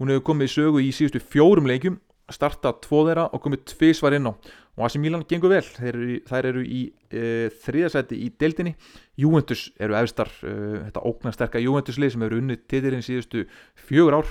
Hún 0.03 0.12
hefur 0.12 0.27
komið 0.33 0.51
í 0.51 0.55
sögu 0.59 0.83
í 0.85 0.91
síðustu 0.93 1.23
fjórum 1.23 1.71
leikjum, 1.71 2.01
startað 2.29 2.83
tvo 2.85 3.07
þeirra 3.07 3.31
og 3.33 3.45
komið 3.47 3.64
tviðsvar 3.73 4.19
inn 4.19 4.29
á 4.29 4.33
og 4.79 4.85
AC 4.87 4.99
Milan 5.03 5.24
gengur 5.26 5.51
vel, 5.51 5.64
eru, 5.91 6.20
þær 6.29 6.47
eru 6.53 6.62
í 6.62 6.85
e, 7.11 7.49
þriðasæti 7.64 8.20
í 8.22 8.29
deildinni. 8.39 8.76
Juventus 9.18 9.64
eru 9.83 9.97
efstar 9.99 10.31
e, 10.47 10.53
þetta 10.87 11.03
ógnarsterka 11.11 11.62
Juventuslið 11.64 12.14
sem 12.14 12.24
eru 12.29 12.39
unnið 12.39 12.62
titilinn 12.70 13.03
síðustu 13.03 13.43
fjögur 13.89 14.20
ár 14.20 14.31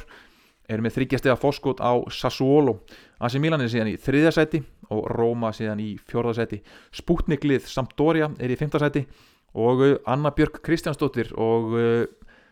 er 0.71 0.83
með 0.83 0.97
þryggjastega 0.97 1.37
fórskot 1.39 1.83
á 1.83 1.99
Sassuolo. 2.11 2.79
AC 3.19 3.35
Milan 3.43 3.63
er 3.63 3.71
síðan 3.71 3.91
í 3.91 3.97
þriðja 3.99 4.33
seti 4.39 4.63
og 4.93 5.07
Roma 5.11 5.51
síðan 5.55 5.81
í 5.83 5.93
fjórða 6.07 6.37
seti 6.41 6.61
Sputniklið 6.95 7.67
Sampdoria 7.67 8.29
er 8.39 8.53
í 8.53 8.59
fymta 8.59 8.79
seti 8.81 9.03
og 9.57 9.83
uh, 9.83 9.95
Anna 10.07 10.31
Björk 10.35 10.61
Kristjánsdóttir 10.65 11.33
og 11.39 11.75
uh, 11.75 12.03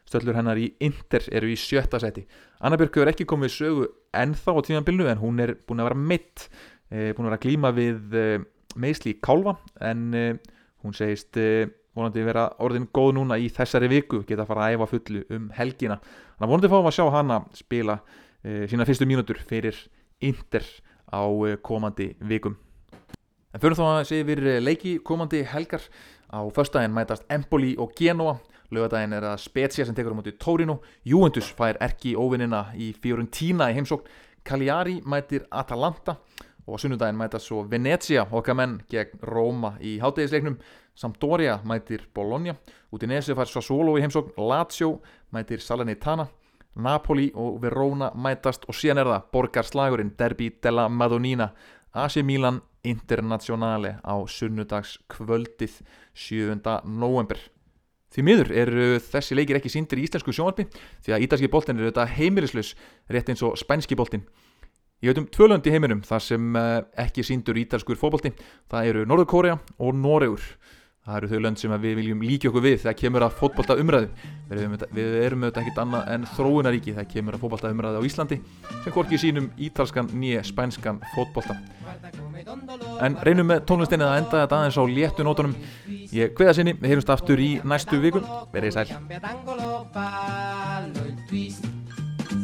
stöllur 0.05 0.37
hennar 0.37 0.59
í 0.61 0.69
Inter 0.85 1.25
eru 1.33 1.49
í 1.51 1.57
sjötta 1.59 1.99
seti 2.01 2.25
Anna 2.59 2.79
Björk 2.79 2.97
hefur 2.97 3.11
ekki 3.11 3.27
komið 3.29 3.53
sögu 3.55 3.89
ennþá 4.15 4.55
á 4.55 4.59
tímanbilnu 4.67 5.09
en 5.11 5.21
hún 5.21 5.41
er 5.43 5.55
búin 5.67 5.83
að 5.83 5.91
vera 5.91 6.01
mitt 6.11 6.47
búin 6.89 7.25
að 7.25 7.31
vera 7.31 7.39
að 7.39 7.45
glíma 7.45 7.71
við 7.75 8.19
eh, 8.19 8.43
meðsli 8.75 9.15
í 9.15 9.19
kálva 9.23 9.55
en 9.83 10.05
eh, 10.13 10.37
hún 10.85 10.95
segist 10.95 11.37
eh, 11.39 11.67
vonandi 11.95 12.23
vera 12.25 12.49
orðin 12.63 12.87
góð 12.93 13.13
núna 13.17 13.37
í 13.39 13.47
þessari 13.53 13.89
viku 13.91 14.21
geta 14.27 14.43
að 14.43 14.51
fara 14.51 14.67
að 14.67 14.75
æfa 14.75 14.89
fullu 14.91 15.23
um 15.35 15.47
helgina. 15.55 15.99
Þannig 16.35 16.47
að 16.47 16.51
vonandi 16.53 16.71
fáum 16.73 16.89
að 16.89 16.97
sjá 16.97 17.05
hana 17.13 17.39
spila 17.55 17.99
eh, 18.43 18.65
sína 18.71 18.87
fyrstu 18.87 19.07
mínútur 19.09 19.39
fyrir 19.47 19.79
Inter 20.25 20.65
á 21.07 21.23
eh, 21.47 21.55
komandi 21.63 22.11
vikum. 22.19 22.57
En 23.55 23.63
fyrir 23.63 23.79
þá 23.79 23.85
að 23.87 24.09
segja 24.09 24.27
við 24.27 24.43
leiki 24.63 24.97
komandi 25.05 25.45
helgar. 25.47 25.87
Á 26.27 26.43
föstudaginn 26.51 26.95
mætast 26.95 27.23
Empoli 27.31 27.75
og 27.79 27.93
Genoa. 27.95 28.35
Lögadaginn 28.73 29.13
er 29.13 29.23
það 29.23 29.43
Spezia 29.43 29.85
sem 29.87 29.95
tekur 29.95 30.11
á 30.11 30.19
móti 30.19 30.33
Torino. 30.41 30.81
Juventus 31.07 31.47
fær 31.55 31.77
erki 31.79 32.15
óvinnina 32.17 32.65
í 32.75 32.91
Fiorentina 32.97 33.69
í 33.71 33.77
heimsókn. 33.77 34.09
Cagliari 34.45 34.99
mætir 35.07 35.45
Atalanta 35.49 36.17
og 36.65 36.75
á 36.75 36.81
sunnudaginn 36.81 37.17
mætast 37.19 37.49
svo 37.49 37.63
Venezia 37.69 38.25
okkar 38.31 38.57
menn 38.57 38.79
gegn 38.89 39.21
Róma 39.21 39.75
í 39.81 39.97
háttegisleiknum 40.01 40.57
Sampdoria 40.95 41.59
mætir 41.63 42.07
Bologna. 42.15 42.55
Udinese 42.91 43.35
fær 43.35 43.49
Sassuolo 43.51 43.97
í 43.99 44.03
heimsókn. 44.03 44.37
Lazio 44.39 45.01
mætir 45.35 45.59
Salernitana. 45.59 46.27
Napoli 46.75 47.31
og 47.35 47.61
Verona 47.61 48.11
mætast. 48.15 48.65
Og 48.69 48.75
síðan 48.75 49.03
er 49.03 49.11
það 49.11 49.27
borgarslagurinn 49.33 50.13
Derby 50.17 50.49
della 50.63 50.87
Madonnina. 50.89 51.51
AC 51.93 52.23
Milan 52.23 52.61
Internazionale 52.83 53.97
á 54.03 54.15
sunnudags 54.27 54.97
kvöldið 55.09 55.81
7. 56.13 56.59
november 56.85 57.39
Því 58.13 58.23
miður 58.23 58.51
eru 58.55 58.83
þessi 59.03 59.35
leikir 59.35 59.57
ekki 59.59 59.71
síndir 59.71 59.99
í 59.99 60.05
íslensku 60.05 60.31
sjónvarpi 60.35 60.67
því 61.03 61.15
að 61.15 61.23
ítalski 61.25 61.49
boltin 61.51 61.79
eru 61.79 61.89
þetta 61.89 62.05
heimilislaus 62.15 62.73
rétt 63.11 63.31
eins 63.31 63.43
og 63.43 63.57
spænski 63.59 63.97
boltin 63.97 64.23
Ég 65.03 65.11
veit 65.11 65.19
um 65.19 65.27
tvölönd 65.27 65.65
í 65.67 65.71
heiminum 65.73 65.99
þar 66.07 66.23
sem 66.23 66.55
ekki 67.03 67.23
síndur 67.27 67.57
ítalskur 67.59 67.97
fókbolti 67.99 68.31
það 68.71 68.87
eru 68.91 69.01
Norður 69.09 69.27
Kórea 69.27 69.57
og 69.75 69.91
Noregur. 69.99 70.45
Það 71.05 71.17
eru 71.19 71.27
þau 71.29 71.41
lönd 71.43 71.59
sem 71.61 71.73
við 71.83 71.99
viljum 71.99 72.23
líka 72.25 72.47
okkur 72.49 72.63
við 72.65 72.79
þegar 72.81 72.95
kemur 72.97 73.25
að 73.27 73.35
fótbolta 73.37 73.75
umræðu 73.77 74.07
við 74.49 75.17
erum, 75.19 75.43
auðvitað 75.43 75.61
ekkit 75.61 75.81
annað 75.83 76.07
en 76.15 76.25
þróunaríki 76.31 76.95
þegar 76.95 77.11
kemur 77.11 77.37
að 77.37 77.43
fótbolta 77.43 77.73
umræðu 77.75 77.99
á 78.01 78.07
Íslandi 78.07 78.37
sem 78.71 78.95
hvorki 78.95 79.19
sínum 79.21 79.51
ítalskan 79.67 80.09
nýja 80.15 80.41
spænskan 80.47 80.97
fótbolta. 81.13 81.59
En 83.03 83.19
reynum 83.27 83.51
með 83.51 83.67
tónlistinni 83.69 84.07
að 84.07 84.19
enda 84.23 84.41
þetta 84.47 84.63
aðeins 84.63 84.81
á 84.81 84.83
léttu 84.95 85.27
nótunum. 85.27 85.53
Ég 86.15 86.33
hveða 86.39 86.57
sinni, 86.57 86.73
við 86.79 86.95
heyrumst 86.95 87.13
aftur 87.13 87.37
í 87.43 87.59
næstu 87.67 88.01
vikun 88.01 88.25
verið 88.55 88.79
sæl 88.79 88.89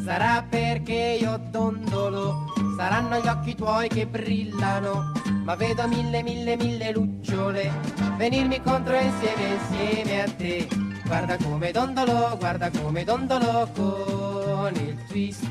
Sarà 0.04 0.44
perché 0.48 1.18
io 1.22 1.40
dondolo, 1.52 2.46
saranno 2.76 3.20
gli 3.20 3.28
occhi 3.28 3.56
tuoi 3.56 3.88
che 3.88 4.08
brillano, 4.08 5.12
ma 5.44 5.56
vedo 5.56 5.88
mille, 5.88 6.24
mille, 6.24 6.56
mille 6.56 6.92
lucciole 6.92 7.72
venirmi 8.18 8.62
contro 8.62 9.00
insieme, 9.00 9.56
insieme 9.56 10.22
a 10.24 10.32
te. 10.32 10.68
Guarda 11.06 11.38
come 11.38 11.72
dondolo, 11.72 12.36
guarda 12.38 12.70
come 12.70 13.04
dondolo 13.04 13.70
con 13.74 14.74
il 14.76 14.98
twist. 15.08 15.44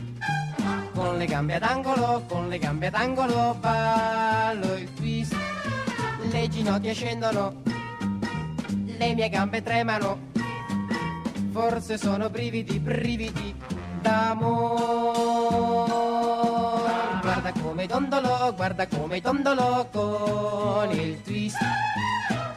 Con 0.95 1.17
le 1.17 1.27
gambe 1.27 1.55
ad 1.55 1.63
angolo, 1.63 2.25
con 2.29 2.49
le 2.49 2.59
gambe 2.59 2.89
ad 2.89 2.95
angolo 2.95 3.57
ballo 3.61 4.75
il 4.75 4.93
twist. 4.95 5.35
Le 6.31 6.49
ginocchia 6.49 6.93
scendono, 6.93 7.63
le 8.99 9.15
mie 9.15 9.29
gambe 9.29 9.63
tremano, 9.63 10.19
forse 11.53 11.99
sono 11.99 12.29
brividi, 12.31 12.79
brividi 12.79 13.55
d'amore. 14.01 15.21
Guarda 17.23 17.53
come 17.53 17.87
dondolo, 17.87 18.55
guarda 18.55 18.87
come 18.87 19.21
dondolo 19.21 19.89
con 19.91 20.91
il 20.93 21.23
twist. 21.23 21.59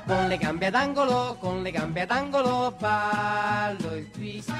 Con 0.05 0.27
le 0.27 0.37
gambe 0.37 0.65
ad 0.67 0.75
angolo, 0.75 1.37
con 1.39 1.61
le 1.61 1.71
gambe 1.71 2.01
ad 2.01 2.11
angolo 2.11 2.75
ballo 2.77 3.95
il 3.95 4.11
twist. 4.11 4.53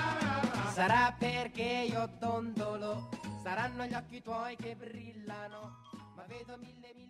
Sarà 0.72 1.14
perché 1.18 1.88
io 1.90 2.10
dondolo, 2.20 3.10
saranno 3.44 3.86
gli 3.86 3.94
occhi 3.94 4.22
tuoi 4.22 4.56
che 4.56 4.76
brillano, 4.76 5.76
ma 6.16 6.24
vedo 6.28 6.58
mille, 6.58 6.92
mille. 6.96 7.03